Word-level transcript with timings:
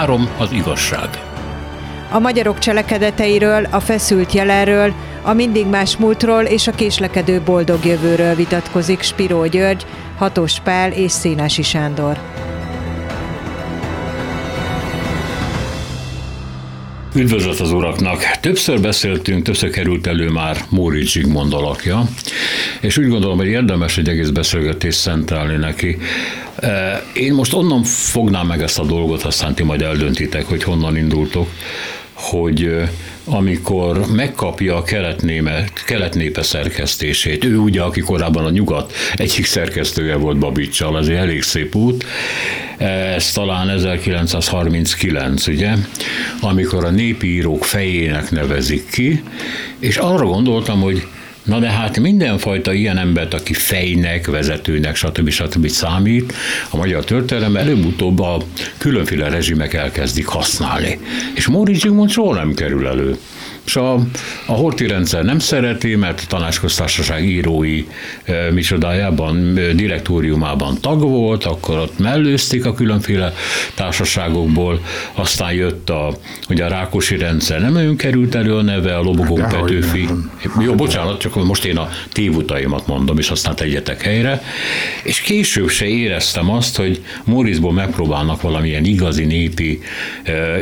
Három 0.00 0.28
az 0.38 0.52
igazság. 0.52 1.08
A 2.10 2.18
magyarok 2.18 2.58
cselekedeteiről, 2.58 3.66
a 3.70 3.80
feszült 3.80 4.32
jelenről, 4.32 4.92
a 5.22 5.32
mindig 5.32 5.66
más 5.66 5.96
múltról 5.96 6.42
és 6.42 6.66
a 6.66 6.72
késlekedő 6.72 7.40
boldog 7.40 7.84
jövőről 7.84 8.34
vitatkozik 8.34 9.02
Spiró 9.02 9.46
György, 9.46 9.86
Hatos 10.18 10.60
Pál 10.60 10.92
és 10.92 11.12
Szénási 11.12 11.62
Sándor. 11.62 12.18
Üdvözlet 17.14 17.60
az 17.60 17.72
uraknak! 17.72 18.22
Többször 18.40 18.80
beszéltünk, 18.80 19.42
többször 19.42 19.70
került 19.70 20.06
elő 20.06 20.28
már 20.28 20.56
Móri 20.68 21.06
Zsigmond 21.06 21.52
alakja, 21.52 22.08
és 22.80 22.98
úgy 22.98 23.08
gondolom, 23.08 23.36
hogy 23.36 23.46
érdemes 23.46 23.98
egy 23.98 24.08
egész 24.08 24.28
beszélgetést 24.28 24.98
szentelni 24.98 25.56
neki. 25.56 25.98
E, 26.56 27.02
én 27.12 27.34
most 27.34 27.52
onnan 27.52 27.82
fognám 27.84 28.46
meg 28.46 28.62
ezt 28.62 28.78
a 28.78 28.84
dolgot, 28.84 29.22
aztán 29.22 29.54
ti 29.54 29.62
majd 29.62 29.82
eldöntitek, 29.82 30.44
hogy 30.44 30.62
honnan 30.62 30.96
indultok, 30.96 31.48
hogy 32.12 32.62
e, 32.62 32.90
amikor 33.24 34.06
megkapja 34.12 34.76
a 34.76 34.82
keletnéme, 34.82 35.64
keletnépe 35.86 36.42
szerkesztését, 36.42 37.44
ő 37.44 37.56
ugye, 37.56 37.82
aki 37.82 38.00
korábban 38.00 38.44
a 38.44 38.50
nyugat 38.50 38.92
egyik 39.14 39.44
szerkesztője 39.44 40.16
volt 40.16 40.38
Babicsal, 40.38 40.96
az 40.96 41.08
egy 41.08 41.16
elég 41.16 41.42
szép 41.42 41.74
út, 41.74 42.04
ez 42.86 43.32
talán 43.32 43.68
1939, 43.68 45.46
ugye, 45.46 45.72
amikor 46.40 46.84
a 46.84 46.90
népi 46.90 47.26
írók 47.26 47.64
fejének 47.64 48.30
nevezik 48.30 48.90
ki, 48.90 49.22
és 49.78 49.96
arra 49.96 50.24
gondoltam, 50.24 50.80
hogy 50.80 51.06
Na 51.42 51.58
de 51.58 51.70
hát 51.70 51.98
mindenfajta 51.98 52.72
ilyen 52.72 52.98
embert, 52.98 53.34
aki 53.34 53.52
fejnek, 53.52 54.26
vezetőnek, 54.26 54.96
stb. 54.96 55.28
stb. 55.28 55.68
számít, 55.68 56.34
a 56.70 56.76
magyar 56.76 57.04
történelem 57.04 57.56
előbb-utóbb 57.56 58.20
a 58.20 58.42
különféle 58.78 59.28
rezsimek 59.28 59.74
elkezdik 59.74 60.26
használni. 60.26 60.98
És 61.34 61.46
Móricz 61.46 61.80
Zsigmond 61.80 62.10
soha 62.10 62.34
nem 62.34 62.54
kerül 62.54 62.86
elő. 62.86 63.18
És 63.64 63.76
a, 63.76 63.94
a 64.46 64.52
horti 64.52 64.86
rendszer 64.86 65.24
nem 65.24 65.38
szereti, 65.38 65.94
mert 65.94 66.20
a 66.20 66.26
tanácsköztársaság 66.28 67.24
írói 67.24 67.86
e, 68.24 68.50
micsodájában, 68.52 69.56
e, 69.56 69.72
direktóriumában 69.72 70.80
tag 70.80 71.00
volt, 71.00 71.44
akkor 71.44 71.78
ott 71.78 71.98
mellőzték 71.98 72.64
a 72.64 72.74
különféle 72.74 73.32
társaságokból, 73.74 74.80
aztán 75.14 75.52
jött 75.52 75.90
a, 75.90 76.16
ugye 76.48 76.64
a 76.64 76.68
Rákosi 76.68 77.16
rendszer, 77.16 77.60
nem 77.60 77.72
nagyon 77.72 77.96
került 77.96 78.34
elő 78.34 78.56
a 78.56 78.62
neve, 78.62 78.96
a 78.96 79.02
Lobogó 79.02 79.34
Petőfi. 79.34 80.08
Jó, 80.60 80.74
bocsánat, 80.74 81.20
csak 81.20 81.44
most 81.44 81.64
én 81.64 81.76
a 81.76 81.88
tévutaimat 82.12 82.86
mondom, 82.86 83.18
és 83.18 83.30
aztán 83.30 83.56
tegyetek 83.56 84.02
helyre. 84.02 84.42
És 85.02 85.20
később 85.20 85.68
se 85.68 85.86
éreztem 85.86 86.50
azt, 86.50 86.76
hogy 86.76 87.02
Morizból 87.24 87.72
megpróbálnak 87.72 88.42
valamilyen 88.42 88.84
igazi 88.84 89.24
népi 89.24 89.80
e, 90.22 90.32
e, 90.32 90.60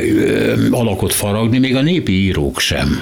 alakot 0.71 1.13
faragni, 1.13 1.57
még 1.57 1.75
a 1.75 1.81
népi 1.81 2.11
írók 2.11 2.59
sem. 2.59 2.98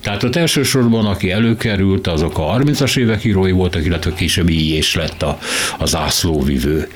Tehát 0.00 0.22
ott 0.22 0.36
elsősorban, 0.36 1.06
aki 1.06 1.30
előkerült, 1.30 2.06
azok 2.06 2.38
a 2.38 2.42
30-as 2.42 2.98
évek 2.98 3.24
írói 3.24 3.50
voltak, 3.50 3.84
illetve 3.84 4.12
később 4.12 4.48
így 4.48 4.76
is 4.76 4.94
lett 4.94 5.22
a, 5.22 5.38
a 5.78 5.86
zászlóvivő. 5.86 6.88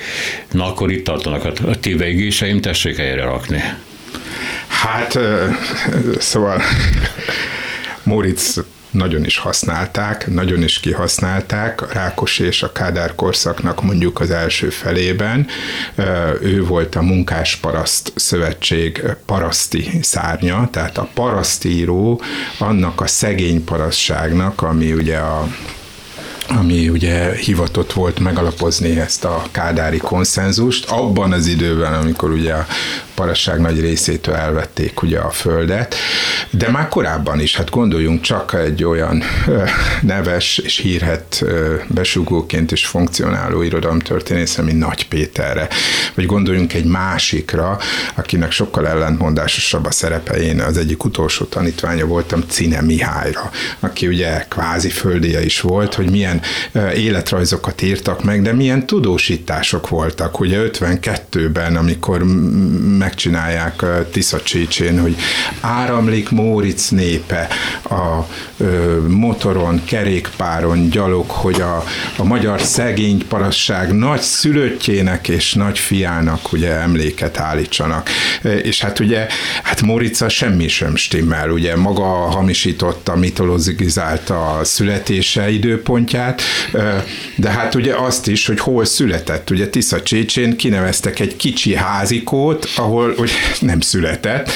Na 0.51 0.67
akkor 0.67 0.91
itt 0.91 1.05
tartanak 1.05 1.45
a, 1.45 1.69
a 1.69 1.81
téveigéseim, 1.81 2.61
tessék 2.61 2.97
helyre 2.97 3.25
rakni. 3.25 3.63
Hát, 4.69 5.19
szóval 6.19 6.63
Moritz 8.03 8.65
nagyon 8.91 9.25
is 9.25 9.39
használták, 9.39 10.27
nagyon 10.27 10.63
is 10.63 10.81
kihasználták, 10.81 11.83
a 11.83 11.87
Rákosi 11.93 12.45
és 12.45 12.63
a 12.63 12.73
Kádár 12.73 13.15
korszaknak 13.15 13.83
mondjuk 13.83 14.21
az 14.21 14.31
első 14.31 14.69
felében. 14.69 15.47
Ő 16.41 16.65
volt 16.65 16.95
a 16.95 17.03
Munkásparaszt 17.03 18.13
Szövetség 18.15 19.03
paraszti 19.27 19.91
szárnya, 20.03 20.69
tehát 20.73 20.99
a 20.99 21.09
parasztíró 21.15 22.23
annak 22.59 23.01
a 23.01 23.07
szegény 23.07 23.65
parasztságnak, 23.65 24.63
ami 24.63 24.93
ugye 24.93 25.17
a 25.17 25.49
ami 26.49 26.89
ugye 26.89 27.35
hivatott 27.35 27.93
volt 27.93 28.19
megalapozni 28.19 29.01
ezt 29.01 29.25
a 29.25 29.43
kádári 29.51 29.99
konszenzust, 29.99 30.91
abban 30.91 31.33
az 31.33 31.47
időben, 31.47 31.93
amikor 31.95 32.31
ugye 32.31 32.53
a 32.53 32.67
parasság 33.15 33.61
nagy 33.61 33.81
részétől 33.81 34.35
elvették 34.35 35.03
ugye 35.03 35.19
a 35.19 35.31
földet, 35.31 35.95
de 36.51 36.71
már 36.71 36.89
korábban 36.89 37.41
is, 37.41 37.57
hát 37.57 37.71
gondoljunk 37.71 38.21
csak 38.21 38.55
egy 38.55 38.85
olyan 38.85 39.23
neves 40.03 40.59
és 40.59 40.77
hírhet 40.77 41.45
besugóként 41.87 42.73
is 42.73 42.87
funkcionáló 42.87 43.63
irodalomtörténészre, 43.63 44.63
mint 44.63 44.79
Nagy 44.79 45.09
Péterre, 45.09 45.69
vagy 46.15 46.27
gondoljunk 46.27 46.73
egy 46.75 46.85
másikra, 46.85 47.79
akinek 48.15 48.51
sokkal 48.51 48.89
ellentmondásosabb 48.89 49.87
a 49.87 49.91
szerepe, 49.91 50.35
én 50.35 50.61
az 50.61 50.77
egyik 50.77 51.05
utolsó 51.05 51.45
tanítványa 51.45 52.07
voltam, 52.07 52.45
Cine 52.49 52.81
Mihályra, 52.81 53.51
aki 53.81 54.07
ugye 54.07 54.45
kvázi 54.49 54.91
földéje 54.91 55.45
is 55.45 55.61
volt, 55.61 55.95
hogy 55.95 56.11
milyen 56.11 56.38
életrajzokat 56.95 57.83
írtak 57.83 58.25
meg, 58.25 58.43
de 58.43 58.53
milyen 58.53 58.87
tudósítások 58.87 59.89
voltak, 59.89 60.41
ugye 60.41 60.59
52-ben, 60.73 61.77
amikor 61.77 62.25
megcsinálják 62.99 63.85
Tisza 64.13 64.43
Csícsén, 64.43 65.01
hogy 65.01 65.17
áramlik 65.61 66.31
Móric 66.31 66.89
népe 66.89 67.49
a 67.85 68.27
motoron, 69.09 69.85
kerékpáron, 69.85 70.89
gyalog, 70.91 71.31
hogy 71.31 71.61
a, 71.61 71.85
a 72.17 72.25
magyar 72.25 72.61
szegény 72.61 73.27
parasság 73.29 73.93
nagy 73.93 74.21
szülöttjének 74.21 75.29
és 75.29 75.55
nagy 75.55 75.79
fiának 75.79 76.53
ugye 76.53 76.71
emléket 76.71 77.39
állítsanak. 77.39 78.09
És 78.63 78.81
hát 78.81 78.99
ugye, 79.01 79.27
hát 79.63 79.83
Mórica 79.83 80.29
semmi 80.29 80.69
sem 80.69 80.97
stimmel, 80.97 81.51
ugye 81.51 81.77
maga 81.77 82.05
hamisította, 82.05 83.17
mitologizálta 83.17 84.57
a 84.59 84.65
születése 84.65 85.51
időpontját, 85.51 86.28
de 87.37 87.51
hát 87.51 87.75
ugye 87.75 87.95
azt 87.95 88.29
is, 88.29 88.47
hogy 88.47 88.61
hol 88.61 88.85
született. 88.85 89.51
Ugye 89.51 89.69
Tisza 89.69 90.03
Csécsén 90.03 90.57
kineveztek 90.57 91.21
egy 91.21 91.37
kicsi 91.37 91.77
házikót, 91.77 92.69
ahol 92.77 93.15
ugye 93.17 93.33
nem 93.61 93.81
született, 93.81 94.51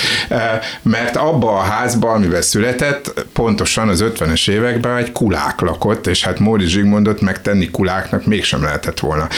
mert 0.83 1.17
abba 1.17 1.59
a 1.59 1.63
házba, 1.63 2.11
amivel 2.11 2.43
született, 2.43 3.27
pontosan 3.33 3.89
az 3.89 4.05
50-es 4.17 4.51
években 4.51 4.97
egy 4.97 5.13
kulák 5.13 5.61
lakott, 5.61 6.07
és 6.07 6.25
hát 6.25 6.39
Móri 6.39 6.67
Zsigmondot 6.67 7.21
megtenni 7.21 7.71
kuláknak 7.71 8.27
mégsem 8.27 8.63
lehetett 8.63 9.01
volna. 9.01 9.29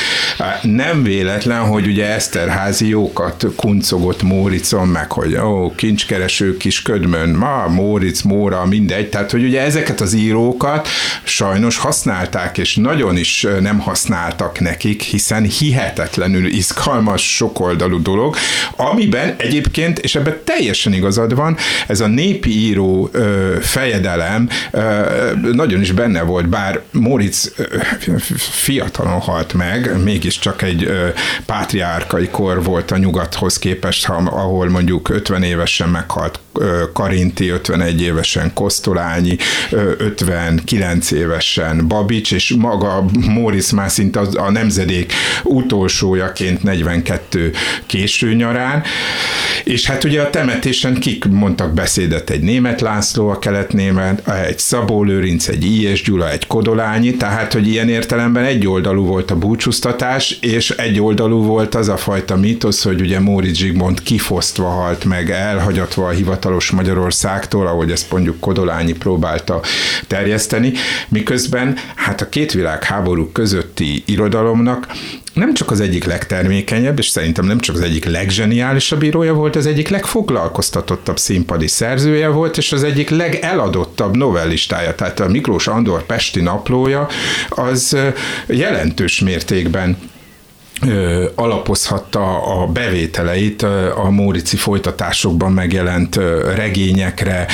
Nem 0.63 1.03
véletlen, 1.03 1.61
hogy 1.61 1.87
ugye 1.87 2.07
Eszterházi 2.07 2.89
jókat 2.89 3.47
kuncogott 3.57 4.23
Móricon, 4.23 4.89
meg 4.89 5.13
hogy 5.13 5.37
ó, 5.37 5.75
kincskereső 5.75 6.57
kis 6.57 6.83
ködmön, 6.83 7.29
ma 7.29 7.69
Móric, 7.69 8.23
Móra, 8.23 8.65
mindegy, 8.65 9.09
tehát 9.09 9.31
hogy 9.31 9.45
ugye 9.45 9.61
ezeket 9.61 10.01
az 10.01 10.15
írókat 10.15 10.89
sajnos 11.23 11.77
használták, 12.25 12.59
és 12.59 12.77
nagyon 12.77 13.17
is 13.17 13.47
nem 13.61 13.79
használtak 13.79 14.61
nekik, 14.61 15.03
hiszen 15.03 15.43
hihetetlenül 15.43 16.47
izgalmas, 16.47 17.35
sokoldalú 17.37 18.03
dolog, 18.03 18.37
amiben 18.77 19.35
egyébként, 19.37 19.99
és 19.99 20.15
ebben 20.15 20.37
teljesen 20.45 20.93
igazad 20.93 21.35
van, 21.35 21.57
ez 21.87 22.01
a 22.01 22.07
népi 22.07 22.51
író 22.51 23.09
ö, 23.13 23.57
fejedelem 23.61 24.49
nagyon 25.53 25.81
is 25.81 25.93
benne 25.93 26.23
volt, 26.23 26.49
bár 26.49 26.81
Moritz 26.91 27.53
fiatalon 28.37 29.21
halt 29.21 29.53
meg, 29.53 30.03
mégiscsak 30.03 30.63
egy 30.63 30.85
ö, 30.85 31.09
pátriárkai 31.47 32.29
kor 32.29 32.63
volt 32.63 32.91
a 32.91 32.97
nyugathoz 32.97 33.59
képest, 33.59 34.05
ha, 34.07 34.15
ahol 34.15 34.69
mondjuk 34.69 35.09
50 35.09 35.43
évesen 35.43 35.89
meghalt 35.89 36.39
Karinti, 36.93 37.49
51 37.49 38.03
évesen 38.03 38.53
Kosztolányi, 38.55 39.37
59 39.71 41.11
évesen 41.11 41.89
Babics, 41.89 42.33
és 42.33 42.55
maga 42.59 43.05
Móricz 43.29 43.71
már 43.71 43.91
szinte 43.91 44.21
a 44.21 44.51
nemzedék 44.51 45.13
utolsójaként 45.43 46.63
42 46.63 47.53
késő 47.87 48.35
nyarán, 48.35 48.83
és 49.65 49.87
hát 49.87 50.05
ugye 50.05 50.21
a 50.21 50.31
temetésen 50.31 50.95
kik 50.95 51.25
mondtak 51.25 51.73
beszédet, 51.75 52.31
egy 52.31 52.41
német 52.41 52.81
László, 52.81 53.29
a 53.29 53.39
kelet-német, 53.39 54.29
egy 54.29 54.59
Szabó 54.59 55.03
Lőrinc, 55.03 55.49
egy 55.49 55.65
I.S. 55.65 56.03
Gyula, 56.03 56.31
egy 56.31 56.47
Kodolányi, 56.47 57.15
tehát 57.15 57.53
hogy 57.53 57.69
ilyen 57.69 57.89
értelemben 57.89 58.45
egy 58.45 58.67
oldalú 58.67 59.05
volt 59.05 59.31
a 59.31 59.37
búcsúztatás, 59.37 60.39
és 60.41 60.71
egy 60.71 61.01
oldalú 61.01 61.43
volt 61.43 61.75
az 61.75 61.89
a 61.89 61.97
fajta 61.97 62.37
mítosz, 62.37 62.83
hogy 62.83 63.01
ugye 63.01 63.21
Móricz 63.21 63.57
Zsigmond 63.57 64.03
kifosztva 64.03 64.69
halt 64.69 65.05
meg, 65.05 65.31
elhagyatva 65.31 66.07
a 66.07 66.13
hivatalos 66.45 66.71
Magyarországtól, 66.71 67.67
ahogy 67.67 67.91
ezt 67.91 68.11
mondjuk 68.11 68.41
Kodolányi 68.41 68.93
próbálta 68.93 69.61
terjeszteni, 70.07 70.73
miközben 71.09 71.77
hát 71.95 72.21
a 72.21 72.29
két 72.29 72.53
világháború 72.53 73.33
közötti 73.33 74.03
irodalomnak 74.07 74.87
nem 75.35 75.55
csak 75.55 75.71
az 75.71 75.81
egyik 75.81 76.05
legtermékenyebb, 76.05 76.99
és 76.99 77.09
szerintem 77.09 77.47
nem 77.47 77.59
csak 77.61 77.75
az 77.75 77.81
egyik 77.81 78.05
legzseniálisabb 78.05 79.03
írója 79.03 79.35
volt, 79.35 79.57
az 79.57 79.67
egyik 79.67 79.89
legfoglalkoztatottabb 79.89 81.19
színpadi 81.19 81.67
szerzője 81.67 82.29
volt, 82.29 82.57
és 82.57 82.73
az 82.73 82.83
egyik 82.83 83.11
legeladottabb 83.11 84.17
novellistája. 84.17 84.95
Tehát 84.95 85.21
a 85.21 85.29
Miklós 85.29 85.67
Andor 85.67 86.07
Pesti 86.07 86.41
naplója 86.41 87.09
az 87.49 87.97
jelentős 88.47 89.21
mértékben 89.21 89.97
alapozhatta 91.35 92.43
a 92.43 92.67
bevételeit 92.67 93.63
a 93.97 94.11
Mórici 94.11 94.57
folytatásokban 94.57 95.53
megjelent 95.53 96.17
regényekre, 96.55 97.47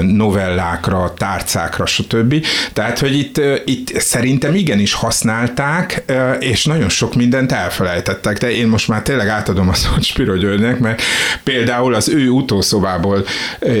novellákra, 0.00 1.14
tárcákra, 1.16 1.86
stb. 1.86 2.46
Tehát, 2.72 2.98
hogy 2.98 3.18
itt, 3.18 3.40
itt 3.64 4.00
szerintem 4.00 4.54
igenis 4.54 4.92
használták, 4.92 6.04
és 6.40 6.64
nagyon 6.64 6.88
sok 6.88 7.14
mindent 7.14 7.52
elfelejtettek, 7.52 8.38
de 8.38 8.50
én 8.50 8.68
most 8.68 8.88
már 8.88 9.02
tényleg 9.02 9.28
átadom 9.28 9.68
a 9.68 9.74
szót 9.74 10.02
Spiro 10.02 10.36
Györgynek, 10.36 10.78
mert 10.78 11.02
például 11.42 11.94
az 11.94 12.08
ő 12.08 12.28
utószobából 12.28 13.24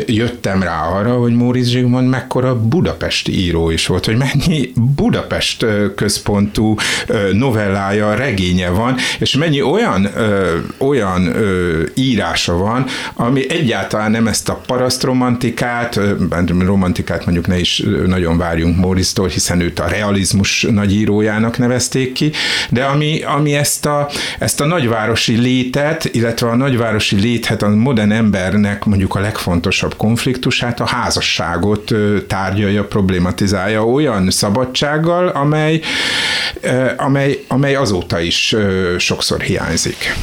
jöttem 0.06 0.62
rá 0.62 0.82
arra, 0.82 1.14
hogy 1.14 1.32
Móricz 1.32 1.68
Zsigmond 1.68 2.08
mekkora 2.08 2.60
budapesti 2.60 3.44
író 3.44 3.70
is 3.70 3.86
volt, 3.86 4.04
hogy 4.04 4.16
mennyi 4.16 4.72
Budapest 4.74 5.66
központú 5.94 6.74
novellája, 7.32 8.14
regénye 8.14 8.74
van, 8.76 8.96
és 9.18 9.36
mennyi 9.36 9.62
olyan, 9.62 10.08
ö, 10.14 10.58
olyan 10.78 11.26
ö, 11.26 11.82
írása 11.94 12.56
van, 12.56 12.86
ami 13.14 13.50
egyáltalán 13.50 14.10
nem 14.10 14.26
ezt 14.26 14.48
a 14.48 14.60
parasztromantikát, 14.66 16.00
romantikát 16.58 17.24
mondjuk 17.24 17.46
ne 17.46 17.58
is 17.58 17.82
nagyon 18.06 18.38
várjunk 18.38 18.76
Morisztól, 18.76 19.28
hiszen 19.28 19.60
őt 19.60 19.78
a 19.78 19.88
realizmus 19.88 20.66
nagyírójának 20.70 21.58
nevezték 21.58 22.12
ki, 22.12 22.32
de 22.70 22.84
ami, 22.84 23.22
ami 23.22 23.54
ezt, 23.54 23.86
a, 23.86 24.08
ezt 24.38 24.60
a 24.60 24.66
nagyvárosi 24.66 25.36
létet, 25.36 26.04
illetve 26.04 26.48
a 26.48 26.56
nagyvárosi 26.56 27.20
léthet 27.20 27.62
a 27.62 27.68
modern 27.68 28.10
embernek 28.10 28.84
mondjuk 28.84 29.14
a 29.14 29.20
legfontosabb 29.20 29.96
konfliktusát, 29.96 30.80
a 30.80 30.86
házasságot 30.86 31.92
tárgyalja, 32.26 32.84
problematizálja 32.84 33.84
olyan 33.84 34.30
szabadsággal, 34.30 35.28
amely, 35.28 35.80
amely, 36.96 37.44
amely 37.48 37.74
azóta 37.74 38.20
is 38.20 38.56
sokszor 38.98 39.40
hiányzik. 39.40 40.14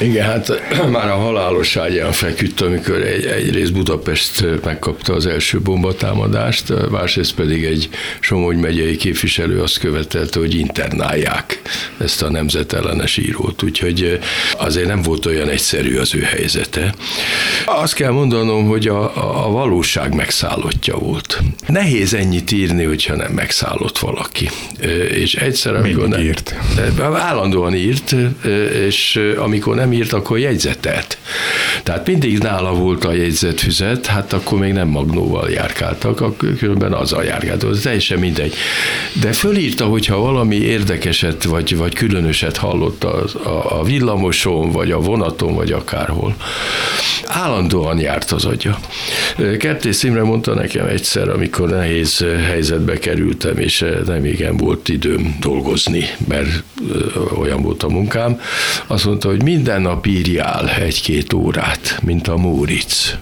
Igen, 0.00 0.26
hát 0.26 0.62
már 0.90 1.08
a 1.08 1.16
halálosságán 1.16 2.12
feküdt, 2.12 2.60
amikor 2.60 3.02
egy, 3.02 3.24
egyrészt 3.24 3.72
Budapest 3.72 4.44
megkapta 4.64 5.14
az 5.14 5.26
első 5.26 5.60
bombatámadást, 5.60 6.90
másrészt 6.90 7.34
pedig 7.34 7.64
egy 7.64 7.88
Somogy 8.20 8.56
megyei 8.56 8.96
képviselő 8.96 9.60
azt 9.62 9.78
követelte, 9.78 10.38
hogy 10.38 10.54
internálják 10.54 11.62
ezt 11.98 12.22
a 12.22 12.30
nemzetellenes 12.30 13.16
írót, 13.16 13.62
úgyhogy 13.62 14.18
azért 14.58 14.86
nem 14.86 15.02
volt 15.02 15.26
olyan 15.26 15.48
egyszerű 15.48 15.96
az 15.96 16.14
ő 16.14 16.20
helyzete. 16.20 16.94
Azt 17.66 17.94
kell 17.94 18.10
mondanom, 18.10 18.66
hogy 18.66 18.88
a, 18.88 19.46
a 19.46 19.50
valóság 19.50 20.14
megszállottja 20.14 20.96
volt. 20.96 21.42
Nehéz 21.66 22.14
ennyit 22.14 22.52
írni, 22.52 22.84
hogyha 22.84 23.16
nem 23.16 23.32
megszállott 23.32 23.98
valaki. 23.98 24.48
És 25.10 25.34
egyszer, 25.34 25.74
amikor 25.74 26.08
nem, 26.08 26.20
írt. 26.20 26.54
Állandóan 27.12 27.74
írt, 27.74 28.14
és 28.86 29.20
amikor 29.36 29.74
nem 29.74 29.87
nem 29.88 29.98
írt, 29.98 30.12
akkor 30.12 30.38
jegyzetelt. 30.38 31.18
Tehát 31.82 32.06
mindig 32.06 32.38
nála 32.38 32.74
volt 32.74 33.04
a 33.04 33.12
jegyzetfüzet, 33.12 34.06
hát 34.06 34.32
akkor 34.32 34.58
még 34.58 34.72
nem 34.72 34.88
magnóval 34.88 35.50
járkáltak, 35.50 36.20
akkor 36.20 36.56
különben 36.56 36.92
a 36.92 37.22
járkáltak, 37.22 37.70
az 37.70 37.80
teljesen 37.80 38.18
mindegy. 38.18 38.54
De 39.20 39.32
fölírta, 39.32 39.84
hogyha 39.84 40.16
valami 40.16 40.56
érdekeset, 40.56 41.44
vagy, 41.44 41.76
vagy 41.76 41.94
különöset 41.94 42.56
hallott 42.56 43.04
a, 43.04 43.24
a, 43.44 43.80
a 43.80 43.84
villamoson, 43.84 44.70
vagy 44.70 44.90
a 44.90 45.00
vonaton, 45.00 45.54
vagy 45.54 45.72
akárhol. 45.72 46.34
Állandóan 47.26 47.98
járt 47.98 48.30
az 48.30 48.44
agya. 48.44 48.78
Kertész 49.58 50.02
Imre 50.02 50.22
mondta 50.22 50.54
nekem 50.54 50.86
egyszer, 50.86 51.28
amikor 51.28 51.68
nehéz 51.68 52.24
helyzetbe 52.46 52.98
kerültem, 52.98 53.58
és 53.58 53.84
nem 54.06 54.24
igen 54.24 54.56
volt 54.56 54.88
időm 54.88 55.36
dolgozni, 55.40 56.04
mert 56.28 56.62
olyan 57.38 57.62
volt 57.62 57.82
a 57.82 57.88
munkám, 57.88 58.40
azt 58.86 59.04
mondta, 59.04 59.28
hogy 59.28 59.42
minden 59.42 59.77
minden 59.78 59.94
nap 59.96 60.06
írjál 60.06 60.68
egy-két 60.68 61.32
órát, 61.32 61.98
mint 62.02 62.28
a 62.28 62.36
Móric. 62.36 63.16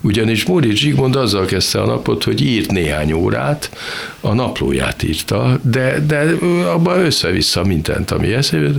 Ugyanis 0.00 0.44
Móric 0.44 0.76
Zsigmond 0.76 1.16
azzal 1.16 1.44
kezdte 1.44 1.80
a 1.80 1.86
napot, 1.86 2.24
hogy 2.24 2.42
írt 2.42 2.70
néhány 2.70 3.12
órát, 3.12 3.70
a 4.20 4.32
naplóját 4.32 5.02
írta, 5.02 5.58
de, 5.62 6.00
de 6.06 6.36
abban 6.66 6.98
össze-vissza 6.98 7.64
mindent, 7.64 8.10
ami 8.10 8.32
eszébe 8.32 8.70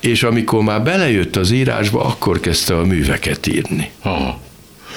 és 0.00 0.22
amikor 0.22 0.62
már 0.62 0.82
belejött 0.82 1.36
az 1.36 1.50
írásba, 1.50 2.04
akkor 2.04 2.40
kezdte 2.40 2.76
a 2.76 2.84
műveket 2.84 3.46
írni. 3.46 3.90
Aha. 4.02 4.40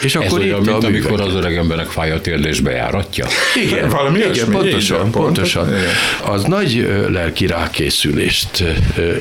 És 0.04 0.16
akkor 0.16 0.40
Ez 0.40 0.46
olyan, 0.46 0.62
mint 0.62 0.84
amikor 0.84 1.22
az 1.22 1.34
öreg 1.34 1.56
emberek 1.56 1.88
fáj 1.88 2.12
a 2.12 2.22
térdésbe 2.22 2.72
járatja? 2.72 3.28
Igen, 3.66 3.90
Valami 3.90 4.20
igen 4.20 4.50
pontosan, 4.50 5.00
igen, 5.00 5.12
pontosan. 5.12 5.68
Igen. 5.68 5.80
Az 6.26 6.44
nagy 6.44 6.88
lelki 7.10 7.46
rákészülést 7.48 8.64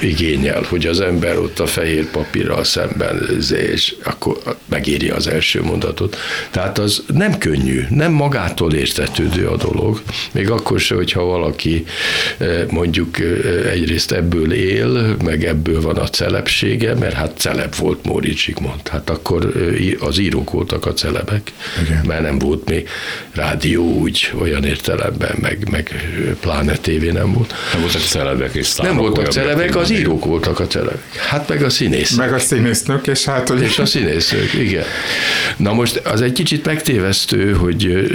igényel, 0.01 0.63
hogy 0.69 0.87
az 0.87 1.01
ember 1.01 1.39
ott 1.39 1.59
a 1.59 1.67
fehér 1.67 2.11
papírral 2.11 2.65
szemben 2.65 3.29
és 3.51 3.95
akkor 4.03 4.39
megírja 4.69 5.15
az 5.15 5.27
első 5.27 5.63
mondatot. 5.63 6.17
Tehát 6.51 6.79
az 6.79 7.03
nem 7.15 7.39
könnyű, 7.39 7.85
nem 7.89 8.13
magától 8.13 8.73
értetődő 8.73 9.47
a 9.47 9.57
dolog, 9.57 10.03
még 10.33 10.51
akkor 10.51 10.81
se, 10.81 10.95
hogyha 10.95 11.25
valaki 11.25 11.85
mondjuk 12.71 13.17
egyrészt 13.73 14.13
ebből 14.13 14.53
él, 14.53 15.17
meg 15.25 15.45
ebből 15.45 15.81
van 15.81 15.97
a 15.97 16.09
celebsége, 16.09 16.95
mert 16.95 17.15
hát 17.15 17.33
celeb 17.37 17.75
volt 17.77 18.05
Móricz 18.05 18.39
Zsigmond. 18.39 18.89
Hát 18.89 19.11
akkor 19.11 19.53
az 20.01 20.19
írók 20.19 20.51
volt 20.51 20.70
voltak 20.71 20.93
a 20.93 20.95
celebek, 20.95 21.53
Igen. 21.83 22.05
mert 22.07 22.23
nem 22.23 22.39
volt 22.39 22.69
még 22.69 22.89
rádió 23.33 23.85
úgy 23.85 24.33
olyan 24.39 24.65
értelemben, 24.65 25.37
meg, 25.41 25.69
meg 25.71 26.09
pláne 26.41 26.77
tévé 26.77 27.11
nem 27.11 27.33
volt. 27.33 27.55
Nem 27.73 27.81
voltak 27.81 28.01
celebek 28.01 28.55
és 28.55 28.77
Nem 28.77 28.97
voltak 28.97 29.29
celebek, 29.29 29.77
az 29.77 29.91
írók 29.91 30.25
voltak 30.25 30.61
a 30.61 30.67
celebek. 30.67 31.17
Hát 31.29 31.49
meg 31.49 31.63
a 31.63 31.71
színészek. 31.71 32.17
Meg 32.17 32.33
a 32.33 32.39
színésznök, 32.39 33.07
és 33.07 33.25
hát... 33.25 33.49
Hogy... 33.49 33.63
És 33.63 33.79
a 33.79 33.87
színésznök, 33.87 34.53
igen. 34.53 34.85
Na 35.57 35.73
most 35.73 35.97
az 35.97 36.21
egy 36.21 36.33
kicsit 36.33 36.65
megtévesztő, 36.65 37.53
hogy 37.53 38.09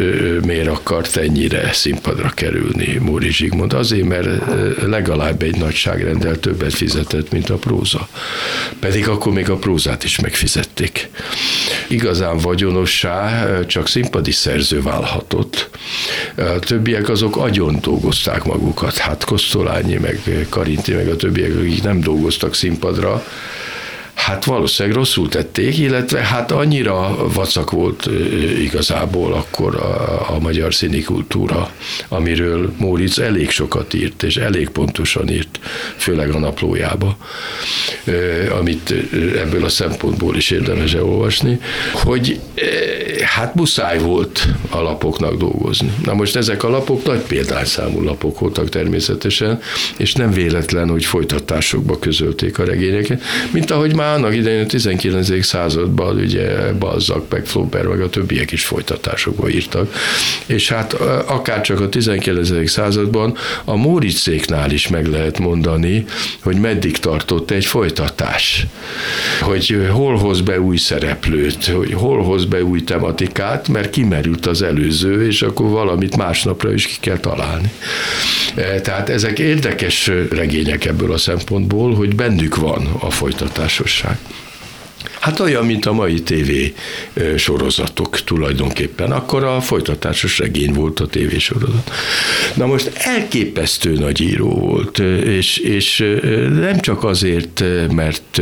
miért 0.45 0.67
akart 0.67 1.15
ennyire 1.15 1.69
színpadra 1.73 2.29
kerülni 2.29 2.97
Móri 3.01 3.31
Zsigmond. 3.31 3.73
Azért, 3.73 4.07
mert 4.07 4.27
legalább 4.87 5.41
egy 5.41 5.57
nagyságrendel 5.57 6.39
többet 6.39 6.73
fizetett, 6.73 7.31
mint 7.31 7.49
a 7.49 7.55
próza. 7.55 8.07
Pedig 8.79 9.07
akkor 9.07 9.33
még 9.33 9.49
a 9.49 9.55
prózát 9.55 10.03
is 10.03 10.19
megfizették. 10.19 11.09
Igazán 11.87 12.37
vagyonossá 12.45 13.47
csak 13.65 13.87
színpadi 13.87 14.31
szerző 14.31 14.81
válhatott. 14.81 15.69
A 16.37 16.59
többiek 16.59 17.09
azok 17.09 17.37
agyon 17.37 17.77
dolgozták 17.81 18.43
magukat, 18.43 18.97
hát 18.97 19.23
Kosztolányi, 19.23 19.97
meg 19.97 20.47
Karinti, 20.49 20.93
meg 20.93 21.07
a 21.07 21.15
többiek, 21.15 21.55
akik 21.55 21.83
nem 21.83 21.99
dolgoztak 22.01 22.53
színpadra, 22.53 23.23
Hát 24.15 24.45
valószínűleg 24.45 24.97
rosszul 24.97 25.29
tették, 25.29 25.77
illetve 25.77 26.19
hát 26.19 26.51
annyira 26.51 27.17
vacak 27.33 27.71
volt 27.71 28.09
igazából 28.59 29.33
akkor 29.33 29.75
a, 29.75 30.25
a 30.35 30.39
magyar 30.39 30.73
színikultúra, 30.73 31.71
amiről 32.07 32.73
Móricz 32.77 33.19
elég 33.19 33.49
sokat 33.49 33.93
írt, 33.93 34.23
és 34.23 34.37
elég 34.37 34.69
pontosan 34.69 35.29
írt, 35.29 35.59
főleg 35.95 36.29
a 36.29 36.39
naplójába, 36.39 37.17
amit 38.59 38.93
ebből 39.37 39.63
a 39.63 39.69
szempontból 39.69 40.35
is 40.35 40.49
érdemes 40.49 40.93
olvasni, 40.93 41.59
hogy 41.93 42.39
hát 43.23 43.55
muszáj 43.55 43.99
volt 43.99 44.47
a 44.69 44.81
lapoknak 44.81 45.37
dolgozni. 45.37 45.91
Na 46.03 46.13
most 46.13 46.35
ezek 46.35 46.63
a 46.63 46.69
lapok 46.69 47.05
nagy 47.05 47.21
példányszámú 47.21 48.03
lapok 48.03 48.39
voltak 48.39 48.69
természetesen, 48.69 49.59
és 49.97 50.13
nem 50.13 50.31
véletlen, 50.31 50.89
hogy 50.89 51.05
folytatásokba 51.05 51.99
közölték 51.99 52.59
a 52.59 52.63
regényeket, 52.63 53.21
mint 53.51 53.71
ahogy 53.71 53.95
már 53.95 54.04
annak 54.13 54.35
idején 54.35 54.63
a 54.63 54.65
19. 54.65 55.45
században 55.45 56.15
ugye 56.15 56.73
Balzac, 56.73 57.23
meg 57.29 57.45
Flaubert, 57.45 57.87
meg 57.89 58.01
a 58.01 58.09
többiek 58.09 58.51
is 58.51 58.65
folytatásokba 58.65 59.49
írtak, 59.49 59.93
és 60.45 60.69
hát 60.69 60.93
akár 61.25 61.61
csak 61.61 61.79
a 61.79 61.89
19. 61.89 62.69
században 62.69 63.37
a 63.63 63.75
Móricéknál 63.75 64.71
is 64.71 64.87
meg 64.87 65.07
lehet 65.07 65.39
mondani, 65.39 66.05
hogy 66.43 66.59
meddig 66.59 66.97
tartott 66.97 67.51
egy 67.51 67.65
folytatás, 67.65 68.65
hogy 69.41 69.87
hol 69.91 70.15
hoz 70.15 70.41
be 70.41 70.59
új 70.59 70.77
szereplőt, 70.77 71.65
hogy 71.65 71.93
hol 71.93 72.23
hoz 72.23 72.45
be 72.45 72.63
új 72.63 72.83
tematikát, 72.83 73.67
mert 73.67 73.89
kimerült 73.89 74.45
az 74.45 74.61
előző, 74.61 75.27
és 75.27 75.41
akkor 75.41 75.69
valamit 75.69 76.17
másnapra 76.17 76.73
is 76.73 76.85
ki 76.85 76.95
kell 76.99 77.17
találni. 77.17 77.71
E, 78.55 78.81
tehát 78.81 79.09
ezek 79.09 79.39
érdekes 79.39 80.11
regények 80.29 80.85
ebből 80.85 81.11
a 81.11 81.17
szempontból, 81.17 81.95
hogy 81.95 82.15
bennük 82.15 82.55
van 82.55 82.87
a 82.99 83.09
Shock. 83.95 84.44
Hát 85.25 85.39
olyan, 85.39 85.65
mint 85.65 85.85
a 85.85 85.93
mai 85.93 86.21
TV 86.21 86.51
sorozatok 87.37 88.19
tulajdonképpen. 88.23 89.11
Akkor 89.11 89.43
a 89.43 89.61
folytatásos 89.61 90.39
regény 90.39 90.73
volt 90.73 90.99
a 90.99 91.07
TV 91.07 91.35
sorozat. 91.37 91.91
Na 92.55 92.65
most 92.65 92.91
elképesztő 92.95 93.93
nagy 93.93 94.21
író 94.21 94.49
volt, 94.49 94.99
és, 95.23 95.57
és 95.57 95.97
nem 96.49 96.79
csak 96.79 97.03
azért, 97.03 97.63
mert 97.91 98.41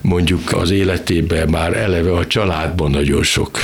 mondjuk 0.00 0.52
az 0.52 0.70
életében 0.70 1.48
már 1.48 1.76
eleve 1.76 2.12
a 2.12 2.26
családban 2.26 2.90
nagyon 2.90 3.22
sok 3.22 3.60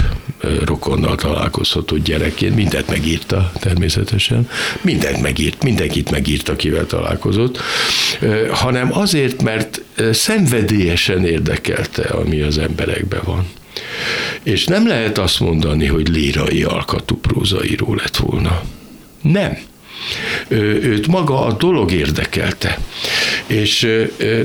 rokonnal 0.65 1.15
találkozhatott 1.15 2.05
gyerekként, 2.05 2.55
mindent 2.55 2.89
megírta 2.89 3.53
természetesen, 3.61 4.49
mindent 4.81 5.23
megírt, 5.23 5.63
mindenkit 5.63 6.11
megírt, 6.11 6.49
akivel 6.49 6.87
találkozott, 6.87 7.59
hanem 8.51 8.99
azért, 8.99 9.43
mert 9.43 9.83
szenvedélyesen 10.13 11.25
érdekelte, 11.25 12.03
ami 12.31 12.41
az 12.41 12.59
emberekben 12.59 13.21
van. 13.25 13.47
És 14.43 14.65
nem 14.65 14.87
lehet 14.87 15.19
azt 15.19 15.41
mondani, 15.41 15.87
hogy 15.87 16.09
lírai 16.09 16.63
alkatú 16.63 17.17
prózaíró 17.17 17.95
lett 17.95 18.17
volna. 18.17 18.63
Nem 19.23 19.59
őt 20.49 21.07
maga 21.07 21.45
a 21.45 21.53
dolog 21.53 21.93
érdekelte. 21.93 22.79
És 23.47 23.89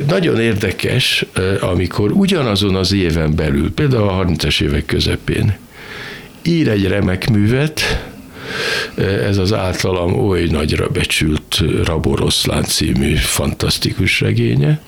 nagyon 0.08 0.40
érdekes, 0.40 1.26
amikor 1.60 2.12
ugyanazon 2.12 2.76
az 2.76 2.94
éven 2.94 3.36
belül, 3.36 3.74
például 3.74 4.08
a 4.08 4.26
30-es 4.26 4.62
évek 4.62 4.86
közepén 4.86 5.58
ír 6.42 6.68
egy 6.68 6.88
remek 6.88 7.30
művet, 7.30 8.06
ez 8.98 9.38
az 9.38 9.54
általam 9.54 10.14
oly 10.14 10.44
nagyra 10.44 10.88
becsült 10.88 11.64
Raboroszlán 11.84 12.64
című 12.64 13.16
fantasztikus 13.16 14.22
regénye. 14.22 14.82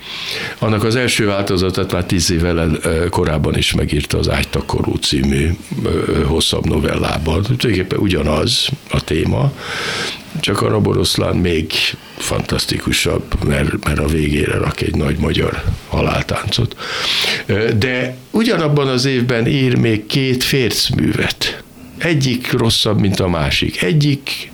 Annak 0.59 0.83
az 0.83 0.95
első 0.95 1.25
változatát 1.25 1.91
már 1.91 2.05
tíz 2.05 2.31
évvel 2.31 2.79
korábban 3.09 3.57
is 3.57 3.73
megírta 3.73 4.17
az 4.17 4.29
Ágytakorú 4.29 4.95
című 4.95 5.49
hosszabb 6.25 6.65
novellában. 6.65 7.41
Tulajdonképpen 7.41 7.99
ugyanaz 7.99 8.69
a 8.89 9.03
téma, 9.03 9.51
csak 10.39 10.61
a 10.61 10.67
Raboroszlán 10.67 11.35
még 11.35 11.71
fantasztikusabb, 12.17 13.43
mert, 13.45 13.85
mert 13.85 13.99
a 13.99 14.07
végére 14.07 14.57
rak 14.57 14.81
egy 14.81 14.95
nagy 14.95 15.17
magyar 15.17 15.63
haláltáncot. 15.87 16.75
De 17.77 18.17
ugyanabban 18.31 18.87
az 18.87 19.05
évben 19.05 19.47
ír 19.47 19.75
még 19.75 20.05
két 20.05 20.43
fércművet 20.43 21.63
egyik 21.97 22.51
rosszabb, 22.51 22.99
mint 22.99 23.19
a 23.19 23.27
másik, 23.27 23.81
egyik 23.81 24.51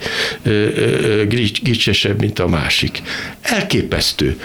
gicsesebb, 1.62 2.20
mint 2.20 2.40
a 2.40 2.48
másik. 2.48 3.02
Elképesztő. 3.42 4.40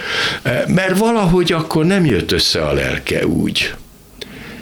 Mert 0.67 0.97
valahogy 0.97 1.51
akkor 1.51 1.85
nem 1.85 2.05
jött 2.05 2.31
össze 2.31 2.65
a 2.65 2.73
lelke 2.73 3.27
úgy. 3.27 3.73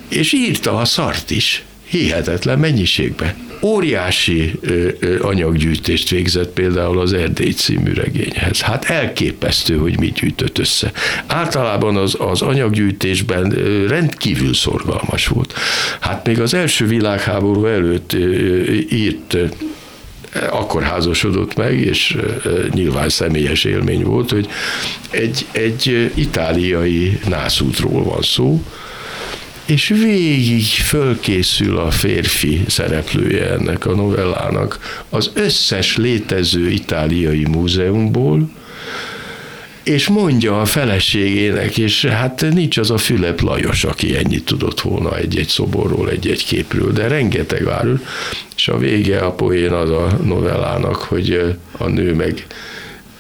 És 0.08 0.34
írta 0.34 0.78
a 0.78 0.86
szart 0.86 1.32
is, 1.32 1.64
hihetetlen 1.88 2.60
mennyiségben 2.60 3.46
óriási 3.62 4.60
anyaggyűjtést 5.22 6.10
végzett 6.10 6.54
például 6.54 7.00
az 7.00 7.14
Erdély 7.14 7.52
című 7.52 7.94
regényhez. 7.94 8.62
Hát 8.62 8.86
elképesztő, 8.86 9.78
hogy 9.78 10.00
mit 10.00 10.14
gyűjtött 10.14 10.58
össze. 10.58 10.92
Általában 11.28 11.96
az, 11.96 12.16
az 12.20 12.42
anyaggyűjtésben 12.42 13.50
rendkívül 13.88 14.54
szorgalmas 14.54 15.28
volt. 15.28 15.54
Hát 16.00 16.28
még 16.28 16.40
az 16.40 16.54
első 16.54 16.86
világháború 16.88 17.66
előtt 17.66 18.14
írt 18.90 19.38
akkor 20.50 20.84
házasodott 20.84 21.56
meg, 21.56 21.80
és 21.80 22.18
nyilván 22.74 23.10
személyes 23.10 23.64
élmény 23.64 24.04
volt, 24.04 24.32
hogy 24.32 24.48
egy, 25.10 25.46
egy 25.52 26.12
itáliai 26.16 27.20
nászútról 27.28 28.04
van 28.04 28.22
szó, 28.22 28.62
és 29.68 29.88
végig 29.88 30.66
fölkészül 30.66 31.78
a 31.78 31.92
férfi 31.92 32.64
szereplője 32.68 33.52
ennek 33.52 33.86
a 33.86 33.96
novellának 33.96 35.04
az 35.10 35.32
összes 35.34 35.98
létező 35.98 36.70
itáliai 36.70 37.46
múzeumból, 37.46 38.50
és 39.84 40.08
mondja 40.08 40.62
a 40.62 40.66
feleségének, 40.66 41.78
és 41.78 42.06
hát 42.06 42.46
nincs 42.54 42.78
az 42.78 42.92
a 42.92 42.98
Fülep 42.98 43.42
Lajos, 43.42 43.84
aki 43.84 44.18
ennyit 44.18 44.46
tudott 44.46 44.82
volna 44.82 45.18
egy-egy 45.18 45.48
szoborról, 45.48 46.10
egy-egy 46.10 46.46
képről, 46.46 46.92
de 46.92 47.08
rengeteg 47.08 47.68
árul, 47.68 48.02
és 48.56 48.68
a 48.68 48.78
vége 48.78 49.20
a 49.20 49.32
poén 49.32 49.72
az 49.72 49.90
a 49.90 50.20
novellának, 50.24 50.96
hogy 50.96 51.56
a 51.72 51.88
nő 51.88 52.14
meg 52.14 52.46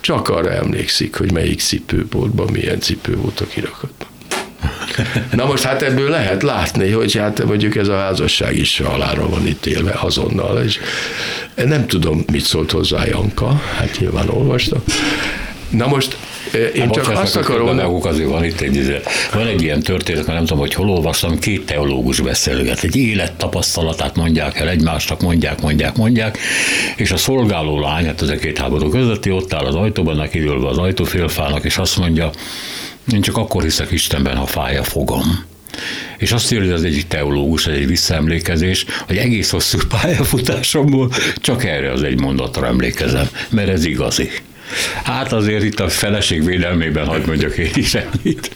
csak 0.01 0.29
arra 0.29 0.51
emlékszik, 0.51 1.15
hogy 1.15 1.31
melyik 1.31 1.59
cipőboltban 1.59 2.47
milyen 2.51 2.79
cipő 2.79 3.15
volt 3.15 3.39
a 3.39 3.47
kirakatban. 3.47 3.96
Na 5.31 5.45
most 5.45 5.63
hát 5.63 5.81
ebből 5.81 6.09
lehet 6.09 6.43
látni, 6.43 6.91
hogy 6.91 7.15
hát 7.15 7.45
mondjuk 7.45 7.75
ez 7.75 7.87
a 7.87 7.97
házasság 7.97 8.57
is 8.57 8.79
halára 8.79 9.29
van 9.29 9.47
ítélve 9.47 9.97
azonnal, 10.01 10.63
és 10.63 10.79
nem 11.65 11.87
tudom, 11.87 12.23
mit 12.31 12.45
szólt 12.45 12.71
hozzá 12.71 13.05
Janka, 13.05 13.61
hát 13.77 13.97
nyilván 13.99 14.29
olvastam. 14.29 14.83
Na 15.69 15.87
most 15.87 16.17
eh, 16.51 16.59
én 16.75 16.81
hát 16.81 16.91
csak 16.91 17.09
azt 17.09 17.35
akarom... 17.35 17.75
Maguk 17.75 18.05
azért 18.05 18.29
van 18.29 18.43
itt 18.43 18.61
egy, 18.61 19.01
van 19.33 19.47
egy 19.47 19.61
ilyen 19.61 19.81
történet, 19.81 20.25
mert 20.25 20.37
nem 20.37 20.45
tudom, 20.45 20.59
hogy 20.59 20.73
hol 20.73 20.89
olvastam, 20.89 21.39
két 21.39 21.65
teológus 21.65 22.19
beszélget, 22.19 22.83
egy 22.83 22.95
élettapasztalatát 22.95 24.15
mondják 24.15 24.59
el 24.59 24.69
egymásnak, 24.69 25.21
mondják, 25.21 25.61
mondják, 25.61 25.95
mondják, 25.95 26.37
és 26.95 27.11
a 27.11 27.17
szolgáló 27.17 27.79
lány, 27.79 28.05
hát 28.05 28.21
ezek 28.21 28.39
két 28.39 28.57
háború 28.57 28.89
közötti, 28.89 29.31
ott 29.31 29.53
áll 29.53 29.65
az 29.65 29.75
ajtóban, 29.75 30.15
neki 30.15 30.39
az 30.39 30.77
ajtófélfának, 30.77 31.63
és 31.63 31.77
azt 31.77 31.97
mondja, 31.97 32.31
én 33.13 33.21
csak 33.21 33.37
akkor 33.37 33.63
hiszek 33.63 33.91
Istenben, 33.91 34.35
ha 34.35 34.45
fáj 34.45 34.77
a 34.77 34.83
fogam. 34.83 35.43
És 36.17 36.31
azt 36.31 36.51
írja 36.51 36.73
az 36.73 36.83
egyik 36.83 37.07
teológus, 37.07 37.67
egy 37.67 37.87
visszaemlékezés, 37.87 38.85
hogy 39.07 39.17
egész 39.17 39.49
hosszú 39.49 39.77
pályafutásomból 39.89 41.11
csak 41.35 41.63
erre 41.63 41.91
az 41.91 42.03
egy 42.03 42.19
mondatra 42.19 42.67
emlékezem, 42.67 43.29
mert 43.49 43.69
ez 43.69 43.85
igazi. 43.85 44.29
Hát 45.03 45.33
azért 45.33 45.63
itt 45.63 45.79
a 45.79 45.89
feleség 45.89 46.45
védelmében 46.45 47.05
hagyd 47.05 47.27
mondjak 47.27 47.57
én 47.57 47.71
is 47.73 47.93
ennyit. 47.93 48.51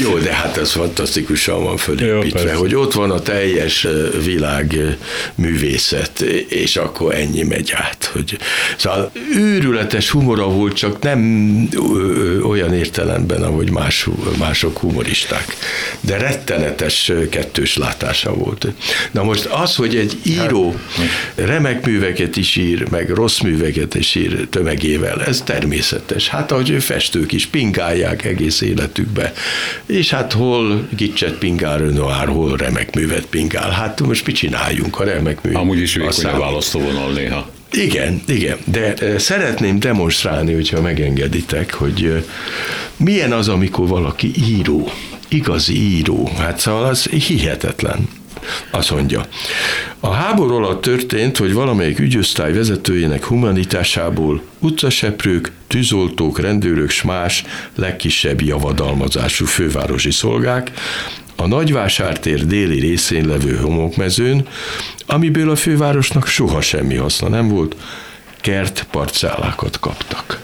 Jó, 0.00 0.18
de 0.18 0.32
hát 0.32 0.56
ez 0.56 0.70
fantasztikusan 0.70 1.64
van 1.64 1.76
fölépítve, 1.76 2.52
Jó, 2.52 2.58
hogy 2.58 2.74
ott 2.74 2.92
van 2.92 3.10
a 3.10 3.20
teljes 3.20 3.86
világ 4.24 4.76
művészet, 5.34 6.20
és 6.48 6.76
akkor 6.76 7.14
ennyi 7.14 7.42
megy 7.42 7.72
át. 7.76 8.04
Hogy, 8.12 8.38
szóval 8.76 9.10
őrületes 9.34 10.10
humora 10.10 10.48
volt, 10.48 10.76
csak 10.76 11.02
nem 11.02 11.68
olyan 12.42 12.74
értelemben, 12.74 13.42
ahogy 13.42 13.70
más, 13.70 14.08
mások 14.38 14.78
humoristák. 14.78 15.44
De 16.00 16.18
rettenetes 16.18 17.12
kettős 17.30 17.76
látása 17.76 18.34
volt. 18.34 18.66
Na 19.10 19.22
most 19.22 19.44
az, 19.44 19.76
hogy 19.76 19.96
egy 19.96 20.18
író 20.22 20.76
hát, 20.96 21.46
remek 21.46 21.86
műveket 21.86 22.36
is 22.36 22.56
ír, 22.56 22.90
meg 22.90 23.10
rossz 23.10 23.40
műveket 23.40 23.94
is 23.94 24.14
ír 24.14 24.46
tömegével, 24.50 25.22
ez 25.22 25.42
természetes. 25.44 26.28
Hát 26.28 26.52
ahogy 26.52 26.76
festők 26.82 27.32
is 27.32 27.46
pingálják 27.46 28.24
egész 28.24 28.60
életükbe. 28.60 29.32
És 29.86 30.10
hát 30.10 30.32
hol 30.32 30.88
gicset 30.96 31.34
pingál 31.34 31.78
Renoir, 31.78 32.28
hol 32.28 32.56
remek 32.56 32.94
művet 32.94 33.26
pingál. 33.26 33.70
Hát 33.70 34.00
most 34.00 34.26
mit 34.26 34.36
csináljunk 34.36 35.00
a 35.00 35.04
remek 35.04 35.42
művet? 35.42 35.60
Amúgy 35.60 35.78
is 35.78 35.94
vékony 35.94 36.24
a 36.24 36.38
választóvonal 36.38 37.12
néha. 37.12 37.50
Igen, 37.72 38.22
igen, 38.26 38.58
de 38.64 39.18
szeretném 39.18 39.78
demonstrálni, 39.78 40.52
hogyha 40.52 40.80
megengeditek, 40.80 41.74
hogy 41.74 42.24
milyen 42.96 43.32
az, 43.32 43.48
amikor 43.48 43.88
valaki 43.88 44.32
író, 44.48 44.90
igazi 45.28 45.74
író. 45.74 46.30
Hát 46.38 46.58
szóval 46.58 46.84
az 46.84 47.04
hihetetlen. 47.04 48.08
Azt 48.70 48.90
mondja, 48.90 49.24
a 50.00 50.10
háború 50.10 50.54
alatt 50.54 50.82
történt, 50.82 51.36
hogy 51.36 51.52
valamelyik 51.52 51.98
ügyosztály 51.98 52.52
vezetőjének 52.52 53.24
humanitásából 53.24 54.42
utcaseprők, 54.58 55.52
tűzoltók, 55.66 56.40
rendőrök 56.40 56.90
s 56.90 57.02
más 57.02 57.44
legkisebb 57.74 58.40
javadalmazású 58.40 59.44
fővárosi 59.44 60.10
szolgák 60.10 60.70
a 61.36 61.46
nagyvásártér 61.46 62.46
déli 62.46 62.80
részén 62.80 63.26
levő 63.26 63.56
homokmezőn, 63.56 64.48
amiből 65.06 65.50
a 65.50 65.56
fővárosnak 65.56 66.26
soha 66.26 66.60
semmi 66.60 66.94
haszna 66.94 67.28
nem 67.28 67.48
volt, 67.48 67.76
kert 68.40 68.86
parcellákat 68.90 69.78
kaptak. 69.80 70.42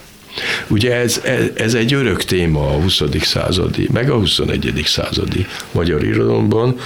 Ugye 0.68 0.94
ez, 0.94 1.22
ez 1.54 1.75
egy 1.75 1.94
örök 1.94 2.25
téma 2.25 2.66
a 2.66 2.80
20. 2.80 3.02
századi, 3.22 3.88
meg 3.92 4.10
a 4.10 4.14
21. 4.14 4.82
századi 4.84 5.46
magyar 5.72 6.04
irodalomban, 6.04 6.78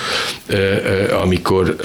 amikor 1.22 1.76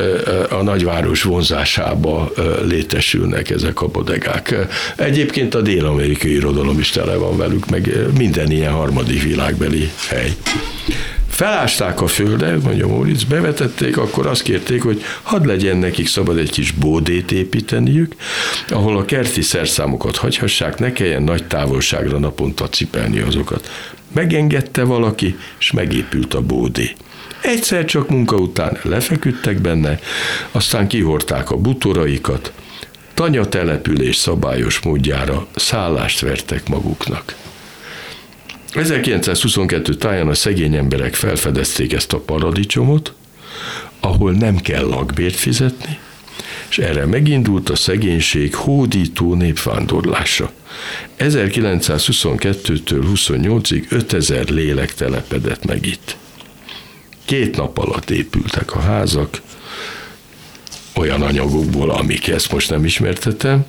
a 0.50 0.63
nagyváros 0.63 1.24
vonzásába 1.24 2.32
létesülnek 2.68 3.50
ezek 3.50 3.82
a 3.82 3.88
bodegák. 3.88 4.56
Egyébként 4.96 5.56
a 5.56 5.62
dél-amerikai 5.62 6.32
irodalom 6.32 6.80
is 6.80 6.89
tele 6.89 7.16
van 7.16 7.38
velük, 7.38 7.70
meg 7.70 7.98
minden 8.18 8.51
ilyen 8.51 8.72
harmadik 8.72 9.24
világbeli 9.24 9.92
hely 10.08 10.34
felásták 11.39 12.01
a 12.01 12.08
földet, 12.08 12.63
mondja 12.63 12.88
Móricz, 12.88 13.24
bevetették, 13.24 13.98
akkor 13.98 14.27
azt 14.27 14.41
kérték, 14.41 14.84
hogy 14.84 15.01
hadd 15.22 15.46
legyen 15.46 15.77
nekik 15.77 16.08
szabad 16.08 16.38
egy 16.38 16.51
kis 16.51 16.72
bódét 16.72 17.31
építeniük, 17.31 18.15
ahol 18.69 18.98
a 18.98 19.05
kerti 19.05 19.41
szerszámokat 19.41 20.17
hagyhassák, 20.17 20.79
ne 20.79 20.91
kelljen 20.91 21.24
nagy 21.24 21.48
távolságra 21.48 22.19
naponta 22.19 22.69
cipelni 22.69 23.19
azokat. 23.19 23.69
Megengedte 24.13 24.84
valaki, 24.84 25.38
és 25.60 25.72
megépült 25.72 26.34
a 26.34 26.41
bódé. 26.41 26.91
Egyszer 27.41 27.86
csak 27.86 28.10
munka 28.10 28.36
után 28.36 28.77
lefeküdtek 28.81 29.62
benne, 29.62 30.00
aztán 30.51 30.88
kihorták 30.88 31.51
a 31.51 31.58
butoraikat, 31.58 32.51
tanya 33.13 33.46
település 33.46 34.15
szabályos 34.15 34.79
módjára 34.79 35.48
szállást 35.55 36.19
vertek 36.19 36.67
maguknak. 36.67 37.36
1922 38.74 39.96
táján 39.96 40.28
a 40.28 40.34
szegény 40.34 40.76
emberek 40.76 41.14
felfedezték 41.14 41.94
ezt 41.94 42.14
a 42.14 42.20
paradicsomot, 42.20 43.14
ahol 44.00 44.32
nem 44.32 44.58
kell 44.58 44.86
lakbért 44.86 45.36
fizetni, 45.36 45.98
és 46.70 46.78
erre 46.78 47.06
megindult 47.06 47.70
a 47.70 47.76
szegénység 47.76 48.56
hódító 48.56 49.34
népvándorlása. 49.34 50.52
1922-től 51.20 53.04
28-ig 53.14 53.86
5000 53.90 54.50
lélek 54.50 54.94
telepedett 54.94 55.66
meg 55.66 55.86
itt. 55.86 56.18
Két 57.26 57.58
nap 57.58 57.78
alatt 57.78 58.10
épültek 58.10 58.76
a 58.76 58.80
házak, 58.80 59.42
olyan 60.96 61.22
anyagokból, 61.22 61.90
amik 61.90 62.28
ezt 62.28 62.52
most 62.52 62.70
nem 62.70 62.86
ismertetem. 62.86 63.66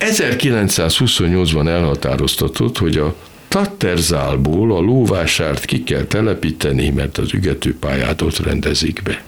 1928-ban 0.00 1.68
elhatároztatott, 1.68 2.78
hogy 2.78 2.96
a 2.96 3.14
Tatterzálból 3.50 4.76
a 4.76 4.80
lóvásárt 4.80 5.64
ki 5.64 5.82
kell 5.82 6.04
telepíteni, 6.04 6.90
mert 6.90 7.18
az 7.18 7.34
ügetőpályát 7.34 8.22
ott 8.22 8.38
rendezik 8.38 9.02
be. 9.02 9.22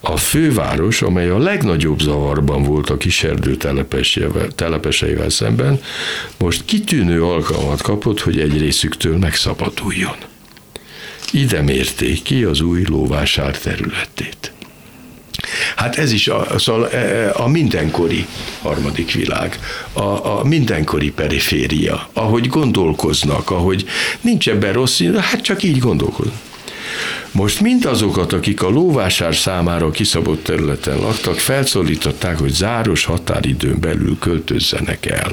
A 0.00 0.16
főváros, 0.16 1.02
amely 1.02 1.28
a 1.28 1.38
legnagyobb 1.38 2.00
zavarban 2.00 2.62
volt 2.62 2.90
a 2.90 2.96
kiserdő 2.96 3.56
telepeseivel 4.54 5.28
szemben, 5.28 5.80
most 6.38 6.64
kitűnő 6.64 7.24
alkalmat 7.24 7.82
kapott, 7.82 8.20
hogy 8.20 8.40
egy 8.40 8.58
részüktől 8.58 9.18
megszabaduljon. 9.18 10.16
Ide 11.32 11.62
mérték 11.62 12.22
ki 12.22 12.44
az 12.44 12.60
új 12.60 12.82
lóvásár 12.88 13.58
területét. 13.58 14.52
Hát 15.76 15.96
ez 15.96 16.12
is 16.12 16.28
a, 16.28 16.58
szóval 16.58 16.90
a 17.32 17.48
mindenkori 17.48 18.26
harmadik 18.62 19.12
világ, 19.12 19.58
a, 19.92 20.38
a 20.38 20.44
mindenkori 20.44 21.10
periféria, 21.10 22.08
ahogy 22.12 22.46
gondolkoznak, 22.46 23.50
ahogy 23.50 23.84
nincs 24.20 24.48
ebben 24.48 24.72
rossz, 24.72 25.02
hát 25.16 25.40
csak 25.40 25.62
így 25.62 25.78
gondolkoznak. 25.78 26.46
Most 27.32 27.60
mindazokat, 27.60 28.32
akik 28.32 28.62
a 28.62 28.68
lóvásár 28.68 29.34
számára 29.34 29.90
kiszabott 29.90 30.44
területen 30.44 30.98
laktak, 30.98 31.38
felszólították, 31.38 32.38
hogy 32.38 32.52
záros 32.52 33.04
határidőn 33.04 33.80
belül 33.80 34.18
költözzenek 34.18 35.06
el. 35.06 35.32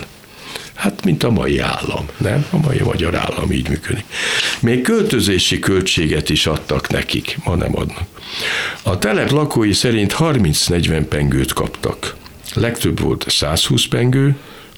Hát, 0.75 1.03
mint 1.03 1.24
a 1.24 1.29
mai 1.29 1.60
állam, 1.60 2.05
nem? 2.17 2.46
A 2.50 2.58
mai 2.58 2.79
magyar 2.84 3.15
állam 3.15 3.51
így 3.51 3.70
működik. 3.70 4.05
Még 4.60 4.82
költözési 4.82 5.60
költséget 5.60 6.29
is 6.29 6.48
adtak 6.48 6.89
nekik, 6.89 7.38
ma 7.44 7.55
nem 7.55 7.77
adnak. 7.77 8.08
A 8.84 8.98
telep 8.98 9.29
lakói 9.29 9.74
szerint 9.74 10.15
30-40 10.17 11.05
pengőt 11.10 11.53
kaptak. 11.53 12.15
Legtöbb 12.53 13.00
volt 13.00 13.25
120 13.27 13.86
pengő, 13.86 14.36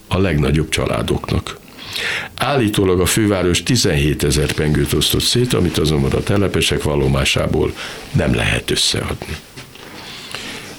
a 0.08 0.18
legnagyobb 0.18 0.70
családoknak. 0.70 1.58
Állítólag 2.36 3.00
a 3.00 3.06
főváros 3.06 3.64
17 3.64 4.24
ezer 4.24 4.52
pengőt 4.52 4.94
osztott 4.94 5.22
szét, 5.22 5.54
amit 5.54 5.78
azonban 5.78 6.12
a 6.12 6.24
telepesek 6.24 6.84
vallomásából 6.84 7.74
nem 8.12 8.36
lehet 8.36 8.72
összeadni. 8.72 9.38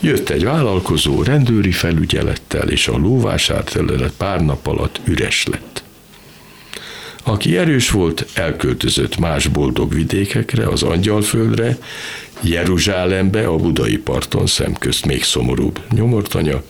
Jött 0.00 0.28
egy 0.28 0.44
vállalkozó 0.44 1.22
rendőri 1.22 1.72
felügyelettel, 1.72 2.68
és 2.68 2.88
a 2.88 2.96
lóvásárterület 2.96 4.12
pár 4.16 4.44
nap 4.44 4.66
alatt 4.66 5.00
üres 5.04 5.46
lett. 5.46 5.82
Aki 7.22 7.56
erős 7.56 7.90
volt, 7.90 8.26
elköltözött 8.34 9.18
más 9.18 9.46
boldog 9.46 9.94
vidékekre, 9.94 10.68
az 10.68 10.82
Angyalföldre, 10.82 11.78
Jeruzsálembe, 12.40 13.46
a 13.46 13.56
budai 13.56 13.96
parton 13.96 14.46
szemközt 14.46 15.06
még 15.06 15.22
szomorúbb 15.22 15.80
nyomortanya, 15.90 16.62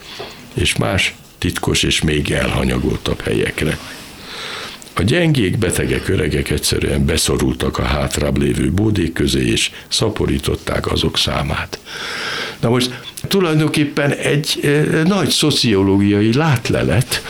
és 0.54 0.76
más 0.76 1.14
titkos 1.38 1.82
és 1.82 2.02
még 2.02 2.30
elhanyagoltabb 2.30 3.20
helyekre. 3.20 3.78
A 4.99 5.02
gyengék, 5.02 5.59
betegek, 5.59 6.09
öregek 6.09 6.50
egyszerűen 6.50 7.05
beszorultak 7.05 7.78
a 7.78 7.83
hátrább 7.83 8.38
lévő 8.38 8.71
bódék 8.71 9.12
közé, 9.12 9.47
és 9.47 9.71
szaporították 9.88 10.90
azok 10.90 11.19
számát. 11.19 11.78
Na 12.61 12.69
most 12.69 13.00
tulajdonképpen 13.28 14.12
egy 14.12 14.61
e, 14.62 15.02
nagy 15.02 15.28
szociológiai 15.28 16.35
látlelet, 16.35 17.23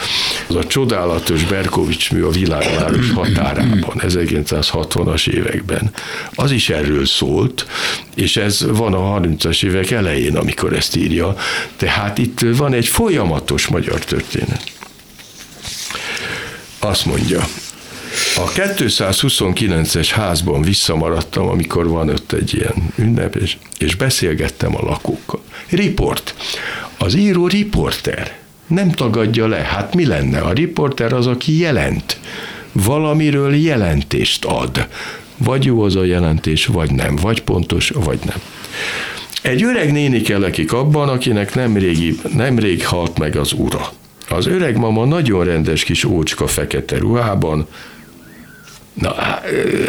az 0.49 0.55
a 0.55 0.67
csodálatos 0.67 1.45
Berkovics 1.45 2.13
mű 2.13 2.23
a 2.23 2.31
világváros 2.31 3.11
határában, 3.11 3.95
1960-as 3.99 5.29
években. 5.29 5.91
Az 6.35 6.51
is 6.51 6.71
erről 6.71 7.07
szólt, 7.07 7.67
és 8.15 8.37
ez 8.37 8.67
van 8.69 8.95
a 8.95 9.21
30-as 9.21 9.65
évek 9.65 9.91
elején, 9.91 10.37
amikor 10.37 10.73
ezt 10.73 10.97
írja. 10.97 11.37
Tehát 11.77 12.19
itt 12.19 12.41
van 12.41 12.73
egy 12.73 12.87
folyamatos 12.87 13.67
magyar 13.67 14.05
történet. 14.05 14.77
Azt 16.79 17.07
mondja, 17.07 17.41
a 18.37 18.51
229-es 18.51 20.09
házban 20.13 20.63
visszamaradtam, 20.63 21.49
amikor 21.49 21.89
van 21.89 22.09
ott 22.09 22.33
egy 22.33 22.55
ilyen 22.55 22.93
ünnep, 22.97 23.37
és, 23.37 23.57
és 23.79 23.95
beszélgettem 23.95 24.77
a 24.77 24.83
lakókkal. 24.83 25.41
Riport. 25.69 26.35
Az 26.99 27.15
író 27.15 27.47
riporter. 27.47 28.37
Nem 28.67 28.91
tagadja 28.91 29.47
le. 29.47 29.57
Hát 29.57 29.95
mi 29.95 30.07
lenne? 30.07 30.39
A 30.39 30.53
riporter 30.53 31.13
az, 31.13 31.27
aki 31.27 31.59
jelent. 31.59 32.21
Valamiről 32.73 33.55
jelentést 33.55 34.45
ad. 34.45 34.89
Vagy 35.37 35.65
jó 35.65 35.83
az 35.83 35.97
a 35.97 36.05
jelentés, 36.05 36.67
vagy 36.67 36.91
nem. 36.91 37.17
Vagy 37.17 37.43
pontos, 37.43 37.89
vagy 37.89 38.19
nem. 38.25 38.41
Egy 39.43 39.63
öreg 39.63 39.93
néni 39.93 40.21
kelekik 40.21 40.73
abban, 40.73 41.09
akinek 41.09 41.55
nemrég, 41.55 42.21
nemrég 42.35 42.87
halt 42.87 43.19
meg 43.19 43.37
az 43.37 43.53
ura. 43.53 43.93
Az 44.29 44.47
öreg 44.47 44.77
mama 44.77 45.05
nagyon 45.05 45.45
rendes 45.45 45.85
kis 45.85 46.05
ócska 46.05 46.47
fekete 46.47 46.99
ruhában, 46.99 47.67
Na, 49.01 49.15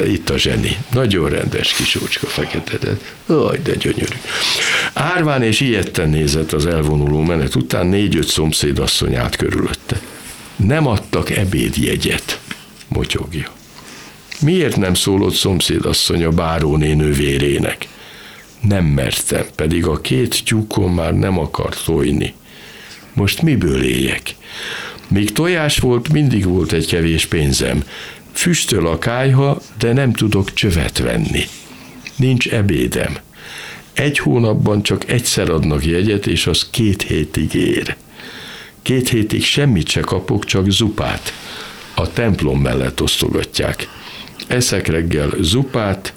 itt 0.08 0.30
a 0.30 0.38
zseni. 0.38 0.78
Nagyon 0.91 1.30
rendes 1.30 1.73
kis 1.73 1.95
ócska 2.02 2.28
fekete. 2.28 2.97
Aj, 3.25 3.60
de 3.63 3.75
gyönyörű. 3.75 4.15
Árván 4.93 5.43
és 5.43 5.60
ilyetten 5.60 6.10
nézett 6.10 6.52
az 6.52 6.65
elvonuló 6.65 7.21
menet 7.21 7.56
után 7.56 7.88
négy-öt 7.88 8.28
szomszédasszony 8.28 9.15
át 9.15 9.36
körülötte. 9.36 10.02
Nem 10.56 10.88
adtak 10.88 11.30
ebédjegyet, 11.30 12.39
motyogja. 12.88 13.52
Miért 14.41 14.78
nem 14.78 14.93
szólott 14.93 15.34
szomszédasszony 15.34 16.23
a 16.23 16.30
báróné 16.30 16.93
nővérének? 16.93 17.88
Nem 18.62 18.86
mertem, 18.86 19.45
pedig 19.56 19.86
a 19.86 20.02
két 20.02 20.43
tyúkon 20.45 20.91
már 20.91 21.13
nem 21.13 21.39
akar 21.39 21.75
tojni. 21.84 22.34
Most 23.20 23.42
miből 23.42 23.84
éljek? 23.84 24.36
Míg 25.08 25.32
tojás 25.32 25.78
volt, 25.78 26.12
mindig 26.12 26.46
volt 26.46 26.72
egy 26.72 26.88
kevés 26.88 27.26
pénzem. 27.26 27.84
Füstöl 28.32 28.88
a 28.88 28.98
kájha, 28.98 29.62
de 29.80 29.94
nem 29.94 30.14
tudok 30.14 30.54
csövet 30.54 30.98
venni. 30.98 31.44
Nincs 32.16 32.48
ebédem. 32.48 33.18
Egy 33.94 34.18
hónapban 34.18 34.84
csak 34.84 35.10
egyszer 35.10 35.50
adnak 35.50 35.86
jegyet, 35.86 36.28
és 36.28 36.48
az 36.48 36.68
két 36.70 37.02
hétig 37.02 37.54
ér. 37.54 37.96
Két 38.82 39.10
hétig 39.10 39.44
semmit 39.44 39.90
se 39.90 40.02
kapok, 40.02 40.46
csak 40.46 40.70
zupát. 40.70 41.34
A 41.96 42.14
templom 42.14 42.62
mellett 42.62 43.02
osztogatják. 43.02 43.88
Eszek 44.48 44.88
reggel 44.88 45.30
zupát, 45.40 46.14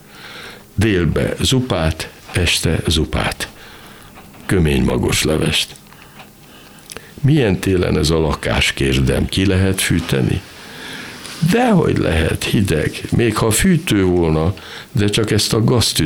délbe 0.75 1.35
zupát, 1.41 2.11
este 2.33 2.83
zupát. 2.87 3.49
Kömény 4.47 4.83
magos 4.83 5.23
levest. 5.23 5.81
Milyen 7.23 7.59
télen 7.59 7.99
ez 7.99 8.11
a 8.11 8.19
lakás, 8.19 8.73
kérdem, 8.73 9.27
ki 9.27 9.47
lehet 9.47 9.81
fűteni? 9.81 10.41
Dehogy 11.51 11.99
lehet, 11.99 12.45
hideg, 12.45 13.01
még 13.11 13.37
ha 13.37 13.51
fűtő 13.51 14.05
volna, 14.05 14.55
de 14.93 15.09
csak 15.09 15.31
ezt 15.31 15.53
a 15.53 15.65
gazt 15.65 16.03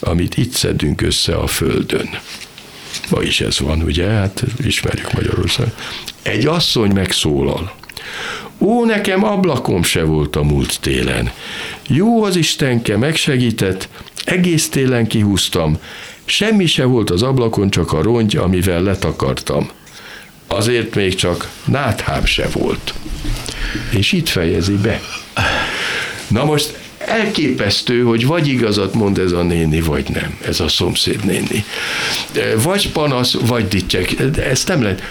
amit 0.00 0.36
itt 0.36 0.52
szedünk 0.52 1.00
össze 1.00 1.36
a 1.36 1.46
földön. 1.46 2.08
Ma 3.10 3.22
is 3.22 3.40
ez 3.40 3.60
van, 3.60 3.82
ugye? 3.82 4.06
Hát 4.06 4.44
ismerjük 4.64 5.12
Magyarország. 5.12 5.72
Egy 6.22 6.46
asszony 6.46 6.90
megszólal. 6.90 7.72
Ó, 8.58 8.84
nekem 8.84 9.24
ablakom 9.24 9.82
se 9.82 10.02
volt 10.02 10.36
a 10.36 10.42
múlt 10.42 10.80
télen. 10.80 11.30
Jó 11.88 12.22
az 12.22 12.36
Istenke, 12.36 12.96
megsegített, 12.96 13.88
egész 14.24 14.68
télen 14.68 15.06
kihúztam, 15.06 15.78
semmi 16.24 16.66
se 16.66 16.84
volt 16.84 17.10
az 17.10 17.22
ablakon, 17.22 17.70
csak 17.70 17.92
a 17.92 18.02
rongy, 18.02 18.36
amivel 18.36 18.82
letakartam. 18.82 19.70
Azért 20.46 20.94
még 20.94 21.14
csak 21.14 21.50
náthám 21.64 22.24
se 22.24 22.48
volt 22.52 22.94
és 23.90 24.12
itt 24.12 24.28
fejezi 24.28 24.76
be. 24.76 25.00
Na 26.28 26.44
most 26.44 26.78
elképesztő, 26.98 28.02
hogy 28.02 28.26
vagy 28.26 28.48
igazat 28.48 28.94
mond 28.94 29.18
ez 29.18 29.32
a 29.32 29.42
néni, 29.42 29.80
vagy 29.80 30.08
nem, 30.08 30.38
ez 30.46 30.60
a 30.60 30.68
szomszéd 30.68 31.24
néni. 31.24 31.64
Vagy 32.62 32.90
panasz, 32.90 33.32
vagy 33.32 33.68
dicsek, 33.68 34.14
ezt 34.36 34.68
nem 34.68 34.82
lehet. 34.82 35.02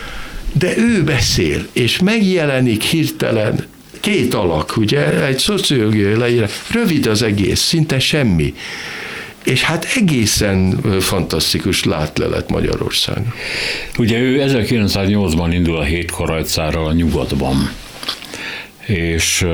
De 0.54 0.78
ő 0.78 1.04
beszél, 1.04 1.68
és 1.72 2.00
megjelenik 2.00 2.84
hirtelen 2.84 3.66
két 4.00 4.34
alak, 4.34 4.78
ugye, 4.78 5.26
egy 5.26 5.38
szociológiai 5.38 6.16
leírás, 6.16 6.52
rövid 6.72 7.06
az 7.06 7.22
egész, 7.22 7.60
szinte 7.60 8.00
semmi. 8.00 8.54
És 9.44 9.64
hát 9.64 9.88
egészen 9.96 10.82
fantasztikus 11.00 11.84
látlelet 11.84 12.50
Magyarország. 12.50 13.34
Ugye 13.98 14.20
ő 14.20 14.46
1908-ban 14.48 15.50
indul 15.52 15.78
a 15.78 15.84
hét 15.84 16.12
karajcára 16.12 16.84
a 16.84 16.94
nyugatban 16.94 17.72
és 18.86 19.46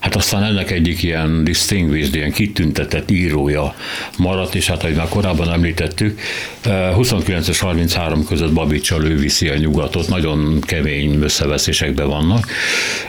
hát 0.00 0.14
aztán 0.14 0.44
ennek 0.44 0.70
egyik 0.70 1.02
ilyen 1.02 1.44
distinguished, 1.44 2.14
ilyen 2.14 2.32
kitüntetett 2.32 3.10
írója 3.10 3.74
maradt, 4.18 4.54
és 4.54 4.66
hát, 4.66 4.82
ahogy 4.82 4.94
már 4.94 5.08
korábban 5.08 5.52
említettük, 5.52 6.20
29 6.94 7.48
és 7.48 7.58
33 7.58 8.24
között 8.24 8.52
Babicsal 8.52 9.04
ő 9.04 9.16
viszi 9.16 9.48
a 9.48 9.56
nyugatot, 9.56 10.08
nagyon 10.08 10.60
kemény 10.60 11.22
összeveszésekben 11.22 12.08
vannak. 12.08 12.46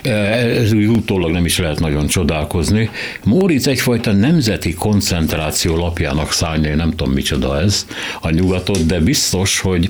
Ez 0.01 0.73
úgy 0.73 0.85
utólag 0.85 1.31
nem 1.31 1.45
is 1.45 1.57
lehet 1.57 1.79
nagyon 1.79 2.07
csodálkozni. 2.07 2.89
Móricz 3.23 3.67
egyfajta 3.67 4.11
nemzeti 4.11 4.73
koncentráció 4.73 5.75
lapjának 5.75 6.31
szárnya, 6.31 6.75
nem 6.75 6.89
tudom 6.89 7.13
micsoda 7.13 7.61
ez, 7.61 7.85
a 8.21 8.29
nyugatot, 8.29 8.85
de 8.85 8.99
biztos, 8.99 9.59
hogy 9.59 9.87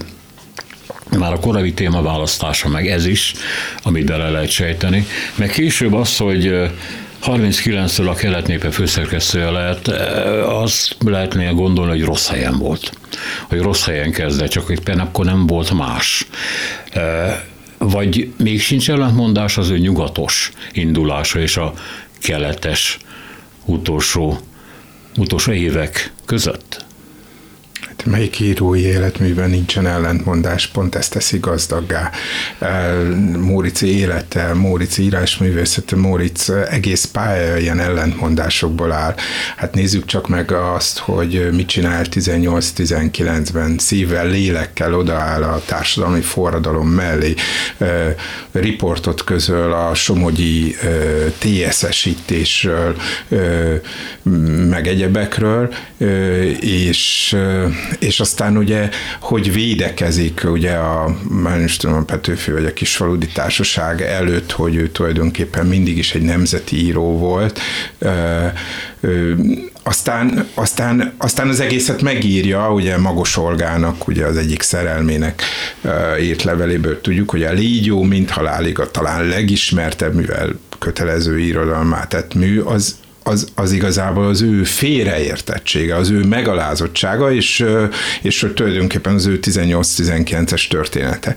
már 1.18 1.34
a 1.34 1.40
korai 1.40 1.74
témaválasztása, 1.74 2.70
meg 2.70 2.88
ez 2.88 3.06
is, 3.06 3.34
amit 3.84 4.06
bele 4.06 4.30
lehet 4.30 4.50
sejteni, 4.50 5.08
meg 5.36 5.50
később 5.50 5.94
az, 5.94 6.18
hogy 6.18 6.72
39-től 7.26 8.10
a 8.10 8.14
kelet 8.14 8.48
népe 8.48 8.72
főszerkesztője 8.72 9.50
lehet, 9.50 9.88
az 10.48 10.92
lehetne 11.06 11.50
gondolni, 11.50 11.92
hogy 11.92 12.04
rossz 12.04 12.28
helyen 12.28 12.58
volt. 12.58 12.92
Hogy 13.48 13.60
rossz 13.60 13.86
helyen 13.86 14.12
kezdett, 14.12 14.50
csak 14.50 14.66
például 14.66 15.08
akkor 15.08 15.26
nem 15.26 15.48
volt 15.48 15.74
más. 15.74 16.28
Vagy 17.78 18.34
még 18.38 18.62
sincs 18.62 18.90
ellentmondás 18.90 19.58
az 19.58 19.70
ő 19.70 19.78
nyugatos 19.78 20.52
indulása 20.72 21.40
és 21.40 21.58
a 21.58 21.74
keletes 22.20 22.98
utolsó, 23.66 24.40
utolsó 25.18 25.52
évek 25.52 26.14
között? 26.26 26.86
Melyik 28.06 28.40
írói 28.40 28.82
életműben 28.82 29.50
nincsen 29.50 29.88
ellentmondás, 29.88 30.68
pont 30.68 30.96
ezt 30.96 31.12
teszi 31.12 31.38
gazdaggá. 31.40 32.12
Mórici 33.38 33.98
élete, 33.98 34.54
Mórici 34.54 35.04
írásművészete, 35.04 35.96
Móric 35.96 36.50
egész 36.50 37.06
pálya 37.06 37.58
ilyen 37.58 37.80
ellentmondásokból 37.80 38.92
áll. 38.92 39.16
Hát 39.56 39.74
nézzük 39.74 40.06
csak 40.06 40.28
meg 40.28 40.52
azt, 40.52 40.98
hogy 40.98 41.50
mit 41.52 41.68
csinál 41.68 42.06
18-19-ben, 42.12 43.78
szívvel, 43.78 44.28
lélekkel 44.28 44.94
odaáll 44.94 45.44
a 45.44 45.62
társadalmi 45.66 46.22
forradalom 46.22 46.88
mellé, 46.88 47.34
riportot 48.52 49.24
közöl 49.24 49.74
a 49.74 49.94
somogyi 49.94 50.76
TSS-ítésről, 51.38 52.96
meg 54.70 54.88
egyebekről, 54.88 55.74
és 56.60 57.36
és 58.00 58.20
aztán 58.20 58.58
ugye, 58.58 58.90
hogy 59.20 59.54
védekezik 59.54 60.42
ugye 60.46 60.72
a, 60.72 61.16
már 61.30 61.62
is 61.62 61.78
tudom, 61.78 61.96
a 61.96 62.04
Petőfi 62.04 62.52
vagy 62.52 62.66
a 62.66 62.74
Kisfaludi 62.74 63.28
Társaság 63.28 64.02
előtt, 64.02 64.52
hogy 64.52 64.76
ő 64.76 64.90
tulajdonképpen 64.90 65.66
mindig 65.66 65.98
is 65.98 66.14
egy 66.14 66.22
nemzeti 66.22 66.86
író 66.86 67.18
volt, 67.18 67.60
aztán, 69.84 70.48
aztán, 70.54 71.14
aztán 71.18 71.48
az 71.50 71.60
egészet 71.60 72.02
megírja, 72.02 72.74
ugye 72.74 72.98
Magos 72.98 73.38
Olgának, 73.38 74.08
ugye 74.08 74.26
az 74.26 74.38
egyik 74.38 74.62
szerelmének 74.62 75.42
írt 76.22 76.44
leveléből 76.44 77.02
tudjuk, 77.02 77.30
hogy 77.30 77.44
a 77.44 77.52
Légyó, 77.52 78.04
mint 78.04 78.30
halálig 78.30 78.80
a 78.80 78.92
talán 78.92 79.26
legismertebb, 79.26 80.14
mivel 80.14 80.60
kötelező 80.80 81.40
irodalmát 81.40 82.10
tett 82.10 82.34
mű, 82.34 82.60
az 82.60 82.96
az, 83.24 83.48
az 83.56 83.72
igazából 83.72 84.28
az 84.28 84.42
ő 84.42 84.64
félreértettsége, 84.64 85.96
az 85.96 86.10
ő 86.10 86.24
megalázottsága, 86.24 87.34
és, 87.34 87.66
és 88.22 88.42
hogy 88.42 88.54
tulajdonképpen 88.54 89.14
az 89.14 89.26
ő 89.26 89.40
18-19-es 89.42 90.68
története. 90.68 91.36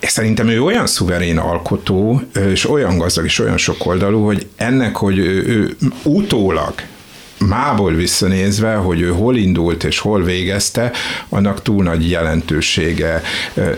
Szerintem 0.00 0.48
ő 0.48 0.62
olyan 0.62 0.86
szuverén 0.86 1.38
alkotó, 1.38 2.22
és 2.52 2.70
olyan 2.70 2.98
gazdag, 2.98 3.24
és 3.24 3.38
olyan 3.38 3.58
sokoldalú, 3.58 4.24
hogy 4.24 4.46
ennek, 4.56 4.96
hogy 4.96 5.18
ő, 5.18 5.46
ő 5.46 5.76
utólag 6.02 6.74
mából 7.48 7.92
visszanézve, 7.92 8.74
hogy 8.74 9.00
ő 9.00 9.08
hol 9.08 9.36
indult 9.36 9.84
és 9.84 9.98
hol 9.98 10.22
végezte, 10.22 10.92
annak 11.28 11.62
túl 11.62 11.82
nagy 11.82 12.10
jelentősége 12.10 13.22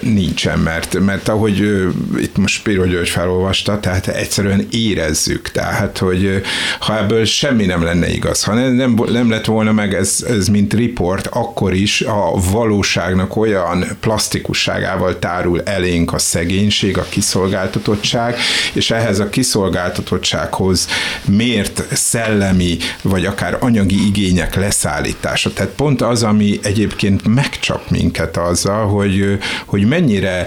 nincsen, 0.01 0.59
mert, 0.59 0.99
mert 1.01 1.29
ahogy 1.29 1.87
itt 2.19 2.37
most 2.37 2.55
Spiro 2.55 2.87
György 2.87 3.09
felolvasta, 3.09 3.81
tehát 3.81 4.07
egyszerűen 4.07 4.67
érezzük, 4.71 5.51
tehát, 5.51 5.99
hogy 5.99 6.43
ha 6.79 6.99
ebből 6.99 7.25
semmi 7.25 7.65
nem 7.65 7.83
lenne 7.83 8.09
igaz, 8.09 8.45
ha 8.45 8.55
nem, 8.55 8.73
nem, 8.73 8.99
nem 9.13 9.31
lett 9.31 9.45
volna 9.45 9.73
meg 9.73 9.95
ez, 9.95 10.25
ez 10.29 10.49
mint 10.49 10.75
riport, 10.75 11.27
akkor 11.27 11.75
is 11.75 12.01
a 12.01 12.41
valóságnak 12.51 13.37
olyan 13.37 13.85
plastikusságával 14.01 15.19
tárul 15.19 15.63
elénk 15.63 16.13
a 16.13 16.19
szegénység, 16.19 16.99
a 16.99 17.07
kiszolgáltatottság, 17.09 18.37
és 18.73 18.91
ehhez 18.91 19.19
a 19.19 19.29
kiszolgáltatottsághoz 19.29 20.89
mért 21.25 21.85
szellemi, 21.93 22.77
vagy 23.03 23.27
akár 23.27 23.56
anyagi 23.61 24.07
igények 24.07 24.55
leszállítása. 24.55 25.53
Tehát 25.53 25.73
pont 25.73 26.03
az, 26.03 26.23
ami 26.23 26.59
egyébként 26.63 27.35
megcsap 27.35 27.91
minket 27.91 28.37
azzal, 28.37 28.87
hogy, 28.87 29.39
hogy 29.65 29.87
mennyire, 29.87 30.47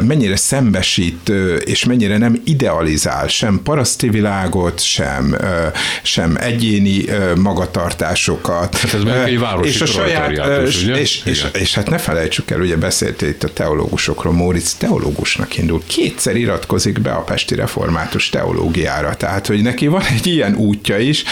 mennyire 0.00 0.36
szembesít, 0.36 1.32
és 1.64 1.84
mennyire 1.84 2.18
nem 2.18 2.40
idealizál 2.44 3.28
sem 3.28 3.60
paraszti 3.62 4.08
világot, 4.08 4.80
sem, 4.80 5.36
sem 6.02 6.36
egyéni 6.36 7.04
magatartásokat. 7.36 8.76
Hát 8.76 8.94
ez 8.94 9.02
meg 9.02 9.28
egy 9.28 9.38
városi 9.38 9.68
és 9.68 9.80
a 9.80 9.86
saját, 9.86 10.66
és, 10.66 10.82
és, 10.82 11.22
és, 11.24 11.46
és, 11.52 11.74
hát 11.74 11.90
ne 11.90 11.98
felejtsük 11.98 12.50
el, 12.50 12.60
ugye 12.60 12.76
beszéltél 12.76 13.28
itt 13.28 13.42
a 13.42 13.52
teológusokról, 13.52 14.32
Móricz 14.32 14.74
teológusnak 14.74 15.56
indul, 15.56 15.82
kétszer 15.86 16.36
iratkozik 16.36 17.00
be 17.00 17.10
a 17.10 17.20
Pesti 17.20 17.54
Református 17.54 18.28
teológiára, 18.28 19.14
tehát 19.14 19.46
hogy 19.46 19.62
neki 19.62 19.86
van 19.86 20.02
egy 20.02 20.26
ilyen 20.26 20.54
útja 20.54 20.98
is, 20.98 21.24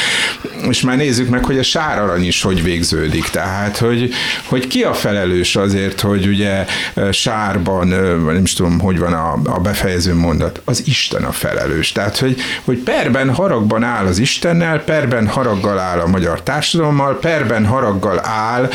és 0.69 0.81
már 0.89 0.97
nézzük 0.97 1.29
meg, 1.29 1.45
hogy 1.45 1.59
a 1.59 1.63
sárarany 1.63 2.27
is 2.27 2.43
hogy 2.43 2.63
végződik. 2.63 3.29
Tehát, 3.29 3.77
hogy, 3.77 4.11
hogy 4.45 4.67
ki 4.67 4.83
a 4.83 4.95
felelős 4.95 5.57
azért, 5.57 6.01
hogy 6.01 6.27
ugye 6.27 6.67
sárban, 7.11 7.89
nem 8.25 8.43
is 8.43 8.53
tudom, 8.53 8.79
hogy 8.79 8.99
van 8.99 9.13
a, 9.13 9.33
a 9.45 9.61
befejező 9.61 10.15
mondat, 10.15 10.61
az 10.65 10.83
Isten 10.87 11.25
a 11.25 11.33
felelős. 11.33 11.93
Tehát, 11.93 12.19
hogy, 12.19 12.41
hogy 12.65 12.79
perben 12.79 13.35
haragban 13.35 13.83
áll 13.83 14.07
az 14.07 14.19
Istennel, 14.19 14.85
perben 14.85 15.29
haraggal 15.29 15.79
áll 15.79 15.99
a 15.99 16.07
magyar 16.07 16.43
társadalommal, 16.43 17.19
perben 17.19 17.67
haraggal 17.67 18.21
áll 18.25 18.71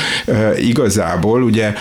igazából 0.56 1.44
ugye 1.44 1.74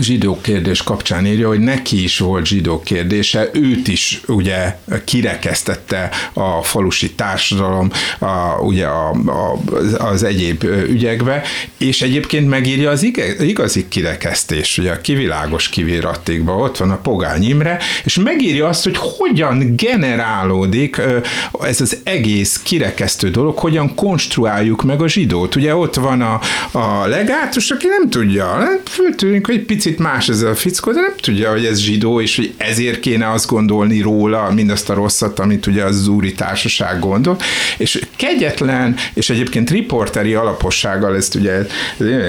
zsidó 0.00 0.40
kérdés 0.40 0.82
kapcsán 0.82 1.26
írja, 1.26 1.48
hogy 1.48 1.60
neki 1.60 2.02
is 2.02 2.18
volt 2.18 2.46
zsidó 2.46 2.80
kérdése, 2.80 3.50
őt 3.52 3.88
is 3.88 4.20
ugye 4.26 4.76
kirekesztette 5.04 6.10
a 6.32 6.62
falusi 6.62 7.10
társadalom 7.10 7.90
a, 8.18 8.60
ugye 8.60 8.86
a, 8.86 9.10
a, 9.10 9.58
az 9.98 10.22
egyéb 10.22 10.64
ügyekbe, 10.88 11.42
és 11.78 12.02
egyébként 12.02 12.48
megírja 12.48 12.90
az 12.90 13.02
igazi 13.40 13.88
kirekesztés, 13.88 14.78
ugye 14.78 14.90
a 14.90 15.00
kivilágos 15.00 15.68
kivirattékban, 15.68 16.60
ott 16.60 16.76
van 16.76 16.90
a 16.90 16.96
Pogány 16.96 17.48
Imre, 17.48 17.78
és 18.04 18.16
megírja 18.16 18.66
azt, 18.66 18.84
hogy 18.84 18.96
hogyan 18.98 19.76
generálódik 19.76 21.00
ez 21.60 21.80
az 21.80 21.98
egész 22.04 22.60
kirekesztő 22.62 23.30
dolog, 23.30 23.58
hogyan 23.58 23.94
konstruáljuk 23.94 24.82
meg 24.82 25.02
a 25.02 25.08
zsidót. 25.08 25.56
Ugye 25.56 25.76
ott 25.76 25.94
van 25.94 26.20
a, 26.20 26.40
a 26.78 27.06
legátus, 27.06 27.70
aki 27.70 27.86
nem 27.86 28.10
tudja, 28.10 28.58
föltűnik, 28.84 29.46
hogy 29.46 29.54
egy 29.54 29.64
picit 29.82 29.98
más 29.98 30.28
ez 30.28 30.42
a 30.42 30.54
fickó, 30.54 30.92
de 30.92 31.00
nem 31.00 31.14
tudja, 31.16 31.50
hogy 31.50 31.64
ez 31.64 31.78
zsidó, 31.78 32.20
és 32.20 32.36
hogy 32.36 32.54
ezért 32.56 33.00
kéne 33.00 33.30
azt 33.30 33.46
gondolni 33.46 34.00
róla, 34.00 34.50
mindazt 34.50 34.90
a 34.90 34.94
rosszat, 34.94 35.38
amit 35.38 35.66
ugye 35.66 35.84
az 35.84 36.06
úri 36.06 36.32
társaság 36.32 36.98
gondol, 36.98 37.36
és 37.78 38.06
kegyetlen, 38.16 38.96
és 39.14 39.30
egyébként 39.30 39.70
riporteri 39.70 40.34
alapossággal 40.34 41.16
ezt 41.16 41.34
ugye 41.34 41.66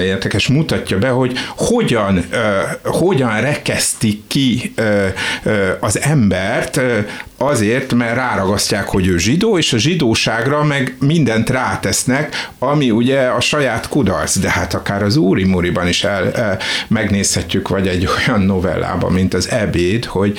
érdekes 0.02 0.48
mutatja 0.48 0.98
be, 0.98 1.08
hogy 1.08 1.38
hogyan, 1.56 2.16
uh, 2.16 2.92
hogyan 2.92 3.40
rekesztik 3.40 4.20
ki 4.26 4.72
uh, 4.76 5.06
uh, 5.44 5.52
az 5.80 6.00
embert 6.00 6.76
uh, 6.76 7.06
azért, 7.46 7.94
mert 7.94 8.14
ráragasztják, 8.14 8.88
hogy 8.88 9.06
ő 9.06 9.18
zsidó, 9.18 9.58
és 9.58 9.72
a 9.72 9.78
zsidóságra 9.78 10.64
meg 10.64 10.96
mindent 11.00 11.50
rátesznek, 11.50 12.50
ami 12.58 12.90
ugye 12.90 13.20
a 13.20 13.40
saját 13.40 13.88
kudarc, 13.88 14.38
de 14.38 14.50
hát 14.50 14.74
akár 14.74 15.02
az 15.02 15.16
Úri 15.16 15.44
Muriban 15.44 15.88
is 15.88 16.04
el, 16.04 16.32
el, 16.32 16.58
megnézhetjük, 16.88 17.68
vagy 17.68 17.88
egy 17.88 18.08
olyan 18.18 18.40
novellában, 18.40 19.12
mint 19.12 19.34
az 19.34 19.50
Ebéd, 19.50 20.04
hogy, 20.04 20.38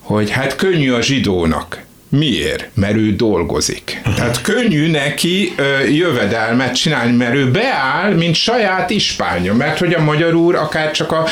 hogy 0.00 0.30
hát 0.30 0.56
könnyű 0.56 0.92
a 0.92 1.00
zsidónak, 1.00 1.80
Miért? 2.18 2.68
Mert 2.74 2.96
ő 2.96 3.12
dolgozik. 3.12 4.00
Tehát 4.16 4.40
könnyű 4.40 4.90
neki 4.90 5.52
ö, 5.56 5.84
jövedelmet 5.84 6.74
csinálni, 6.74 7.16
mert 7.16 7.34
ő 7.34 7.50
beáll, 7.50 8.14
mint 8.14 8.34
saját 8.34 8.90
ispánja, 8.90 9.54
mert 9.54 9.78
hogy 9.78 9.94
a 9.94 10.02
magyar 10.02 10.34
úr 10.34 10.54
akár 10.54 10.90
csak 10.90 11.12
a, 11.12 11.26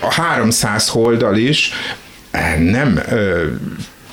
a 0.00 0.12
300 0.12 0.88
holdal 0.88 1.36
is 1.36 1.72
nem 2.58 3.00
ö, 3.10 3.44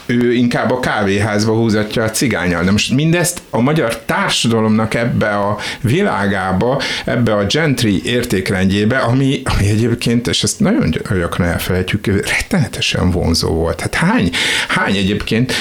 ő 0.06 0.34
inkább 0.34 0.72
a 0.72 0.80
kávéházba 0.80 1.54
húzatja 1.54 2.04
a 2.04 2.10
cigányal. 2.10 2.64
De 2.64 2.72
most 2.72 2.94
mindezt 2.94 3.42
a 3.50 3.62
magyar 3.62 4.00
társadalomnak 4.00 4.94
ebbe 4.94 5.30
a 5.30 5.58
világába, 5.82 6.82
ebbe 7.06 7.34
a 7.34 7.46
gentry 7.46 8.02
értékrendjébe, 8.06 8.98
ami, 8.98 9.42
ami 9.44 9.70
egyébként, 9.70 10.28
és 10.28 10.44
ezt 10.44 10.60
nagyon 10.60 10.90
gyakran 11.20 11.48
elfelejtjük, 11.48 12.06
rettenetesen 12.06 13.12
vonzó 13.12 13.50
volt. 13.50 13.82
Hát 13.82 13.96
hány, 13.96 14.30
hány 14.68 14.96
egyébként 14.96 15.54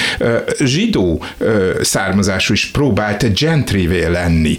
zsidó 0.59 1.23
származású 1.81 2.53
is 2.53 2.65
próbált 2.65 3.39
gentryvé 3.39 4.05
lenni, 4.05 4.57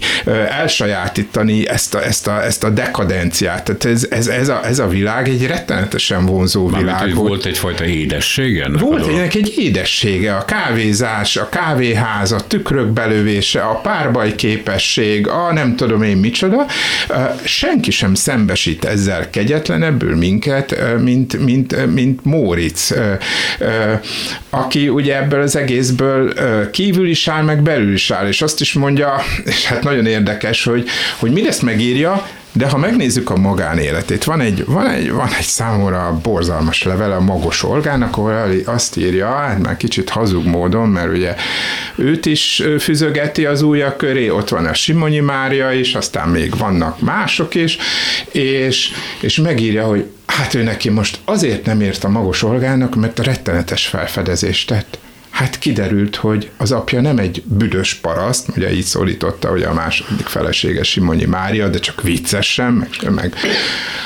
elsajátítani 0.49 1.67
ezt 1.67 1.95
a, 1.95 2.03
ezt 2.03 2.27
a, 2.27 2.43
ezt 2.43 2.63
a 2.63 2.69
dekadenciát. 2.69 3.63
Tehát 3.63 3.85
ez, 3.85 4.07
ez, 4.09 4.27
ez, 4.27 4.49
a, 4.49 4.65
ez 4.65 4.79
a 4.79 4.87
világ 4.87 5.29
egy 5.29 5.45
rettenetesen 5.45 6.25
vonzó 6.25 6.67
Mármint, 6.67 6.99
világ 6.99 7.15
volt. 7.15 7.27
Volt 7.27 7.45
egyfajta 7.45 7.85
édessége? 7.85 8.69
Volt 8.79 9.07
egy, 9.07 9.37
egy 9.37 9.53
édessége, 9.73 10.35
a 10.35 10.45
kávézás, 10.45 11.37
a 11.37 11.49
kávéház, 11.49 12.31
a 12.31 12.47
tükrök 12.47 12.87
belövése, 12.87 13.61
a 13.61 13.73
párbaj 13.75 14.35
képesség, 14.35 15.27
a 15.27 15.53
nem 15.53 15.75
tudom 15.75 16.03
én 16.03 16.17
micsoda. 16.17 16.65
Senki 17.43 17.91
sem 17.91 18.13
szembesít 18.13 18.85
ezzel 18.85 19.29
kegyetlenebbül 19.29 20.15
minket, 20.15 20.75
mint, 20.99 21.39
mint, 21.39 21.93
mint 21.93 22.25
Móricz, 22.25 22.95
aki 24.49 24.89
ugye 24.89 25.17
ebből 25.17 25.41
az 25.41 25.55
egészből 25.55 26.33
kívül 26.71 27.09
is 27.09 27.27
áll, 27.27 27.43
meg 27.43 27.61
belül 27.61 27.93
is 27.93 28.11
áll, 28.11 28.27
és 28.27 28.41
azt 28.41 28.61
is 28.61 28.73
mondja, 28.73 29.15
és 29.45 29.65
hát 29.65 29.83
nagyon 29.83 30.05
érdekes, 30.05 30.63
hogy, 30.63 30.87
hogy 31.19 31.31
mindezt 31.31 31.61
megírja, 31.61 32.27
de 32.53 32.67
ha 32.69 32.77
megnézzük 32.77 33.29
a 33.29 33.37
magánéletét, 33.37 34.23
van 34.23 34.41
egy, 34.41 34.65
van 34.65 34.87
egy, 34.87 35.11
van 35.11 35.29
egy 35.37 35.45
számomra 35.45 36.19
borzalmas 36.23 36.83
levele 36.83 37.15
a 37.15 37.21
Magos 37.21 37.63
Olgának, 37.63 38.17
ahol 38.17 38.51
azt 38.65 38.97
írja, 38.97 39.27
hát 39.27 39.59
már 39.59 39.77
kicsit 39.77 40.09
hazug 40.09 40.45
módon, 40.45 40.89
mert 40.89 41.11
ugye 41.11 41.35
őt 41.95 42.25
is 42.25 42.63
füzögeti 42.79 43.45
az 43.45 43.61
ujjak 43.61 43.97
köré, 43.97 44.29
ott 44.29 44.49
van 44.49 44.65
a 44.65 44.73
Simonyi 44.73 45.19
Mária 45.19 45.71
is, 45.71 45.95
aztán 45.95 46.29
még 46.29 46.57
vannak 46.57 46.99
mások 46.99 47.55
is, 47.55 47.77
és, 48.31 48.91
és 49.19 49.37
megírja, 49.37 49.85
hogy 49.85 50.05
hát 50.25 50.53
ő 50.53 50.63
neki 50.63 50.89
most 50.89 51.19
azért 51.25 51.65
nem 51.65 51.81
ért 51.81 52.03
a 52.03 52.09
Magos 52.09 52.43
Olgának, 52.43 52.95
mert 52.95 53.19
a 53.19 53.23
rettenetes 53.23 53.87
felfedezést 53.87 54.67
tett 54.67 54.97
hát 55.33 55.59
kiderült, 55.59 56.15
hogy 56.15 56.49
az 56.57 56.71
apja 56.71 57.01
nem 57.01 57.17
egy 57.17 57.43
büdös 57.45 57.93
paraszt, 57.93 58.47
ugye 58.55 58.73
így 58.73 58.83
szólította, 58.83 59.49
hogy 59.49 59.63
a 59.63 59.73
második 59.73 60.27
felesége 60.27 60.83
Simonyi 60.83 61.25
Mária, 61.25 61.67
de 61.67 61.79
csak 61.79 62.01
viccesen, 62.01 62.73
meg, 62.73 63.11
meg, 63.11 63.35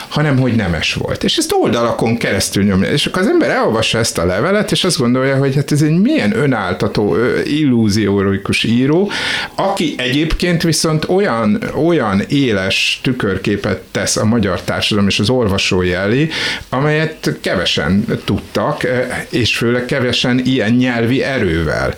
hanem 0.07 0.39
hogy 0.39 0.55
nemes 0.55 0.93
volt. 0.93 1.23
És 1.23 1.37
ezt 1.37 1.53
oldalakon 1.59 2.17
keresztül 2.17 2.63
nyomja. 2.63 2.91
És 2.91 3.05
akkor 3.05 3.21
az 3.21 3.27
ember 3.27 3.49
elolvassa 3.49 3.97
ezt 3.97 4.17
a 4.17 4.25
levelet, 4.25 4.71
és 4.71 4.83
azt 4.83 4.97
gondolja, 4.97 5.37
hogy 5.37 5.55
hát 5.55 5.71
ez 5.71 5.81
egy 5.81 5.99
milyen 5.99 6.37
önáltató, 6.37 7.15
illúziórikus 7.45 8.63
író, 8.63 9.11
aki 9.55 9.93
egyébként 9.97 10.63
viszont 10.63 11.09
olyan, 11.09 11.63
olyan 11.75 12.21
éles 12.27 12.99
tükörképet 13.03 13.81
tesz 13.91 14.15
a 14.15 14.25
magyar 14.25 14.61
társadalom 14.61 15.09
és 15.09 15.19
az 15.19 15.29
olvasói 15.29 15.93
elé, 15.93 16.29
amelyet 16.69 17.37
kevesen 17.41 18.05
tudtak, 18.25 18.87
és 19.29 19.57
főleg 19.57 19.85
kevesen 19.85 20.41
ilyen 20.45 20.71
nyelvi 20.71 21.16
nyelvi 21.17 21.23
erővel 21.23 21.95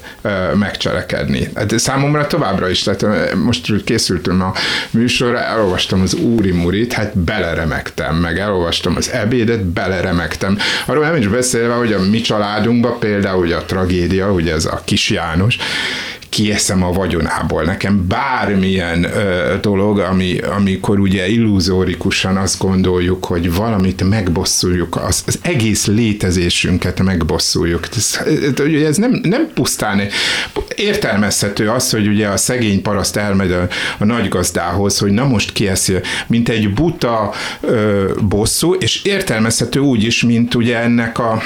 megcselekedni. 0.56 1.50
Hát 1.56 1.80
számomra 1.80 2.28
továbbra 2.28 2.70
is, 2.70 2.84
tehát 2.84 3.34
most 3.36 3.84
készültem 3.84 4.42
a 4.42 4.54
műsorra, 4.92 5.40
elolvastam 5.40 6.02
az 6.02 6.14
Úri 6.14 6.52
Murit, 6.52 6.94
hát 6.94 7.18
beleremegtem, 7.18 8.16
meg 8.16 8.40
elolvastam 8.40 8.96
az 8.96 9.12
ebédet, 9.12 9.64
beleremegtem. 9.64 10.58
Arról 10.86 11.06
nem 11.06 11.16
is 11.16 11.28
beszélve, 11.28 11.74
hogy 11.74 11.94
a 11.94 12.00
mi 12.00 12.22
családunkban 12.22 13.00
például 13.00 13.44
ugye 13.44 13.56
a 13.56 13.66
tragédia, 13.66 14.32
ugye 14.32 14.54
ez 14.54 14.66
a 14.66 14.82
kis 14.86 15.10
János, 15.10 15.58
kieszem 16.30 16.84
a 16.84 16.92
vagyonából. 16.92 17.64
Nekem 17.64 18.08
bármilyen 18.08 19.04
ö, 19.04 19.56
dolog, 19.62 20.00
ami, 20.00 20.38
amikor 20.38 21.00
ugye 21.00 21.28
illuzórikusan 21.28 22.38
azt 22.38 22.60
gondoljuk, 22.60 23.26
hogy 23.26 23.54
valamit 23.54 24.10
megbosszuljuk, 24.10 24.96
az, 24.96 25.24
az 25.26 25.40
egész 25.42 25.86
létezésünket 25.86 27.04
megbosszuljuk. 27.04 27.88
Ez, 27.96 28.20
ez 28.86 28.98
nem, 28.98 29.20
nem 29.24 29.50
pusztán 29.54 30.02
értelmezhető 30.76 31.70
az, 31.70 31.90
hogy 31.90 32.08
ugye 32.08 32.28
a 32.28 32.38
szegény 32.38 32.82
paraszt 32.82 33.16
elmegy 33.16 33.52
a, 33.52 33.68
a 33.98 34.06
nagygazdához, 34.06 34.98
hogy 34.98 35.12
na 35.12 35.26
most 35.26 35.52
kieszi, 35.52 35.94
mint 36.28 36.50
egy 36.50 36.74
buta 36.74 37.34
ö, 37.62 38.12
bosszú, 38.22 38.74
és 38.74 39.04
értelmezhető 39.04 39.80
úgy 39.80 40.04
is, 40.04 40.24
mint 40.24 40.56
ugye 40.56 40.78
ennek 40.80 41.20
a 41.20 41.42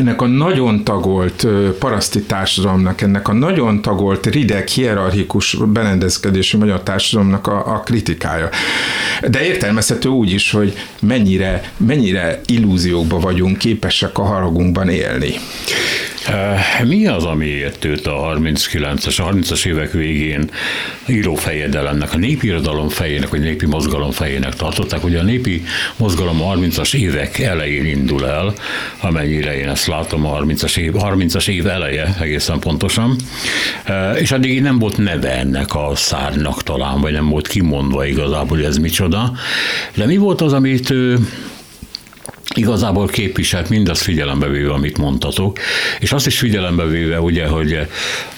ennek 0.00 0.20
a 0.22 0.26
nagyon 0.26 0.84
tagolt 0.84 1.46
paraszti 1.78 2.22
társadalomnak, 2.22 3.00
ennek 3.00 3.28
a 3.28 3.32
nagyon 3.32 3.82
tagolt, 3.82 4.26
rideg, 4.26 4.68
hierarchikus 4.68 5.56
berendezkedési 5.72 6.56
magyar 6.56 6.82
társadalomnak 6.82 7.46
a, 7.46 7.74
a 7.74 7.80
kritikája. 7.80 8.48
De 9.28 9.44
értelmezhető 9.44 10.08
úgy 10.08 10.32
is, 10.32 10.50
hogy 10.50 10.76
mennyire, 11.00 11.72
mennyire 11.76 12.40
illúziókba 12.46 13.18
vagyunk 13.18 13.58
képesek 13.58 14.18
a 14.18 14.22
haragunkban 14.22 14.88
élni. 14.88 15.34
Mi 16.84 17.06
az, 17.06 17.24
amiért 17.24 17.84
őt 17.84 18.06
a 18.06 18.36
39-es, 18.36 19.20
a 19.20 19.32
30-as 19.32 19.66
évek 19.66 19.92
végén 19.92 20.50
írófejedelemnek, 21.06 22.12
a 22.12 22.16
népirodalom 22.16 22.88
fejének, 22.88 23.28
vagy 23.28 23.40
népi 23.40 23.66
mozgalom 23.66 24.10
fejének 24.10 24.54
tartották? 24.54 25.04
Ugye 25.04 25.18
a 25.18 25.22
népi 25.22 25.64
mozgalom 25.96 26.42
a 26.42 26.54
30-as 26.54 26.94
évek 26.94 27.38
elején 27.38 27.84
indul 27.84 28.26
el, 28.26 28.54
amennyire 29.00 29.58
én 29.58 29.68
ezt 29.68 29.86
látom, 29.86 30.26
a 30.26 30.40
30-as 30.40 30.76
év, 30.76 30.92
30-as 30.94 31.48
év 31.48 31.66
eleje 31.66 32.16
egészen 32.20 32.58
pontosan, 32.58 33.16
és 34.18 34.32
addig 34.32 34.62
nem 34.62 34.78
volt 34.78 34.96
neve 34.96 35.38
ennek 35.38 35.74
a 35.74 35.92
szárnak 35.94 36.62
talán, 36.62 37.00
vagy 37.00 37.12
nem 37.12 37.28
volt 37.28 37.46
kimondva 37.48 38.06
igazából, 38.06 38.56
hogy 38.56 38.66
ez 38.66 38.76
micsoda. 38.76 39.32
De 39.94 40.06
mi 40.06 40.16
volt 40.16 40.40
az, 40.40 40.52
amit 40.52 40.90
ő 40.90 41.18
igazából 42.54 43.06
képviselt 43.06 43.68
mindazt 43.68 44.02
figyelembe 44.02 44.48
véve, 44.48 44.72
amit 44.72 44.98
mondtatok, 44.98 45.58
és 46.00 46.12
azt 46.12 46.26
is 46.26 46.38
figyelembe 46.38 46.84
véve, 46.84 47.20
ugye, 47.20 47.46
hogy 47.46 47.78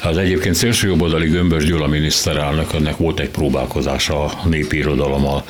az 0.03 0.17
egyébként 0.17 0.55
szélsőjobboldali 0.55 1.29
Gömbös 1.29 1.65
Gyula 1.65 1.87
miniszterelnök, 1.87 2.73
ennek 2.73 2.97
volt 2.97 3.21
egy 3.21 3.29
próbálkozása 3.29 4.25
a 4.25 4.33
népi 4.45 4.77
irodalommal 4.77 5.45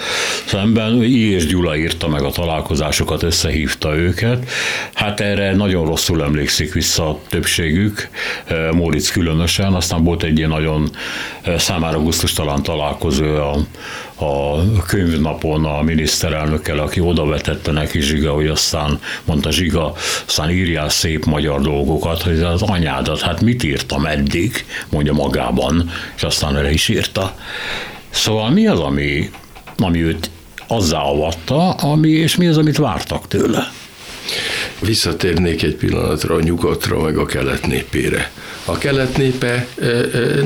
szemben. 0.45 1.03
I. 1.03 1.31
és 1.31 1.47
Gyula 1.47 1.77
írta 1.77 2.09
meg 2.09 2.23
a 2.23 2.31
találkozásokat, 2.31 3.23
összehívta 3.23 3.97
őket. 3.97 4.49
Hát 4.93 5.21
erre 5.21 5.55
nagyon 5.55 5.87
rosszul 5.87 6.23
emlékszik 6.23 6.73
vissza 6.73 7.09
a 7.09 7.21
többségük, 7.29 8.09
Móricz 8.73 9.11
különösen, 9.11 9.73
aztán 9.73 10.05
volt 10.05 10.23
egy 10.23 10.39
ilyen 10.39 10.51
nagyon 10.51 10.91
számára 11.57 12.03
gusztustalan 12.03 12.63
találkozó 12.63 13.25
a, 13.25 13.57
a 14.23 14.63
könyvnapon 14.87 15.65
a 15.65 15.83
miniszterelnökkel, 15.83 16.79
aki 16.79 17.01
oda 17.01 17.27
vetette 17.27 17.73
neki 17.73 18.01
Zsiga, 18.01 18.33
hogy 18.33 18.47
aztán 18.47 19.01
mondta 19.25 19.51
Zsiga, 19.51 19.95
aztán 20.27 20.51
írjál 20.51 20.89
szép 20.89 21.25
magyar 21.25 21.61
dolgokat, 21.61 22.23
hogy 22.23 22.43
az 22.43 22.63
anyádat, 22.63 23.21
hát 23.21 23.41
mit 23.41 23.63
írtam 23.63 24.07
eddig, 24.07 24.65
mondja 24.89 25.13
magában, 25.13 25.91
és 26.17 26.23
aztán 26.23 26.57
erre 26.57 26.73
is 26.73 26.89
írta. 26.89 27.37
Szóval 28.11 28.51
mi 28.51 28.67
az, 28.67 28.79
ami, 28.79 29.31
ami 29.77 30.03
őt 30.03 30.31
azzá 30.67 31.01
avatta, 31.01 31.71
ami, 31.71 32.11
és 32.11 32.37
mi 32.37 32.47
az, 32.47 32.57
amit 32.57 32.77
vártak 32.77 33.29
tőle? 33.29 33.71
Visszatérnék 34.87 35.63
egy 35.63 35.75
pillanatra 35.75 36.35
a 36.35 36.41
nyugatra, 36.41 37.03
meg 37.03 37.17
a 37.17 37.27
kelet 37.27 37.67
népére. 37.67 38.33
A 38.65 38.79
kelet 38.79 39.17
népe 39.17 39.67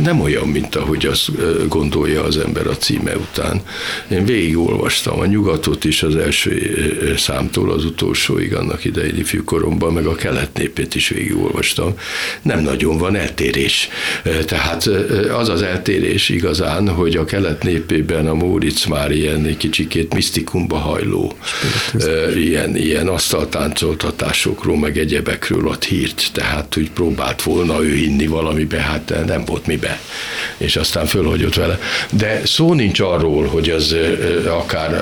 nem 0.02 0.20
olyan, 0.20 0.48
mint 0.48 0.76
ahogy 0.76 1.06
azt 1.06 1.30
gondolja 1.68 2.22
az 2.22 2.36
ember 2.38 2.66
a 2.66 2.76
címe 2.76 3.16
után. 3.16 3.60
Én 4.08 4.24
végigolvastam 4.24 5.20
a 5.20 5.26
nyugatot 5.26 5.84
is 5.84 6.02
az 6.02 6.16
első 6.16 7.14
számtól 7.18 7.72
az 7.72 7.84
utolsóig 7.84 8.54
annak 8.54 8.84
idején 8.84 9.16
ifjúkoromban, 9.16 9.92
meg 9.92 10.06
a 10.06 10.14
kelet 10.14 10.50
népét 10.58 10.94
is 10.94 11.08
végigolvastam. 11.08 11.94
Nem 12.42 12.60
nagyon 12.60 12.98
van 12.98 13.16
eltérés. 13.16 13.88
Tehát 14.46 14.86
az 15.38 15.48
az 15.48 15.62
eltérés 15.62 16.28
igazán, 16.28 16.88
hogy 16.88 17.16
a 17.16 17.24
kelet 17.24 17.62
népében 17.62 18.26
a 18.26 18.34
Móricz 18.34 18.84
már 18.84 19.10
ilyen 19.10 19.56
kicsikét 19.56 20.14
misztikumba 20.14 20.76
hajló, 20.76 21.32
ilyen, 22.34 22.76
ilyen 22.76 23.08
asztaltáncoltatásokról, 24.26 24.78
meg 24.78 24.98
egyebekről 24.98 25.68
ad 25.68 25.84
hírt, 25.84 26.22
tehát 26.32 26.76
úgy 26.76 26.90
próbált 26.90 27.42
volna 27.42 27.82
ő 27.82 27.94
hinni 27.94 28.26
valamibe, 28.26 28.80
hát 28.80 29.14
nem 29.26 29.44
volt 29.44 29.66
mibe. 29.66 30.00
És 30.56 30.76
aztán 30.76 31.06
fölhagyott 31.06 31.54
vele. 31.54 31.78
De 32.10 32.40
szó 32.44 32.74
nincs 32.74 33.00
arról, 33.00 33.46
hogy 33.46 33.70
az 33.70 33.96
akár 34.46 34.94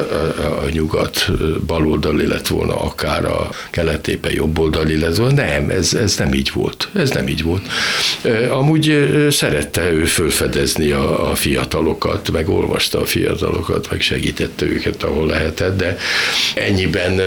a 0.65 0.69
nyugat 0.71 1.31
baloldali 1.67 2.27
lett 2.27 2.47
volna, 2.47 2.77
akár 2.77 3.25
a 3.25 3.51
keletépe 3.71 4.33
jobboldali 4.33 4.99
lett 4.99 5.17
volna. 5.17 5.35
Nem, 5.35 5.71
ez, 5.71 5.95
ez 5.95 6.17
nem 6.17 6.33
így 6.33 6.51
volt. 6.55 6.89
Ez 6.95 7.11
nem 7.11 7.29
így 7.29 7.43
volt. 7.43 7.63
Amúgy 8.51 9.09
szerette 9.31 9.91
ő 9.91 10.05
fölfedezni 10.05 10.91
a, 10.91 11.31
a 11.31 11.35
fiatalokat, 11.35 12.31
meg 12.33 12.49
olvasta 12.49 13.01
a 13.01 13.05
fiatalokat, 13.05 13.91
meg 13.91 14.01
segítette 14.01 14.67
őket, 14.67 15.03
ahol 15.03 15.27
lehetett, 15.27 15.77
de 15.77 15.97
ennyiben 16.55 17.21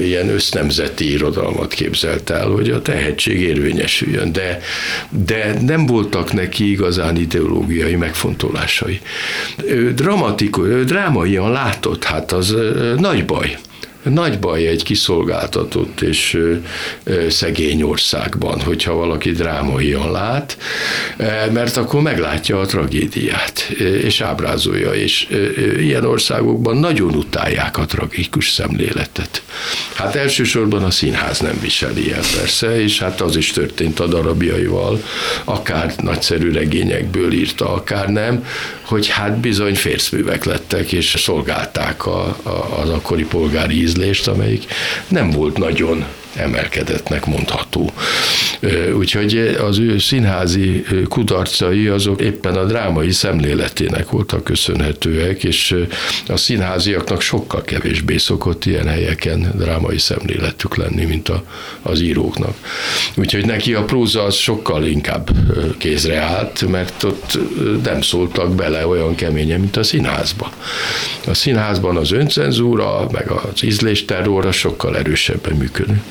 ilyen 0.00 0.28
össznemzeti 0.28 1.10
irodalmat 1.22 1.74
képzelt 1.74 2.30
el, 2.30 2.48
hogy 2.48 2.70
a 2.70 2.82
tehetség 2.82 3.40
érvényesüljön, 3.40 4.32
de, 4.32 4.58
de 5.08 5.54
nem 5.60 5.86
voltak 5.86 6.32
neki 6.32 6.70
igazán 6.70 7.16
ideológiai 7.16 7.94
megfontolásai. 7.94 9.00
Ő 9.66 9.94
dramatikus, 9.94 10.66
ő 10.66 10.84
drámaian 10.84 11.50
látott, 11.50 12.04
hát 12.04 12.32
az 12.32 12.56
nagy 12.96 13.24
baj 13.24 13.56
nagy 14.02 14.38
baj 14.38 14.66
egy 14.66 14.82
kiszolgáltatott 14.82 16.00
és 16.00 16.38
szegény 17.28 17.82
országban, 17.82 18.60
hogyha 18.60 18.94
valaki 18.94 19.30
drámaian 19.30 20.10
lát, 20.10 20.56
mert 21.52 21.76
akkor 21.76 22.02
meglátja 22.02 22.60
a 22.60 22.66
tragédiát, 22.66 23.60
és 24.02 24.20
ábrázolja, 24.20 24.92
és 24.92 25.28
ilyen 25.78 26.04
országokban 26.04 26.76
nagyon 26.76 27.14
utálják 27.14 27.78
a 27.78 27.86
tragikus 27.86 28.50
szemléletet. 28.50 29.42
Hát 29.94 30.14
elsősorban 30.14 30.84
a 30.84 30.90
színház 30.90 31.40
nem 31.40 31.58
viseli 31.60 32.12
el 32.12 32.22
persze, 32.38 32.82
és 32.82 32.98
hát 32.98 33.20
az 33.20 33.36
is 33.36 33.50
történt 33.50 34.00
a 34.00 34.06
darabjaival, 34.06 35.02
akár 35.44 35.94
nagyszerű 36.02 36.52
regényekből 36.52 37.32
írta, 37.32 37.72
akár 37.72 38.08
nem, 38.08 38.44
hogy 38.92 39.08
hát 39.08 39.38
bizony 39.38 39.74
férszművek 39.74 40.44
lettek, 40.44 40.92
és 40.92 41.14
szolgálták 41.18 42.06
a, 42.06 42.36
a, 42.42 42.80
az 42.80 42.88
akkori 42.88 43.24
polgári 43.24 43.80
ízlést, 43.80 44.28
amelyik 44.28 44.64
nem 45.08 45.30
volt 45.30 45.58
nagyon 45.58 46.04
emelkedettnek 46.34 47.26
mondható. 47.26 47.92
Úgyhogy 48.96 49.36
az 49.60 49.78
ő 49.78 49.98
színházi 49.98 50.84
kudarcai 51.08 51.86
azok 51.86 52.20
éppen 52.20 52.54
a 52.54 52.64
drámai 52.64 53.10
szemléletének 53.10 54.10
voltak 54.10 54.44
köszönhetőek, 54.44 55.44
és 55.44 55.76
a 56.26 56.36
színháziaknak 56.36 57.20
sokkal 57.20 57.62
kevésbé 57.62 58.16
szokott 58.16 58.64
ilyen 58.64 58.88
helyeken 58.88 59.52
drámai 59.56 59.98
szemléletük 59.98 60.76
lenni, 60.76 61.04
mint 61.04 61.28
a, 61.28 61.44
az 61.82 62.00
íróknak. 62.00 62.54
Úgyhogy 63.14 63.46
neki 63.46 63.74
a 63.74 63.84
próza 63.84 64.22
az 64.22 64.34
sokkal 64.34 64.84
inkább 64.86 65.30
kézre 65.78 66.20
állt, 66.20 66.68
mert 66.68 67.02
ott 67.02 67.38
nem 67.84 68.00
szóltak 68.00 68.54
bele 68.54 68.86
olyan 68.86 69.14
keményen, 69.14 69.60
mint 69.60 69.76
a 69.76 69.82
színházba. 69.82 70.52
A 71.26 71.34
színházban 71.34 71.96
az 71.96 72.12
öncenzúra, 72.12 73.06
meg 73.12 73.30
az 73.30 73.62
ízlésterror 73.62 74.52
sokkal 74.52 74.96
erősebben 74.96 75.54
működő. 75.56 76.02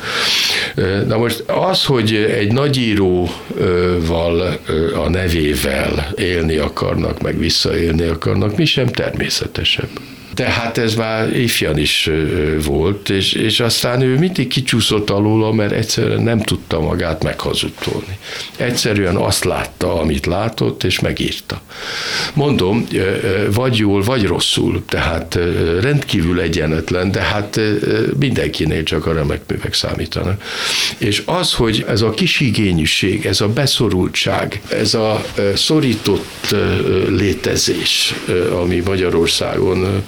Na 1.07 1.17
most 1.17 1.43
az, 1.47 1.85
hogy 1.85 2.15
egy 2.15 2.53
nagyíróval 2.53 3.29
a 4.95 5.09
nevével 5.09 6.11
élni 6.15 6.57
akarnak, 6.57 7.21
meg 7.21 7.37
visszaélni 7.37 8.03
akarnak, 8.03 8.57
mi 8.57 8.65
sem 8.65 8.87
természetesebb. 8.87 9.89
De 10.35 10.43
hát 10.43 10.77
ez 10.77 10.95
már 10.95 11.35
ifjan 11.35 11.77
is 11.77 12.09
volt, 12.65 13.09
és, 13.09 13.33
és 13.33 13.59
aztán 13.59 14.01
ő 14.01 14.17
mindig 14.17 14.47
kicsúszott 14.47 15.09
alóla, 15.09 15.51
mert 15.51 15.71
egyszerűen 15.71 16.21
nem 16.21 16.41
tudta 16.41 16.79
magát 16.79 17.23
meghazudtolni. 17.23 18.17
Egyszerűen 18.57 19.15
azt 19.15 19.43
látta, 19.43 19.99
amit 19.99 20.25
látott, 20.25 20.83
és 20.83 20.99
megírta. 20.99 21.61
Mondom, 22.33 22.87
vagy 23.53 23.75
jól, 23.75 24.01
vagy 24.01 24.25
rosszul, 24.25 24.83
tehát 24.85 25.39
rendkívül 25.81 26.39
egyenetlen, 26.39 27.11
de 27.11 27.21
hát 27.21 27.59
mindenkinél 28.19 28.83
csak 28.83 29.05
a 29.05 29.13
remek 29.13 29.41
művek 29.47 29.73
számítanak. 29.73 30.43
És 30.97 31.23
az, 31.25 31.53
hogy 31.53 31.85
ez 31.87 32.01
a 32.01 32.09
kisigényűség, 32.09 33.25
ez 33.25 33.41
a 33.41 33.47
beszorultság, 33.47 34.61
ez 34.69 34.93
a 34.93 35.25
szorított 35.55 36.55
létezés, 37.09 38.13
ami 38.61 38.79
Magyarországon 38.85 40.03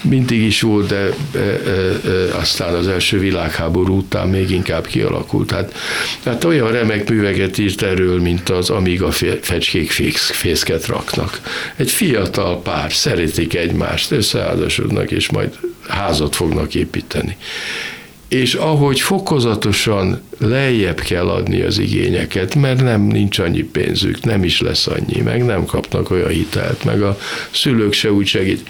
mindig 0.00 0.42
is 0.42 0.60
volt, 0.60 0.88
de 0.88 1.08
e, 1.34 1.38
e, 1.38 2.36
aztán 2.36 2.74
az 2.74 2.88
első 2.88 3.18
világháború 3.18 3.96
után 3.96 4.28
még 4.28 4.50
inkább 4.50 4.86
kialakult. 4.86 5.50
Hát, 5.50 5.74
hát 6.24 6.44
olyan 6.44 6.72
remek 6.72 7.08
műveket 7.08 7.58
írt 7.58 7.82
erről, 7.82 8.20
mint 8.20 8.48
az 8.48 8.70
Amíg 8.70 9.02
a 9.02 9.10
fecskék 9.40 9.90
fészket 10.16 10.86
raknak. 10.86 11.40
Egy 11.76 11.90
fiatal 11.90 12.62
pár 12.62 12.92
szeretik 12.92 13.54
egymást, 13.54 14.10
összeházasodnak, 14.10 15.10
és 15.10 15.30
majd 15.30 15.58
házat 15.88 16.36
fognak 16.36 16.74
építeni 16.74 17.36
és 18.32 18.54
ahogy 18.54 19.00
fokozatosan 19.00 20.20
lejjebb 20.38 21.00
kell 21.00 21.28
adni 21.28 21.60
az 21.60 21.78
igényeket, 21.78 22.54
mert 22.54 22.82
nem 22.82 23.00
nincs 23.02 23.38
annyi 23.38 23.62
pénzük, 23.62 24.24
nem 24.24 24.44
is 24.44 24.60
lesz 24.60 24.86
annyi, 24.86 25.20
meg 25.20 25.44
nem 25.44 25.64
kapnak 25.64 26.10
olyan 26.10 26.28
hitelt, 26.28 26.84
meg 26.84 27.02
a 27.02 27.18
szülők 27.50 27.92
se 27.92 28.12
úgy 28.12 28.26
segít. 28.26 28.68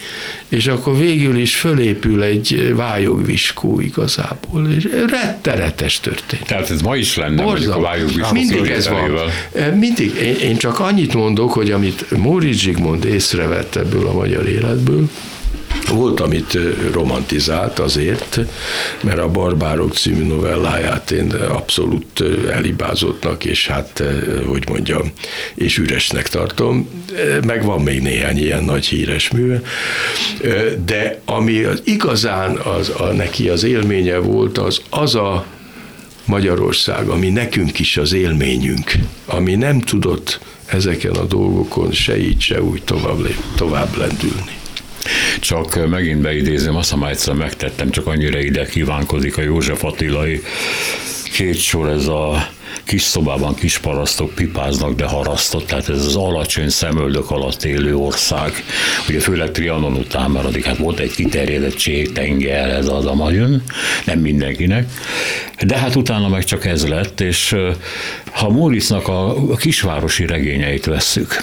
És 0.49 0.67
akkor 0.67 0.99
végül 0.99 1.37
is 1.37 1.57
fölépül 1.57 2.23
egy 2.23 2.73
vályogviskó 2.75 3.81
igazából, 3.81 4.69
és 4.77 4.89
rettenetes 5.11 6.01
történt. 6.01 6.47
Tehát 6.47 6.71
ez 6.71 6.83
ma 6.83 6.97
is 6.97 7.17
lenne, 7.17 7.43
Borzal. 7.43 7.73
a 7.73 7.81
vályogviskó 7.81 8.33
Mindig 8.33 8.67
ez 8.67 8.89
van. 8.89 9.11
Mindig. 9.79 10.15
Én 10.43 10.57
csak 10.57 10.81
annyit 10.81 11.15
mondok, 11.15 11.53
hogy 11.53 11.71
amit 11.71 12.17
Móricz 12.17 12.59
Zsigmond 12.59 13.05
észrevett 13.05 13.77
ebből 13.77 14.07
a 14.07 14.13
magyar 14.13 14.49
életből, 14.49 15.09
volt, 15.89 16.21
amit 16.21 16.59
romantizált 16.93 17.79
azért, 17.79 18.41
mert 19.01 19.19
a 19.19 19.29
Barbárok 19.29 19.95
című 19.95 20.27
novelláját 20.27 21.11
én 21.11 21.33
abszolút 21.33 22.23
elibázottnak, 22.51 23.45
és 23.45 23.67
hát, 23.67 24.03
hogy 24.47 24.69
mondjam, 24.69 25.13
és 25.55 25.79
üresnek 25.79 26.29
tartom, 26.29 26.89
meg 27.47 27.65
van 27.65 27.83
még 27.83 28.01
néhány 28.03 28.39
ilyen 28.39 28.65
nagy 28.65 28.87
híres 28.87 29.31
műve, 29.31 29.61
de 30.85 31.21
ami 31.25 31.63
az 31.63 31.83
igazán 31.85 32.57
az, 32.57 32.89
a, 32.89 33.05
neki 33.05 33.49
az 33.49 33.63
élménye 33.63 34.17
volt, 34.17 34.59
az 34.59 34.83
az 34.91 35.15
a 35.15 35.45
Magyarország, 36.25 37.09
ami 37.09 37.29
nekünk 37.29 37.79
is 37.79 37.97
az 37.97 38.13
élményünk, 38.13 38.93
ami 39.27 39.55
nem 39.55 39.81
tudott 39.81 40.41
ezeken 40.67 41.15
a 41.15 41.25
dolgokon 41.25 41.93
se 41.93 42.19
így, 42.19 42.41
se 42.41 42.63
úgy 42.63 42.83
tovább, 42.83 43.27
tovább 43.57 43.97
lendülni. 43.97 44.61
Csak 45.41 45.89
megint 45.89 46.21
beidézem, 46.21 46.77
azt 46.77 46.97
már 46.97 47.11
egyszer 47.11 47.35
megtettem, 47.35 47.91
csak 47.91 48.07
annyira 48.07 48.39
ide 48.39 48.65
kívánkozik 48.65 49.39
a 49.39 49.43
József 49.43 49.85
Attilai. 49.85 50.43
Két 51.33 51.59
sor, 51.59 51.89
ez 51.89 52.07
a 52.07 52.49
kis 52.85 53.03
szobában 53.03 53.55
kis 53.55 53.79
parasztok 53.79 54.35
pipáznak, 54.35 54.95
de 54.95 55.05
harasztott, 55.05 55.67
tehát 55.67 55.89
ez 55.89 56.05
az 56.05 56.17
alacsony 56.17 56.69
szemöldök 56.69 57.31
alatt 57.31 57.65
élő 57.65 57.97
ország, 57.97 58.53
ugye 59.09 59.21
főleg 59.21 59.51
Trianon 59.51 59.97
után, 59.97 60.31
mert 60.31 60.45
addig 60.45 60.65
hát 60.65 60.77
volt 60.77 60.99
egy 60.99 61.15
kiterjedettség, 61.15 62.13
tenger, 62.13 62.71
ez 62.71 62.89
az 62.89 63.07
a 63.07 63.15
majön, 63.15 63.63
nem 64.05 64.19
mindenkinek, 64.19 64.91
de 65.61 65.79
hát 65.79 65.95
utána 65.95 66.29
meg 66.29 66.45
csak 66.45 66.65
ez 66.65 66.89
lett, 66.89 67.21
és 67.21 67.57
ha 68.31 68.49
Móricznak 68.49 69.09
a 69.09 69.35
kisvárosi 69.57 70.27
regényeit 70.27 70.85
vesszük, 70.85 71.43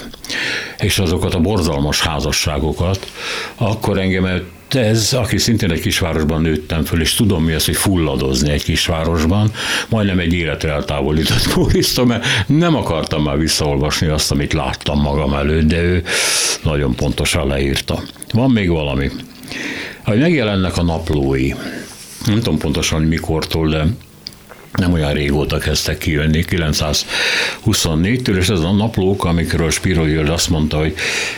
és 0.80 1.00
azokat 1.00 1.34
a 1.34 1.40
borzalmas 1.40 2.02
házasságokat, 2.02 3.12
akkor 3.56 4.00
engem 4.00 4.26
ez, 4.76 5.14
aki 5.14 5.38
szintén 5.38 5.72
egy 5.72 5.82
kisvárosban 5.82 6.42
nőttem 6.42 6.84
föl, 6.84 7.02
és 7.02 7.14
tudom 7.14 7.44
mi 7.44 7.54
az, 7.54 7.66
hogy 7.66 7.76
fulladozni 7.76 8.52
egy 8.52 8.64
kisvárosban, 8.64 9.52
majdnem 9.90 10.20
egy 10.20 10.34
életre 10.34 10.72
eltávolított 10.72 11.52
Mórisztól, 11.56 12.06
mert 12.06 12.26
nem 12.48 12.76
akartam 12.76 13.24
már 13.24 13.38
visszaolvasni 13.38 14.08
azt, 14.08 14.32
amit 14.32 14.54
láttam 14.54 15.02
magam 15.02 15.34
előtt, 15.34 15.68
de 15.68 15.82
ő 15.82 16.04
nagyon 16.64 16.96
pontosan 16.96 17.48
leírta. 17.48 18.02
Van 18.32 18.52
még 18.52 18.70
valami. 18.70 19.10
Hogy 20.04 20.20
megjelennek 20.20 20.78
a 20.78 20.84
naplói, 20.84 21.54
nem 22.26 22.38
tudom 22.38 22.58
pontosan 22.58 23.02
mikortól, 23.02 23.70
de 23.70 23.86
nem 24.76 24.94
olyan 24.94 25.14
régóta 25.14 25.58
kezdtek 25.58 25.98
kijönni, 25.98 26.46
924-től, 26.50 28.38
és 28.38 28.50
ez 28.50 28.60
a 28.60 28.72
naplók, 28.72 29.26
amikről 29.26 29.70
Spiro 29.70 30.06
György 30.06 30.30
azt 30.30 30.50
mondta, 30.50 30.78
hogy 30.78 30.94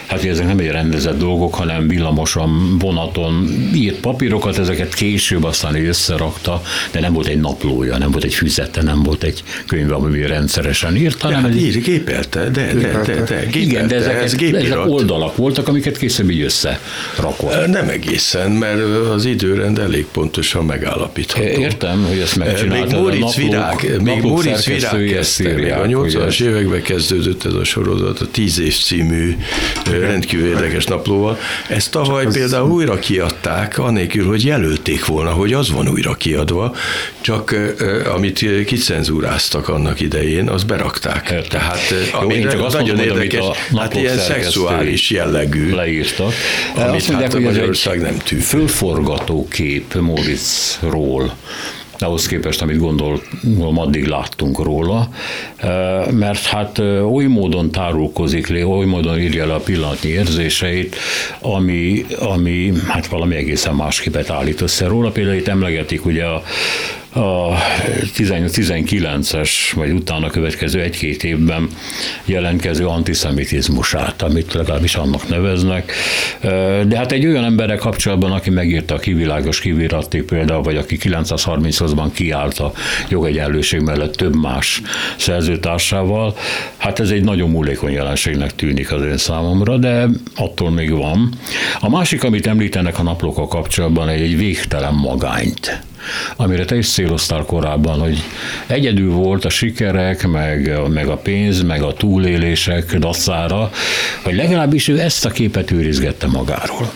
hát 0.06 0.26
ezek 0.26 0.46
nem 0.46 0.60
egy 0.60 0.68
rendezett 0.68 1.18
dolgok, 1.18 1.56
hanem 1.56 1.88
villamoson, 1.88 2.78
vonaton 2.80 3.48
írt 3.76 3.96
papírokat, 4.00 4.58
ezeket 4.58 4.94
később 4.94 5.44
aztán 5.44 5.86
összerakta, 5.88 6.62
de 6.92 7.00
nem 7.00 7.14
volt 7.14 7.28
egy 7.28 7.40
naplója, 7.40 7.98
nem 7.98 8.12
volt 8.12 8.24
egy 8.24 8.34
füzete, 8.34 8.82
nem 8.82 9.04
volt 9.04 9.24
egy 9.24 9.44
könyv, 9.68 9.92
ami 9.92 10.26
rendszeresen 10.26 10.96
írt, 10.96 11.22
hanem... 11.22 11.42
Hát 11.42 11.56
ír, 11.56 11.82
gépelte, 11.82 12.50
de, 12.50 12.74
de, 12.74 12.74
de, 12.74 13.24
de 13.24 13.46
gépelte, 13.52 13.60
Igen, 13.60 13.88
de 13.88 13.96
ezek, 13.96 14.24
ez 14.24 14.36
ezek 14.42 14.88
oldalak 14.88 15.36
voltak, 15.36 15.68
amiket 15.68 15.98
később 15.98 16.30
így 16.30 16.42
összerakott. 16.42 17.68
Nem 17.68 17.90
egészen, 17.90 18.52
mert 18.52 18.80
az 19.14 19.26
időrend 19.26 19.78
elég 19.78 20.06
pontosan 20.06 20.66
megállapítható. 20.66 21.46
Értem, 21.46 22.06
hogy 22.10 22.20
ezt 22.20 22.36
megcsinálta. 22.36 23.00
Móricz 23.38 23.50
Virág, 23.50 24.02
még 24.02 24.22
Móricz 24.22 24.66
Virág 24.66 25.06
kezdte, 25.06 25.54
még 25.54 25.72
a 25.72 25.86
80-as 25.86 26.42
években 26.42 26.82
kezdődött 26.82 27.46
ez 27.46 27.54
a 27.54 27.64
sorozat, 27.64 28.20
a 28.20 28.28
Tíz 28.32 28.60
év 28.60 28.76
című 28.78 29.36
rendkívül 29.92 30.48
érdekes 30.48 30.86
naplóval. 30.86 31.40
Ezt 31.70 31.92
tavaly 31.92 32.24
csak 32.24 32.34
például 32.34 32.66
az... 32.66 32.72
újra 32.72 33.00
kiadták, 33.00 33.78
anélkül, 33.78 34.28
hogy 34.28 34.46
jelölték 34.46 35.06
volna, 35.06 35.30
hogy 35.30 35.54
az 35.54 35.72
van 35.72 35.90
újra 35.90 36.14
kiadva, 36.14 36.76
csak 37.22 37.56
amit 38.14 38.66
kicenzúráztak 38.66 39.68
annak 39.68 40.00
idején, 40.00 40.48
az 40.48 40.64
berakták. 40.64 41.30
Értem. 41.32 41.50
Tehát 41.50 41.80
Jó, 42.22 42.50
csak 42.50 42.62
azt 42.62 42.76
nagyon 42.76 42.96
mondom, 42.96 43.18
érdekes, 43.18 43.46
a 43.72 43.78
hát 43.78 43.96
ilyen 43.96 44.18
szexuális 44.18 45.10
jellegű. 45.10 45.74
Leírtak. 45.74 46.34
Amit 46.76 46.96
azt 46.96 47.08
mondják, 47.08 47.22
hát 47.22 47.34
hogy 47.34 47.42
Magyarország 47.42 48.02
nem 48.02 48.18
tű. 48.18 48.38
Fölforgató 48.38 49.48
kép 49.48 49.94
Moritzról 49.94 51.36
ahhoz 52.04 52.28
képest, 52.28 52.62
amit 52.62 52.78
gondolom 52.78 53.78
addig 53.78 54.06
láttunk 54.06 54.64
róla, 54.64 55.10
mert 56.12 56.46
hát 56.46 56.80
oly 57.04 57.26
módon 57.26 57.72
tárulkozik 57.72 58.48
le, 58.48 58.66
oly 58.66 58.86
módon 58.86 59.20
írja 59.20 59.46
le 59.46 59.54
a 59.54 59.60
pillanatnyi 59.60 60.10
érzéseit, 60.10 60.96
ami, 61.40 62.06
ami 62.20 62.74
hát 62.88 63.08
valami 63.08 63.36
egészen 63.36 63.76
más 63.76 64.00
képet 64.00 64.30
állít 64.30 64.62
össze 64.62 64.88
róla. 64.88 65.12
Például 65.12 65.36
itt 65.36 65.48
emlegetik 65.48 66.06
ugye 66.06 66.26
a 66.26 66.44
a 67.14 67.56
18-19-es, 68.18 69.50
vagy 69.76 69.92
utána 69.92 70.30
következő 70.30 70.82
egy-két 70.82 71.24
évben 71.24 71.70
jelentkező 72.26 72.88
antiszemitizmusát, 72.88 74.22
amit 74.22 74.54
legalábbis 74.54 74.96
annak 74.96 75.30
neveznek. 75.30 75.94
De 76.88 76.98
hát 76.98 77.12
egy 77.12 77.26
olyan 77.26 77.44
emberrel 77.44 77.78
kapcsolatban, 77.78 78.32
aki 78.32 78.50
megírta 78.50 78.96
a 78.96 79.00
kivilágos 79.00 79.60
kivirati 79.60 80.22
például, 80.22 80.62
vagy 80.62 80.78
aki 80.78 80.98
938-ban 81.02 82.10
kiállt 82.14 82.60
a 82.60 82.72
jogegyenlőség 83.10 83.80
mellett 83.80 84.16
több 84.16 84.36
más 84.36 84.82
szerzőtársával, 85.18 86.36
hát 86.78 87.00
ez 87.00 87.10
egy 87.10 87.24
nagyon 87.24 87.50
múlékony 87.50 87.92
jelenségnek 87.92 88.56
tűnik 88.56 88.92
az 88.92 89.04
én 89.04 89.18
számomra, 89.18 89.78
de 89.78 90.08
attól 90.36 90.72
még 90.72 90.92
van. 90.92 91.30
A 91.80 91.90
másik, 91.90 92.24
amit 92.24 92.48
említenek 92.48 93.00
a 93.00 93.04
naplókkal 93.04 93.48
kapcsolatban, 93.48 94.10
egy 94.10 94.38
végtelen 94.38 94.94
magányt 94.94 95.90
amire 96.36 96.66
te 96.66 96.78
is 96.78 96.90
céloztál 96.90 97.44
korábban, 97.44 98.00
hogy 98.00 98.24
egyedül 98.68 99.12
volt 99.12 99.46
a 99.46 99.50
sikerek, 99.50 100.28
meg, 100.28 100.80
meg 100.90 101.08
a 101.08 101.18
pénz, 101.18 101.62
meg 101.62 101.82
a 101.82 101.94
túlélések 101.94 102.98
dacára, 102.98 103.72
vagy 104.24 104.36
legalábbis 104.36 104.88
ő 104.88 105.00
ezt 105.00 105.26
a 105.26 105.30
képet 105.30 105.72
őrizgette 105.72 106.28
magáról 106.28 106.92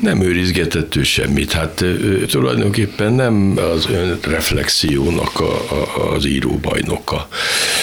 nem 0.00 0.22
őrizgetett 0.22 0.96
ő 0.96 1.02
semmit. 1.02 1.52
Hát 1.52 1.80
ő, 1.80 2.26
tulajdonképpen 2.26 3.12
nem 3.12 3.54
az 3.74 3.86
ön 3.90 4.18
reflexiónak 4.22 5.40
a, 5.40 5.54
a, 5.70 6.12
az 6.14 6.24
íróbajnoka. 6.24 7.28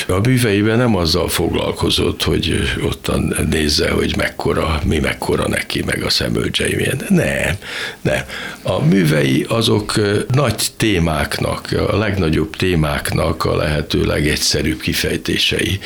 A 0.08 0.20
műveiben 0.20 0.78
nem 0.78 0.96
azzal 0.96 1.30
foglalkozott, 1.30 2.24
hogy 2.24 2.64
ottan 2.84 3.36
nézze, 3.50 3.90
hogy 3.90 4.14
mekkora, 4.18 4.82
mi 4.86 5.00
mekkora 5.00 5.48
neki, 5.48 5.84
meg 5.86 6.04
a 6.04 6.10
szemölcsei 6.10 6.76
milyen. 6.76 7.02
Nem, 7.10 7.56
nem. 8.02 8.22
A 8.62 8.86
művei 8.86 9.46
azok 9.50 9.94
nagy 10.32 10.64
témáknak, 10.78 11.76
a 11.90 11.98
legnagyobb 11.98 12.56
témáknak 12.56 13.46
a 13.46 13.56
lehető 13.56 14.04
legegyszerűbb 14.04 14.80
kifejtései. 14.80 15.80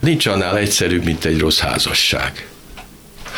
Nincs 0.00 0.26
annál 0.26 0.56
egyszerűbb, 0.56 1.04
mint 1.04 1.24
egy 1.24 1.38
rossz 1.38 1.58
házasság. 1.58 2.48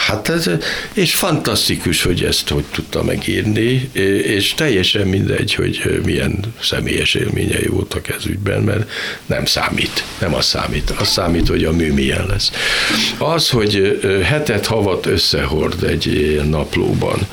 Hát 0.07 0.29
ez, 0.29 0.51
és 0.93 1.15
fantasztikus, 1.15 2.03
hogy 2.03 2.25
ezt 2.25 2.49
hogy 2.49 2.65
tudta 2.73 3.03
megírni, 3.03 3.91
és 4.25 4.55
teljesen 4.55 5.07
mindegy, 5.07 5.55
hogy 5.55 6.01
milyen 6.05 6.55
személyes 6.61 7.15
élményei 7.15 7.67
voltak 7.67 8.09
ez 8.09 8.27
ügyben, 8.27 8.63
mert 8.63 8.91
nem 9.27 9.45
számít, 9.45 10.05
nem 10.19 10.35
az 10.35 10.47
számít, 10.47 10.91
az 10.91 11.09
számít, 11.09 11.49
hogy 11.49 11.65
a 11.65 11.73
mű 11.73 11.93
milyen 11.93 12.27
lesz. 12.27 12.51
Az, 13.19 13.51
hogy 13.51 14.01
hetet 14.25 14.67
havat 14.67 15.07
összehord 15.07 15.83
egy 15.83 16.41
naplóban, 16.49 17.27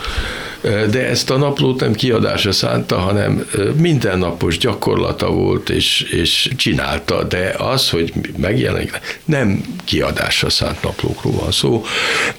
de 0.61 1.07
ezt 1.07 1.29
a 1.29 1.37
naplót 1.37 1.79
nem 1.79 1.93
kiadásra 1.93 2.51
szánta, 2.51 2.97
hanem 2.97 3.45
mindennapos 3.77 4.57
gyakorlata 4.57 5.29
volt, 5.29 5.69
és, 5.69 6.01
és 6.01 6.49
csinálta, 6.57 7.23
de 7.23 7.55
az, 7.57 7.89
hogy 7.89 8.13
megjelenik, 8.37 8.99
nem 9.25 9.63
kiadásra 9.85 10.49
szánt 10.49 10.81
naplókról 10.81 11.33
van 11.33 11.51
szó, 11.51 11.85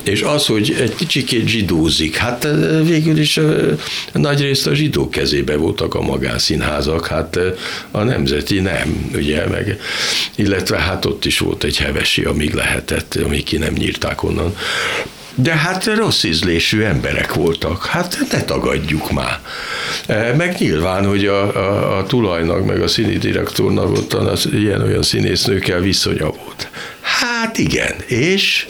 és 0.02 0.22
az, 0.22 0.46
hogy 0.46 0.76
egy 0.80 0.94
kicsikét 0.94 1.46
zsidózik, 1.46 2.16
hát 2.16 2.46
végül 2.84 3.18
is 3.18 3.40
nagy 4.12 4.40
részt 4.40 4.66
a 4.66 4.74
zsidó 4.74 5.08
kezébe 5.08 5.56
voltak 5.56 5.94
a 5.94 6.00
magánszínházak, 6.00 7.06
hát 7.06 7.38
a 7.90 8.02
nemzeti 8.02 8.60
nem, 8.60 9.10
ugye, 9.14 9.46
meg, 9.46 9.80
illetve 10.34 10.78
hát 10.78 11.04
ott 11.04 11.24
is 11.24 11.38
volt 11.38 11.64
egy 11.64 11.76
hevesi, 11.76 12.24
amíg 12.24 12.52
lehetett, 12.52 13.18
amíg 13.24 13.44
ki 13.44 13.56
nem 13.56 13.72
nyírták 13.72 14.22
onnan 14.22 14.54
de 15.42 15.56
hát 15.56 15.84
rossz 15.84 16.22
ízlésű 16.22 16.82
emberek 16.82 17.34
voltak. 17.34 17.86
Hát 17.86 18.18
ne 18.32 18.42
tagadjuk 18.42 19.10
már. 19.10 19.38
E, 20.06 20.34
meg 20.34 20.56
nyilván, 20.58 21.06
hogy 21.06 21.26
a, 21.26 21.56
a, 21.56 21.98
a 21.98 22.06
tulajnak, 22.06 22.66
meg 22.66 22.82
a 22.82 22.88
színi 22.88 23.18
direktornak 23.18 23.90
ott 23.90 24.12
az 24.12 24.48
ilyen-olyan 24.52 25.02
színésznőkkel 25.02 25.80
viszonya 25.80 26.24
volt. 26.24 26.68
Hát 27.00 27.58
igen, 27.58 27.94
és? 28.06 28.66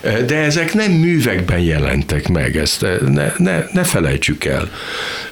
E, 0.00 0.22
de 0.22 0.36
ezek 0.36 0.74
nem 0.74 0.92
művekben 0.92 1.58
jelentek 1.58 2.28
meg, 2.28 2.56
ezt 2.56 2.82
e, 2.82 2.96
ne, 3.08 3.32
ne, 3.36 3.64
ne 3.72 3.84
felejtsük 3.84 4.44
el. 4.44 4.70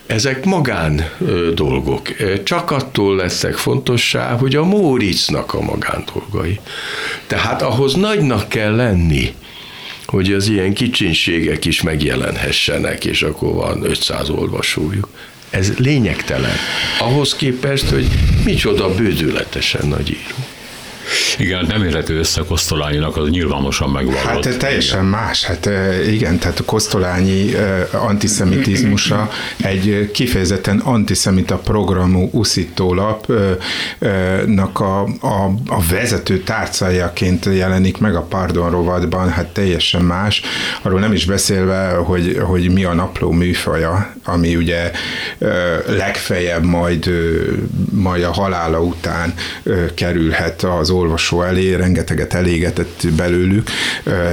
Ezek 0.07 0.45
magán 0.45 1.09
dolgok. 1.55 2.09
Csak 2.45 2.71
attól 2.71 3.17
lesznek 3.17 3.55
fontossá, 3.55 4.37
hogy 4.37 4.57
a 4.57 4.65
Móricnak 4.65 5.55
a 5.55 5.61
magán 5.61 6.05
dolgai. 6.15 6.61
Tehát 7.27 7.63
ahhoz 7.63 7.95
nagynak 7.95 8.49
kell 8.49 8.75
lenni, 8.75 9.35
hogy 10.15 10.33
az 10.33 10.49
ilyen 10.49 10.75
kicsinségek 10.75 11.65
is 11.65 11.83
megjelenhessenek, 11.83 13.05
és 13.05 13.23
akkor 13.23 13.53
van 13.53 13.85
500 13.85 14.29
olvasójuk. 14.31 15.09
Ez 15.51 15.79
lényegtelen. 15.79 16.57
Ahhoz 17.01 17.35
képest, 17.35 17.89
hogy 17.89 18.07
micsoda 18.45 18.95
bődületesen 18.95 19.89
nagy 19.89 20.11
író. 20.11 20.54
Igen, 21.39 21.65
nem 21.69 21.83
érhető 21.83 22.19
össze 22.19 22.43
Kosztolányinak, 22.49 23.17
az 23.17 23.29
nyilvánosan 23.29 23.91
megvallott. 23.91 24.45
Hát 24.45 24.59
teljesen 24.59 24.99
igen. 24.99 25.11
más. 25.11 25.45
Hát 25.45 25.69
igen, 26.09 26.39
tehát 26.39 26.59
a 26.59 26.65
Kosztolányi 26.65 27.55
antiszemitizmusa 27.93 29.31
egy 29.57 30.11
kifejezetten 30.13 30.79
antiszemita 30.79 31.57
programú 31.57 32.29
uszítólapnak 32.33 34.81
a, 34.81 35.03
a, 35.03 35.45
a 35.67 35.83
vezető 35.91 36.39
tárcájaként 36.39 37.45
jelenik 37.45 37.99
meg 37.99 38.17
a 38.17 38.23
Pardon 38.23 38.71
rovatban, 38.71 39.31
hát 39.31 39.47
teljesen 39.47 40.03
más. 40.03 40.43
Arról 40.83 41.01
nem 41.01 41.13
is 41.13 41.25
beszélve, 41.25 41.89
hogy, 41.89 42.41
hogy 42.43 42.73
mi 42.73 42.85
a 42.85 42.93
napló 42.93 43.31
műfaja, 43.31 44.13
ami 44.25 44.57
ugye 44.57 44.91
legfeljebb 45.87 46.65
majd, 46.65 47.11
majd 47.91 48.23
a 48.23 48.33
halála 48.33 48.83
után 48.83 49.35
kerülhet 49.95 50.63
az 50.63 50.91
olvasó 50.95 51.43
elé, 51.43 51.75
rengeteget 51.75 52.35
elégetett 52.35 53.07
belőlük, 53.17 53.71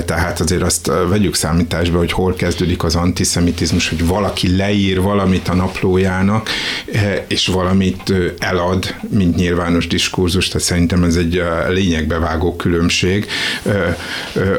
tehát 0.05 0.39
azért 0.39 0.61
azt 0.61 0.91
vegyük 1.09 1.35
számításba, 1.35 1.97
hogy 1.97 2.11
hol 2.11 2.33
kezdődik 2.33 2.83
az 2.83 2.95
antiszemitizmus, 2.95 3.89
hogy 3.89 4.05
valaki 4.05 4.55
leír 4.55 5.01
valamit 5.01 5.47
a 5.47 5.53
naplójának, 5.53 6.49
és 7.27 7.47
valamit 7.47 8.13
elad, 8.39 8.95
mint 9.09 9.35
nyilvános 9.35 9.87
diskurzus, 9.87 10.47
tehát 10.47 10.67
szerintem 10.67 11.03
ez 11.03 11.15
egy 11.15 11.43
lényegbe 11.69 12.19
vágó 12.19 12.55
különbség. 12.55 13.25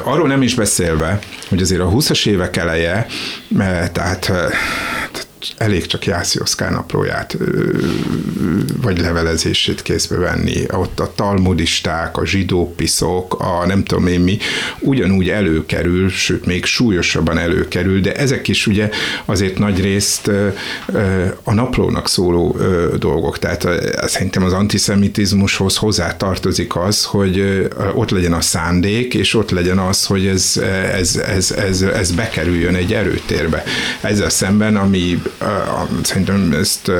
Arról 0.02 0.28
nem 0.28 0.42
is 0.42 0.54
beszélve, 0.54 1.18
hogy 1.48 1.62
azért 1.62 1.80
a 1.80 1.90
20-as 1.90 2.26
évek 2.26 2.56
eleje, 2.56 3.06
tehát 3.92 4.32
elég 5.56 5.86
csak 5.86 6.04
Jászi 6.04 6.40
Oszkár 6.40 6.70
naplóját 6.70 7.36
vagy 8.82 8.98
levelezését 8.98 9.82
kézbe 9.82 10.16
venni. 10.16 10.64
Ott 10.70 11.00
a 11.00 11.12
talmudisták, 11.14 12.16
a 12.16 12.26
zsidópiszok, 12.26 13.40
a 13.40 13.66
nem 13.66 13.84
tudom 13.84 14.06
én 14.06 14.20
mi, 14.20 14.38
ugyanúgy 14.80 15.28
előkerül, 15.28 16.08
sőt 16.08 16.46
még 16.46 16.64
súlyosabban 16.64 17.38
előkerül, 17.38 18.00
de 18.00 18.14
ezek 18.14 18.48
is 18.48 18.66
ugye 18.66 18.90
azért 19.24 19.58
nagy 19.58 19.80
részt 19.80 20.30
a 21.42 21.54
naplónak 21.54 22.08
szóló 22.08 22.56
dolgok. 22.98 23.38
Tehát 23.38 23.68
szerintem 24.08 24.44
az 24.44 24.52
antiszemitizmushoz 24.52 25.76
hozzá 25.76 26.16
tartozik 26.16 26.76
az, 26.76 27.04
hogy 27.04 27.68
ott 27.94 28.10
legyen 28.10 28.32
a 28.32 28.40
szándék, 28.40 29.14
és 29.14 29.34
ott 29.34 29.50
legyen 29.50 29.78
az, 29.78 30.06
hogy 30.06 30.26
ez, 30.26 30.56
ez, 30.92 31.16
ez, 31.16 31.50
ez, 31.50 31.82
ez 31.82 32.10
bekerüljön 32.10 32.74
egy 32.74 32.92
erőtérbe. 32.92 33.64
Ezzel 34.00 34.28
szemben, 34.28 34.76
ami 34.76 35.22
szerintem 36.02 36.52
ezt 36.60 36.90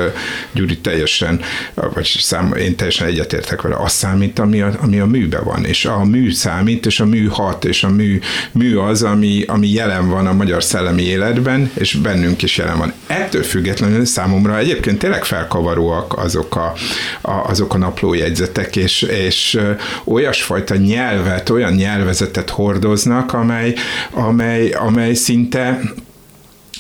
Gyuri 0.53 0.78
teljesen, 0.78 1.41
vagy 1.74 2.16
szám, 2.20 2.53
én 2.53 2.76
teljesen 2.76 3.07
egyetértek 3.07 3.62
vele, 3.62 3.76
az 3.76 3.93
számít, 3.93 4.39
ami 4.39 4.61
a, 4.61 4.70
ami 4.80 4.99
a 4.99 5.07
műben 5.07 5.45
van, 5.45 5.64
és 5.64 5.85
a 5.85 6.05
mű 6.05 6.33
számít, 6.33 6.87
és 6.87 7.01
a 7.01 7.05
mű 7.05 7.26
hat, 7.26 7.64
és 7.64 7.85
a 7.85 7.89
mű, 7.89 8.20
mű 8.53 8.76
az, 8.76 9.03
ami, 9.03 9.45
ami 9.47 9.68
jelen 9.68 10.09
van 10.09 10.26
a 10.26 10.33
magyar 10.33 10.62
szellemi 10.62 11.03
életben, 11.03 11.70
és 11.74 11.95
bennünk 11.95 12.43
is 12.43 12.57
jelen 12.57 12.78
van. 12.78 12.93
Ettől 13.07 13.43
függetlenül 13.43 14.05
számomra 14.05 14.59
egyébként 14.59 14.99
tényleg 14.99 15.24
felkavaróak 15.24 16.18
azok 16.18 16.57
a, 16.57 16.74
a, 17.20 17.33
azok 17.33 17.74
a 17.74 17.78
naplójegyzetek, 17.78 18.76
és, 18.76 19.03
és 19.03 19.61
olyasfajta 20.05 20.76
nyelvet, 20.76 21.51
olyan 21.51 21.72
nyelvezetet 21.72 22.51
hordoznak, 22.51 23.33
amely, 23.33 23.74
amely, 24.11 24.70
amely 24.70 25.14
szinte 25.14 25.80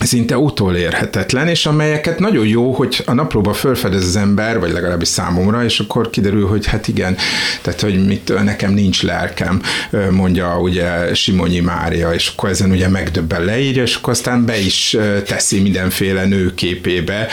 szinte 0.04 0.36
utolérhetetlen, 0.36 1.48
és 1.48 1.66
amelyeket 1.66 2.18
nagyon 2.18 2.46
jó, 2.46 2.72
hogy 2.72 3.02
a 3.06 3.12
naplóba 3.12 3.52
felfedez 3.52 4.04
az 4.04 4.16
ember, 4.16 4.60
vagy 4.60 4.72
legalábbis 4.72 5.08
számomra, 5.08 5.64
és 5.64 5.78
akkor 5.78 6.10
kiderül, 6.10 6.46
hogy 6.46 6.66
hát 6.66 6.88
igen, 6.88 7.16
tehát 7.62 7.80
hogy 7.80 8.06
mit, 8.06 8.42
nekem 8.44 8.72
nincs 8.72 9.02
lelkem, 9.02 9.62
mondja 10.10 10.60
ugye 10.60 11.14
Simonyi 11.14 11.60
Mária, 11.60 12.12
és 12.12 12.32
akkor 12.34 12.48
ezen 12.48 12.70
ugye 12.70 12.88
megdöbben 12.88 13.44
leírja, 13.44 13.82
és 13.82 13.94
akkor 13.94 14.12
aztán 14.12 14.44
be 14.44 14.58
is 14.58 14.96
teszi 15.26 15.60
mindenféle 15.60 16.24
nőképébe, 16.24 17.28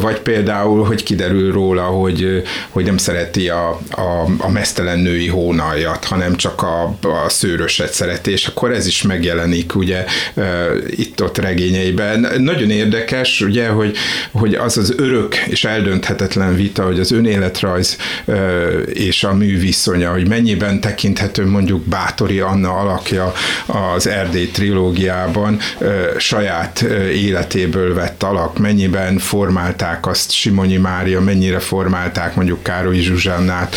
vagy 0.00 0.18
például, 0.18 0.84
hogy 0.84 1.02
kiderül 1.02 1.52
róla, 1.52 1.82
hogy, 1.82 2.42
hogy 2.70 2.84
nem 2.84 2.96
szereti 2.96 3.48
a, 3.48 3.68
a, 3.90 4.26
a 4.38 4.50
mesztelen 4.50 4.98
női 4.98 5.28
hónaljat, 5.28 6.04
hanem 6.04 6.36
csak 6.36 6.62
a, 6.62 6.82
a 7.24 7.28
szőröset 7.28 7.92
szereti, 7.92 8.30
és 8.30 8.46
akkor 8.46 8.72
ez 8.72 8.86
is 8.86 9.02
megjelenik 9.02 9.74
ugye 9.74 10.04
itt-ott 10.86 11.38
regényeiben. 11.44 12.26
Nagyon 12.38 12.70
érdekes, 12.70 13.40
ugye, 13.40 13.68
hogy, 13.68 13.96
hogy 14.30 14.54
az 14.54 14.76
az 14.76 14.94
örök 14.96 15.36
és 15.36 15.64
eldönthetetlen 15.64 16.54
vita, 16.54 16.82
hogy 16.84 17.00
az 17.00 17.12
önéletrajz 17.12 17.96
és 18.92 19.24
a 19.24 19.34
mű 19.34 19.58
viszonya, 19.58 20.10
hogy 20.10 20.28
mennyiben 20.28 20.80
tekinthető 20.80 21.46
mondjuk 21.46 21.82
Bátori 21.82 22.40
Anna 22.40 22.72
alakja 22.76 23.32
az 23.94 24.06
Erdély 24.06 24.50
trilógiában 24.50 25.58
saját 26.18 26.80
életéből 27.12 27.94
vett 27.94 28.22
alak, 28.22 28.58
mennyiben 28.58 29.18
formálták 29.18 30.06
azt 30.06 30.32
Simonyi 30.32 30.76
Mária, 30.76 31.20
mennyire 31.20 31.58
formálták 31.58 32.34
mondjuk 32.34 32.62
Károly 32.62 32.98
Zsuzsannát, 32.98 33.76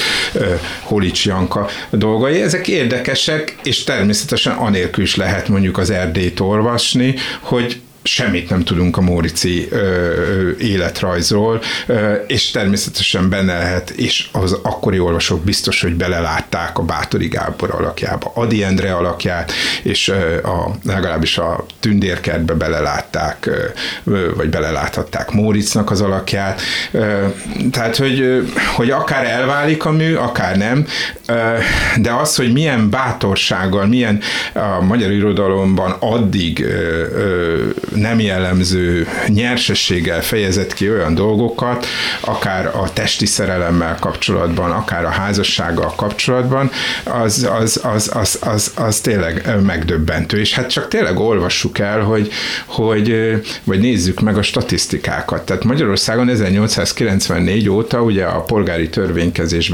Holics 0.81 1.25
Janka 1.25 1.69
dolgai. 1.89 2.41
Ezek 2.41 2.67
érdekesek, 2.67 3.55
és 3.63 3.83
természetesen 3.83 4.53
anélkül 4.53 5.03
is 5.03 5.15
lehet 5.15 5.47
mondjuk 5.47 5.77
az 5.77 5.89
Erdélyt 5.89 6.39
olvasni, 6.39 7.15
hogy 7.39 7.56
hogy 7.61 7.81
semmit 8.07 8.49
nem 8.49 8.63
tudunk 8.63 8.97
a 8.97 9.01
Mórici 9.01 9.67
ö, 9.69 10.51
életrajzról, 10.59 11.61
ö, 11.85 12.13
és 12.13 12.51
természetesen 12.51 13.29
benne 13.29 13.57
lehet, 13.57 13.89
és 13.89 14.27
az 14.31 14.57
akkori 14.61 14.99
olvasók 14.99 15.43
biztos, 15.43 15.81
hogy 15.81 15.95
belelátták 15.95 16.77
a 16.77 16.81
Bátori 16.81 17.27
Gábor 17.27 17.71
alakjába, 17.71 18.31
Adi 18.35 18.63
Endre 18.63 18.93
alakját, 18.93 19.51
és 19.83 20.07
ö, 20.07 20.37
a, 20.43 20.75
legalábbis 20.83 21.37
a 21.37 21.65
tündérkertbe 21.79 22.53
belelátták, 22.53 23.49
ö, 24.03 24.33
vagy 24.35 24.49
beleláthatták 24.49 25.31
Móricnak 25.31 25.91
az 25.91 26.01
alakját. 26.01 26.61
Ö, 26.91 27.25
tehát, 27.71 27.95
hogy, 27.95 28.47
hogy 28.75 28.89
akár 28.89 29.25
elválik 29.25 29.85
a 29.85 29.91
mű, 29.91 30.15
akár 30.15 30.57
nem, 30.57 30.85
ö, 31.27 31.33
de 31.97 32.11
az, 32.11 32.35
hogy 32.35 32.53
milyen 32.53 32.89
bátorsággal, 32.89 33.85
milyen 33.85 34.19
a 34.53 34.81
magyar 34.81 35.11
irodalomban 35.11 35.95
addig 35.99 36.63
ö, 36.63 37.05
ö, 37.15 37.65
nem 37.99 38.19
jellemző 38.19 39.07
nyersességgel 39.27 40.21
fejezett 40.21 40.73
ki 40.73 40.89
olyan 40.89 41.15
dolgokat, 41.15 41.85
akár 42.19 42.65
a 42.65 42.93
testi 42.93 43.25
szerelemmel 43.25 43.97
kapcsolatban, 43.99 44.71
akár 44.71 45.05
a 45.05 45.09
házassággal 45.09 45.93
kapcsolatban, 45.95 46.71
az, 47.03 47.47
az, 47.59 47.79
az, 47.83 48.11
az, 48.13 48.39
az, 48.41 48.71
az 48.75 48.99
tényleg 48.99 49.57
megdöbbentő. 49.65 50.39
És 50.39 50.53
hát 50.53 50.69
csak 50.69 50.87
tényleg 50.87 51.19
olvassuk 51.19 51.79
el, 51.79 51.99
hogy, 51.99 52.31
hogy 52.65 53.35
vagy 53.63 53.79
nézzük 53.79 54.19
meg 54.19 54.37
a 54.37 54.41
statisztikákat. 54.41 55.45
Tehát 55.45 55.63
Magyarországon 55.63 56.29
1894 56.29 57.69
óta 57.69 58.01
ugye 58.01 58.25
a 58.25 58.41
polgári 58.41 58.89
törvénykezés 58.89 59.71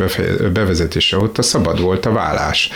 bevezetése 0.54 1.18
óta 1.18 1.42
szabad 1.42 1.82
volt 1.82 2.06
a 2.06 2.12
vállás. 2.12 2.70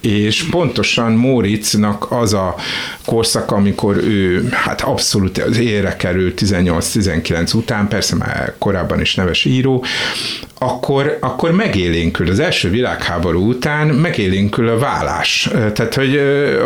És 0.00 0.42
pontosan 0.50 1.12
Móricnak 1.12 2.06
az 2.10 2.32
a 2.32 2.54
korszak, 3.04 3.50
amikor 3.50 3.96
ő 3.96 4.48
hát 4.50 4.80
abszolút 4.94 5.38
az 5.38 5.58
ére 5.58 5.96
került 5.96 6.40
18-19 6.44 7.54
után, 7.54 7.88
persze 7.88 8.16
már 8.16 8.54
korábban 8.58 9.00
is 9.00 9.14
neves 9.14 9.44
író, 9.44 9.84
akkor, 10.58 11.18
akkor 11.20 11.50
megélénkül, 11.50 12.30
az 12.30 12.38
első 12.38 12.70
világháború 12.70 13.48
után 13.48 13.86
megélénkül 13.86 14.68
a 14.68 14.78
vállás. 14.78 15.50
Tehát, 15.72 15.94
hogy, 15.94 16.20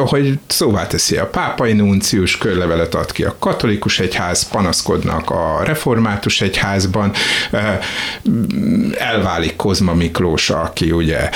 hogy 0.06 0.38
szóvá 0.46 0.86
teszi 0.86 1.16
a 1.16 1.26
pápai 1.26 1.72
nuncius, 1.72 2.38
körlevelet 2.38 2.94
ad 2.94 3.12
ki 3.12 3.24
a 3.24 3.36
katolikus 3.38 4.00
egyház, 4.00 4.48
panaszkodnak 4.48 5.30
a 5.30 5.62
református 5.64 6.40
egyházban, 6.40 7.12
elválik 8.98 9.56
Kozma 9.56 9.94
Miklós, 9.94 10.50
aki 10.50 10.90
ugye 10.90 11.30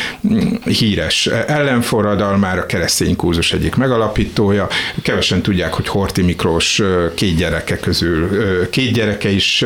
híres 0.65 1.27
ellenforradalmár, 1.27 2.59
a 2.59 2.67
keresztény 2.67 3.17
kurzus 3.17 3.53
egyik 3.53 3.75
megalapítója. 3.75 4.69
Kevesen 5.03 5.43
tudják, 5.43 5.75
hogy 5.75 5.89
Horti 5.89 6.23
Miklós 6.23 6.82
két 7.15 7.37
gyereke 7.37 7.77
közül, 7.77 8.31
két 8.71 8.93
gyereke 8.93 9.31
is 9.31 9.65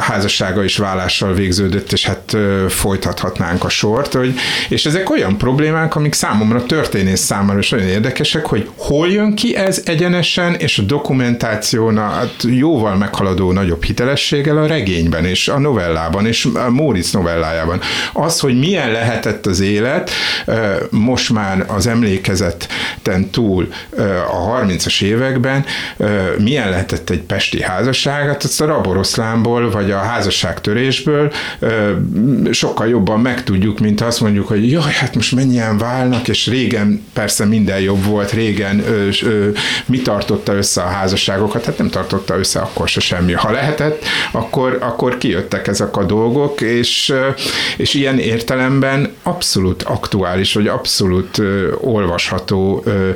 házassága 0.00 0.64
és 0.64 0.76
vállással 0.76 1.34
végződött 1.34 1.92
és 1.92 2.06
hát 2.06 2.36
folytathatnánk 2.68 3.64
a 3.64 3.68
sort, 3.68 4.12
hogy, 4.12 4.34
és 4.68 4.86
ezek 4.86 5.10
olyan 5.10 5.38
problémák, 5.38 5.96
amik 5.96 6.12
számomra 6.12 6.66
történész 6.66 7.20
számára 7.20 7.58
is 7.58 7.72
olyan 7.72 7.88
érdekesek, 7.88 8.46
hogy 8.46 8.68
hol 8.76 9.08
jön 9.08 9.34
ki 9.34 9.56
ez 9.56 9.82
egyenesen, 9.84 10.54
és 10.54 10.78
a 10.78 10.82
dokumentációna 10.82 12.00
hát 12.00 12.34
jóval 12.46 12.96
meghaladó 12.96 13.52
nagyobb 13.52 13.84
hitelességgel 13.84 14.56
a 14.58 14.66
regényben, 14.66 15.24
és 15.24 15.48
a 15.48 15.58
novellában, 15.58 16.26
és 16.26 16.48
a 16.54 16.70
Móricz 16.70 17.12
novellájában. 17.12 17.80
Az, 18.12 18.40
hogy 18.40 18.58
milyen 18.58 18.90
lehetett 18.90 19.46
az 19.46 19.60
élet, 19.60 20.10
most 20.90 21.32
már 21.32 21.64
az 21.66 21.86
emlékezeten 21.86 23.30
túl 23.30 23.68
a 24.32 24.62
30-as 24.62 25.02
években, 25.02 25.64
milyen 26.38 26.70
lehetett 26.70 27.10
egy 27.10 27.20
pesti 27.20 27.62
házasság, 27.62 28.26
hát 28.26 28.42
azt 28.42 28.60
a 28.60 28.66
raboroszlánból, 28.66 29.70
vagy 29.70 29.90
a 29.90 29.98
házasságtörésből 29.98 31.32
sokkal 32.50 32.88
jobban 32.88 33.20
megtudjuk, 33.20 33.78
mint 33.78 34.00
azt 34.00 34.20
mondjuk, 34.20 34.48
hogy 34.48 34.70
jaj, 34.70 34.92
hát 34.92 35.14
most 35.14 35.34
mennyien 35.34 35.78
válnak, 35.78 36.28
és 36.28 36.46
régen 36.46 37.02
persze 37.12 37.44
minden 37.44 37.80
jobb 37.80 38.04
volt, 38.04 38.30
régen 38.30 38.82
ö, 38.88 39.08
ö, 39.22 39.48
mi 39.86 39.98
tartotta 39.98 40.54
össze 40.54 40.82
a 40.82 40.86
házasságokat, 40.86 41.64
hát 41.64 41.78
nem 41.78 41.88
tartotta 41.88 42.38
össze 42.38 42.60
akkor 42.60 42.88
se 42.88 43.00
semmi. 43.00 43.32
Ha 43.32 43.50
lehetett, 43.50 44.04
akkor, 44.30 44.78
akkor 44.80 45.18
kijöttek 45.18 45.66
ezek 45.66 45.96
a 45.96 46.04
dolgok, 46.04 46.60
és, 46.60 47.14
és 47.76 47.94
ilyen 47.94 48.18
értelemben 48.18 49.12
abszolút 49.22 49.82
aktuális, 49.82 50.54
vagy 50.54 50.66
abszolút 50.66 51.38
ö, 51.38 51.72
olvasható 51.80 52.82
ö, 52.84 53.10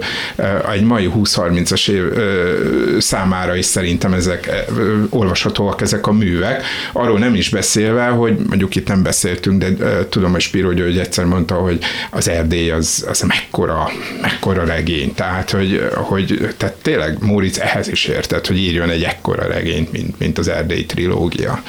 egy 0.73 0.83
mai 0.83 1.11
20-30-as 1.17 1.89
év 1.89 2.03
ö, 2.03 2.74
számára 2.99 3.57
is 3.57 3.65
szerintem 3.65 4.13
ezek 4.13 4.67
ö, 4.77 5.03
olvashatóak 5.11 5.81
ezek 5.81 6.07
a 6.07 6.13
művek. 6.13 6.65
Arról 6.93 7.19
nem 7.19 7.35
is 7.35 7.49
beszélve, 7.49 8.07
hogy 8.07 8.39
mondjuk 8.49 8.75
itt 8.75 8.89
nem 8.89 9.03
beszéltünk, 9.03 9.63
de 9.63 9.69
uh, 9.69 10.09
tudom, 10.09 10.33
hogy 10.33 10.41
Spiro 10.41 10.73
György 10.73 10.99
egyszer 10.99 11.25
mondta, 11.25 11.55
hogy 11.55 11.79
az 12.11 12.29
Erdély 12.29 12.71
az, 12.71 13.05
az 13.09 13.21
mekkora, 13.21 13.91
mekkora 14.21 14.65
regény. 14.65 15.15
Tehát, 15.15 15.51
hogy, 15.51 15.89
hogy 15.95 16.55
tehát 16.57 16.75
tényleg 16.75 17.17
Móricz 17.21 17.59
ehhez 17.59 17.89
is 17.89 18.05
értett, 18.05 18.47
hogy 18.47 18.59
írjon 18.59 18.91
egy 18.91 19.03
ekkora 19.03 19.47
regényt, 19.47 19.93
mint, 19.93 20.19
mint 20.19 20.39
az 20.39 20.49
Erdély 20.49 20.87
trilógia. 20.87 21.63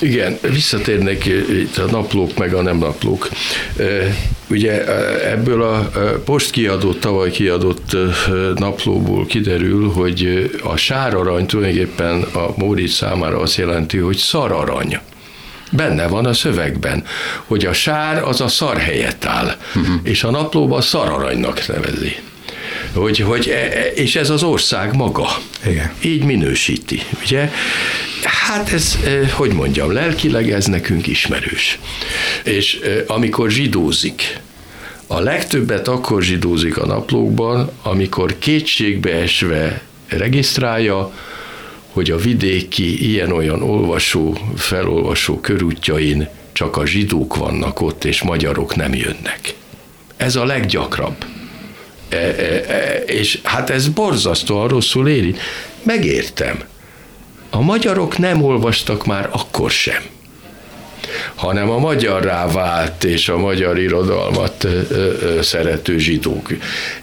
Igen, 0.00 0.38
visszatérnek 0.40 1.26
itt 1.26 1.76
a 1.76 1.90
naplók 1.90 2.38
meg 2.38 2.54
a 2.54 2.62
nem 2.62 2.78
naplók. 2.78 3.28
Ugye 4.48 4.84
ebből 5.30 5.62
a 5.62 5.90
post 6.24 6.50
kiadott, 6.50 7.00
tavaly 7.00 7.30
kiadott 7.30 7.96
naplóból 8.54 9.26
kiderül, 9.26 9.90
hogy 9.90 10.50
a 10.62 10.76
sárarany 10.76 11.46
tulajdonképpen 11.46 12.22
a 12.22 12.52
Móricz 12.56 12.92
számára 12.92 13.40
azt 13.40 13.56
jelenti, 13.56 13.98
hogy 13.98 14.16
szararany. 14.16 14.98
Benne 15.72 16.06
van 16.06 16.26
a 16.26 16.32
szövegben, 16.32 17.04
hogy 17.46 17.66
a 17.66 17.72
sár 17.72 18.22
az 18.22 18.40
a 18.40 18.48
szar 18.48 18.76
helyett 18.76 19.24
áll, 19.24 19.56
uh-huh. 19.74 19.94
és 20.02 20.24
a 20.24 20.30
naplóban 20.30 20.78
a 20.78 20.82
szararanynak 20.82 21.66
nevezi. 21.66 22.16
Hogy, 22.94 23.18
hogy, 23.18 23.48
e, 23.48 23.54
e, 23.54 23.92
és 23.94 24.16
ez 24.16 24.30
az 24.30 24.42
ország 24.42 24.96
maga. 24.96 25.28
Igen. 25.66 25.92
Így 26.00 26.24
minősíti, 26.24 27.02
ugye? 27.24 27.50
Hát 28.24 28.72
ez, 28.72 28.98
e, 29.04 29.30
hogy 29.32 29.52
mondjam, 29.52 29.92
lelkileg 29.92 30.50
ez 30.50 30.66
nekünk 30.66 31.06
ismerős. 31.06 31.78
És 32.44 32.80
amikor 33.06 33.50
zsidózik, 33.50 34.38
a 35.06 35.20
legtöbbet 35.20 35.88
akkor 35.88 36.22
zsidózik 36.22 36.78
a 36.78 36.86
naplókban, 36.86 37.70
amikor 37.82 38.38
kétségbeesve 38.38 39.82
regisztrálja, 40.08 41.12
hogy 41.92 42.10
a 42.10 42.16
vidéki 42.16 43.10
ilyen-olyan 43.10 43.62
olvasó, 43.62 44.38
felolvasó 44.56 45.40
körútjain 45.40 46.28
csak 46.52 46.76
a 46.76 46.86
zsidók 46.86 47.36
vannak 47.36 47.80
ott, 47.80 48.04
és 48.04 48.22
magyarok 48.22 48.76
nem 48.76 48.94
jönnek. 48.94 49.54
Ez 50.16 50.36
a 50.36 50.44
leggyakrabb. 50.44 51.24
E, 52.10 52.16
e, 52.16 52.64
e, 52.68 53.02
és 53.06 53.38
hát 53.42 53.70
ez 53.70 53.88
borzasztóan 53.88 54.68
rosszul 54.68 55.08
éri. 55.08 55.34
Megértem. 55.82 56.62
A 57.50 57.60
magyarok 57.60 58.18
nem 58.18 58.42
olvastak 58.42 59.06
már 59.06 59.28
akkor 59.32 59.70
sem. 59.70 60.02
hanem 61.34 61.70
a 61.70 61.78
magyarrá 61.78 62.46
vált 62.46 63.04
és 63.04 63.28
a 63.28 63.38
magyar 63.38 63.78
irodalmat 63.78 64.66
szerető 65.40 65.98
zsidók. 65.98 66.48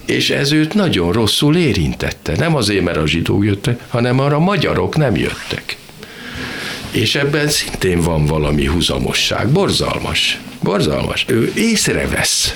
És 0.05 0.29
ez 0.29 0.51
őt 0.51 0.73
nagyon 0.73 1.11
rosszul 1.11 1.55
érintette. 1.57 2.33
Nem 2.37 2.55
azért, 2.55 2.83
mert 2.83 2.97
a 2.97 3.07
zsidók 3.07 3.45
jöttek, 3.45 3.79
hanem 3.89 4.19
arra 4.19 4.35
a 4.35 4.39
magyarok 4.39 4.97
nem 4.97 5.15
jöttek. 5.15 5.77
És 6.91 7.15
ebben 7.15 7.47
szintén 7.47 8.01
van 8.01 8.25
valami 8.25 8.65
húzamosság. 8.65 9.47
Borzalmas. 9.47 10.39
Borzalmas. 10.61 11.25
Ő 11.27 11.51
észrevesz 11.55 12.53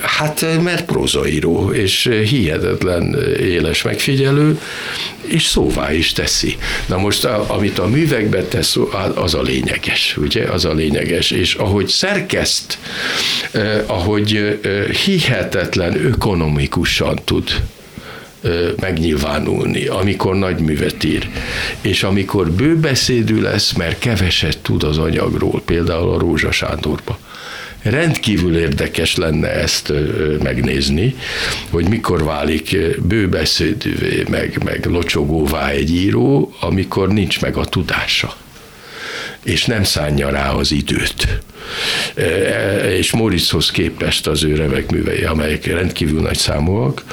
hát 0.00 0.62
mert 0.62 0.84
prózaíró, 0.84 1.72
és 1.72 2.10
hihetetlen 2.28 3.16
éles 3.38 3.82
megfigyelő, 3.82 4.60
és 5.22 5.44
szóvá 5.44 5.92
is 5.92 6.12
teszi. 6.12 6.56
Na 6.86 6.96
most, 6.96 7.24
amit 7.24 7.78
a 7.78 7.86
művekbe 7.86 8.42
tesz, 8.42 8.76
az 9.14 9.34
a 9.34 9.42
lényeges, 9.42 10.16
ugye, 10.16 10.44
az 10.44 10.64
a 10.64 10.72
lényeges, 10.72 11.30
és 11.30 11.54
ahogy 11.54 11.88
szerkeszt, 11.88 12.78
ahogy 13.86 14.60
hihetetlen 15.04 16.04
ökonomikusan 16.04 17.18
tud 17.24 17.62
megnyilvánulni, 18.80 19.86
amikor 19.86 20.34
nagy 20.34 20.58
művet 20.58 21.04
ír, 21.04 21.28
és 21.80 22.02
amikor 22.02 22.50
bőbeszédű 22.50 23.40
lesz, 23.40 23.72
mert 23.72 23.98
keveset 23.98 24.58
tud 24.58 24.82
az 24.82 24.98
anyagról, 24.98 25.62
például 25.64 26.10
a 26.10 26.18
Rózsa 26.18 26.50
Sándorba 26.50 27.18
rendkívül 27.82 28.56
érdekes 28.56 29.16
lenne 29.16 29.50
ezt 29.50 29.92
megnézni, 30.42 31.14
hogy 31.70 31.88
mikor 31.88 32.24
válik 32.24 32.76
bőbeszédűvé, 33.02 34.24
meg, 34.30 34.58
meg 34.64 34.86
locsogóvá 34.86 35.68
egy 35.68 35.94
író, 35.94 36.54
amikor 36.60 37.08
nincs 37.08 37.40
meg 37.40 37.56
a 37.56 37.64
tudása 37.64 38.40
és 39.42 39.64
nem 39.64 39.84
szánja 39.84 40.30
rá 40.30 40.50
az 40.50 40.72
időt. 40.72 41.42
E, 42.14 42.96
és 42.96 43.12
Moritzhoz 43.12 43.70
képest 43.70 44.26
az 44.26 44.42
ő 44.42 44.54
remek 44.54 44.90
művei, 44.90 45.24
amelyek 45.24 45.66
rendkívül 45.66 46.20
nagy 46.20 46.38
számúak, 46.38 47.04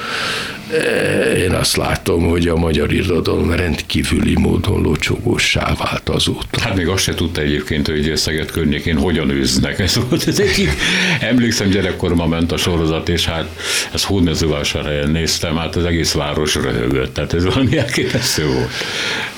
én 1.36 1.50
azt 1.50 1.76
látom, 1.76 2.28
hogy 2.28 2.48
a 2.48 2.56
magyar 2.56 2.92
irodalom 2.92 3.52
rendkívüli 3.52 4.34
módon 4.38 4.82
locsogósá 4.82 5.74
vált 5.78 6.08
azóta. 6.08 6.60
Hát 6.60 6.76
még 6.76 6.88
azt 6.88 7.02
se 7.02 7.14
tudta 7.14 7.40
egyébként, 7.40 7.86
hogy 7.86 8.12
Szeged 8.16 8.50
környékén 8.50 8.96
hogyan 8.96 9.30
őznek. 9.30 9.78
Ez 9.78 10.00
volt 10.08 10.22
az 10.22 10.40
egyik. 10.40 10.70
Emlékszem, 11.20 11.68
gyerekkoromban 11.68 12.28
ment 12.28 12.52
a 12.52 12.56
sorozat, 12.56 13.08
és 13.08 13.24
hát 13.24 13.48
ezt 13.92 14.04
Hódmezővásárhelyen 14.04 15.10
néztem, 15.10 15.56
hát 15.56 15.76
az 15.76 15.84
egész 15.84 16.12
város 16.12 16.54
röhögött, 16.54 17.14
tehát 17.14 17.32
ez 17.32 17.44
valami 17.44 17.78
elképesztő 17.78 18.46
volt. 18.46 18.70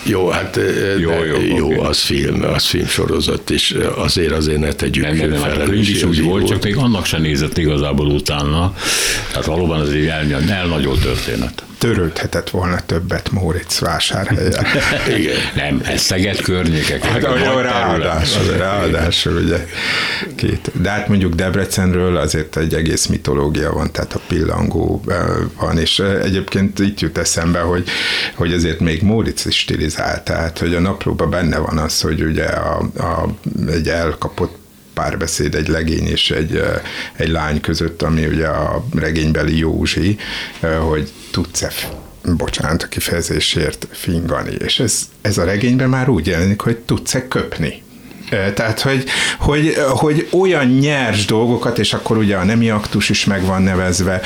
Jó, 0.02 0.28
hát 0.28 0.58
jó, 1.00 1.10
jó, 1.24 1.56
jó 1.56 1.66
okay. 1.66 1.78
az 1.78 1.98
film, 1.98 2.44
az 2.54 2.64
film 2.64 2.86
sorozat, 2.86 3.50
és 3.50 3.76
azért 3.96 4.32
azért 4.32 4.58
ne 4.58 4.72
tegyük 4.72 5.04
nem, 5.04 5.16
nem, 5.16 5.30
nem, 5.30 5.40
hát 5.40 5.56
a 5.56 5.72
is 5.72 6.02
úgy 6.02 6.22
volt, 6.22 6.46
csak 6.46 6.62
még 6.62 6.76
annak 6.76 7.06
sem 7.06 7.22
nézett 7.22 7.58
igazából 7.58 8.06
utána. 8.06 8.74
Tehát 9.30 9.46
valóban 9.46 9.80
az 9.80 9.90
egy 9.90 10.06
el, 10.06 10.42
elnagyolt 10.48 11.00
történet. 11.00 11.21
Törődhetett 11.78 12.50
volna 12.50 12.80
többet 12.86 13.30
Móricz 13.30 13.78
vásárhelyen. 13.78 14.66
Igen. 15.18 15.36
Nem, 15.54 15.80
ez 15.84 16.00
Szeged 16.00 16.40
környékek. 16.40 17.04
Hát, 17.04 17.22
jó, 17.22 17.58
ráadásul, 17.58 18.56
ráadásul 18.56 19.36
ugye 19.36 19.66
két. 20.34 20.70
De 20.82 20.90
hát 20.90 21.08
mondjuk 21.08 21.34
Debrecenről 21.34 22.16
azért 22.16 22.56
egy 22.56 22.74
egész 22.74 23.06
mitológia 23.06 23.72
van, 23.72 23.92
tehát 23.92 24.12
a 24.12 24.20
pillangó 24.28 25.04
van, 25.58 25.78
és 25.78 25.98
egyébként 25.98 26.78
itt 26.78 27.00
jut 27.00 27.18
eszembe, 27.18 27.60
hogy, 27.60 27.88
hogy 28.34 28.52
azért 28.52 28.80
még 28.80 29.02
Móricz 29.02 29.46
is 29.46 29.58
stilizált, 29.58 30.22
tehát 30.22 30.58
hogy 30.58 30.74
a 30.74 30.80
naplóban 30.80 31.30
benne 31.30 31.58
van 31.58 31.78
az, 31.78 32.00
hogy 32.00 32.22
ugye 32.22 32.44
a, 32.44 32.78
a, 32.96 33.28
egy 33.68 33.88
elkapott 33.88 34.61
párbeszéd 34.95 35.55
egy 35.55 35.68
legény 35.68 36.07
és 36.07 36.30
egy, 36.30 36.62
egy 37.16 37.28
lány 37.28 37.61
között, 37.61 38.03
ami 38.03 38.26
ugye 38.26 38.47
a 38.47 38.84
regénybeli 38.95 39.59
Józsi, 39.59 40.18
hogy 40.88 41.12
tudsz-e 41.30 41.72
bocsánat 42.36 42.82
a 42.82 42.86
kifejezésért, 42.86 43.86
fingani. 43.90 44.55
És 44.59 44.80
ez, 44.80 45.09
ez 45.20 45.38
a 45.38 45.45
regényben 45.45 45.88
már 45.88 46.09
úgy 46.09 46.26
jelenik, 46.26 46.61
hogy 46.61 46.76
tudsz-e 46.76 47.28
köpni. 47.28 47.82
Tehát, 48.54 48.80
hogy, 48.80 49.04
hogy, 49.38 49.74
hogy 49.88 50.28
olyan 50.30 50.66
nyers 50.66 51.24
dolgokat, 51.24 51.78
és 51.78 51.92
akkor 51.92 52.16
ugye 52.16 52.36
a 52.36 52.44
nemi 52.44 52.70
aktus 52.70 53.08
is 53.08 53.24
meg 53.24 53.44
van 53.44 53.62
nevezve 53.62 54.20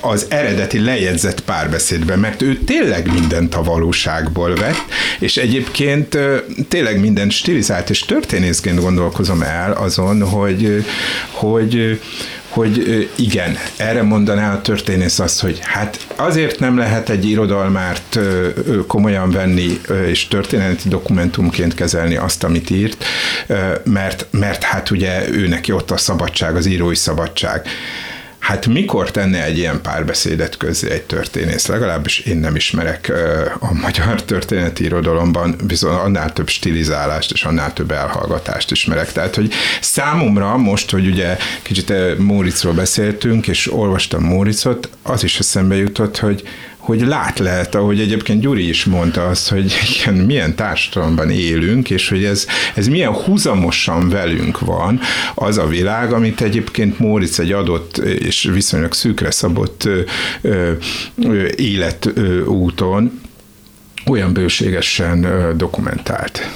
az 0.00 0.26
eredeti 0.28 0.80
lejegyzett 0.80 1.40
párbeszédben, 1.40 2.18
mert 2.18 2.42
ő 2.42 2.56
tényleg 2.56 3.12
mindent 3.12 3.54
a 3.54 3.62
valóságból 3.62 4.54
vett, 4.54 4.84
és 5.18 5.36
egyébként 5.36 6.18
tényleg 6.68 7.00
minden 7.00 7.30
stilizált, 7.30 7.90
és 7.90 8.00
történészként 8.00 8.80
gondolkozom 8.80 9.42
el 9.42 9.72
azon, 9.72 10.22
hogy, 10.22 10.84
hogy 11.30 12.00
hogy 12.50 13.08
igen, 13.14 13.56
erre 13.76 14.02
mondaná 14.02 14.54
a 14.54 14.60
történész 14.60 15.18
azt, 15.18 15.40
hogy 15.40 15.58
hát 15.62 16.06
azért 16.16 16.58
nem 16.58 16.76
lehet 16.76 17.08
egy 17.08 17.28
irodalmárt 17.28 18.18
komolyan 18.86 19.30
venni 19.30 19.80
és 20.06 20.28
történeti 20.28 20.88
dokumentumként 20.88 21.74
kezelni 21.74 22.16
azt, 22.16 22.44
amit 22.44 22.70
írt, 22.70 23.04
mert, 23.84 24.26
mert 24.30 24.62
hát 24.62 24.90
ugye 24.90 25.28
ő 25.30 25.48
neki 25.48 25.72
ott 25.72 25.90
a 25.90 25.96
szabadság, 25.96 26.56
az 26.56 26.66
írói 26.66 26.94
szabadság. 26.94 27.66
Hát 28.40 28.66
mikor 28.66 29.10
tenne 29.10 29.44
egy 29.44 29.58
ilyen 29.58 29.80
párbeszédet 29.80 30.56
közzé 30.56 30.90
egy 30.90 31.02
történész? 31.02 31.66
Legalábbis 31.66 32.18
én 32.18 32.36
nem 32.36 32.56
ismerek 32.56 33.12
a 33.58 33.72
magyar 33.72 34.22
történeti 34.22 34.84
irodalomban 34.84 35.56
bizony 35.64 35.94
annál 35.94 36.32
több 36.32 36.48
stilizálást 36.48 37.32
és 37.32 37.44
annál 37.44 37.72
több 37.72 37.90
elhallgatást 37.90 38.70
ismerek. 38.70 39.12
Tehát, 39.12 39.34
hogy 39.34 39.52
számomra 39.80 40.56
most, 40.56 40.90
hogy 40.90 41.06
ugye 41.06 41.36
kicsit 41.62 42.18
Móriczról 42.18 42.72
beszéltünk, 42.72 43.48
és 43.48 43.72
olvastam 43.72 44.22
Móricot, 44.22 44.88
az 45.02 45.24
is 45.24 45.38
eszembe 45.38 45.76
jutott, 45.76 46.18
hogy 46.18 46.42
hogy 46.80 47.00
lát 47.00 47.38
lehet, 47.38 47.74
ahogy 47.74 48.00
egyébként 48.00 48.40
Gyuri 48.40 48.68
is 48.68 48.84
mondta 48.84 49.26
azt, 49.26 49.48
hogy 49.48 49.72
igen, 49.98 50.14
milyen 50.14 50.54
társadalomban 50.54 51.30
élünk, 51.30 51.90
és 51.90 52.08
hogy 52.08 52.24
ez, 52.24 52.46
ez 52.74 52.86
milyen 52.86 53.12
húzamosan 53.12 54.08
velünk 54.08 54.60
van 54.60 55.00
az 55.34 55.58
a 55.58 55.66
világ, 55.66 56.12
amit 56.12 56.40
egyébként 56.40 56.98
Móricz 56.98 57.40
egy 57.40 57.52
adott 57.52 57.98
és 57.98 58.50
viszonylag 58.52 58.92
szűkre 58.92 59.30
szabott 59.30 59.88
életúton 61.56 63.20
olyan 64.06 64.32
bőségesen 64.32 65.26
dokumentált. 65.56 66.50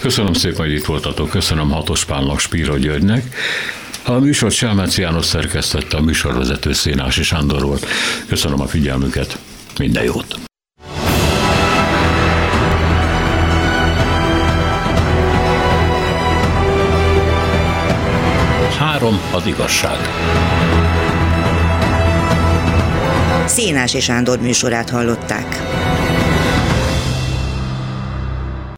Köszönöm 0.00 0.32
szépen, 0.32 0.66
hogy 0.66 0.74
itt 0.74 0.84
voltatok. 0.84 1.30
Köszönöm 1.30 1.70
Hatos 1.70 2.04
Pálnak, 2.04 2.40
Spíra 2.40 2.78
Györgynek. 2.78 3.34
A 4.04 4.12
műsor 4.12 4.52
Selmec 4.52 4.98
János 4.98 5.24
szerkesztette, 5.24 5.96
a 5.96 6.00
műsorvezető 6.00 6.72
Szénási 6.72 7.22
Sándor 7.22 7.62
volt. 7.62 7.86
Köszönöm 8.28 8.60
a 8.60 8.66
figyelmüket. 8.66 9.38
Minden 9.78 10.04
jót! 10.04 10.38
Három 18.78 19.20
az 19.32 19.46
igazság. 19.46 19.96
Szénási 23.46 24.00
Sándor 24.00 24.40
műsorát 24.40 24.90
hallották. 24.90 25.62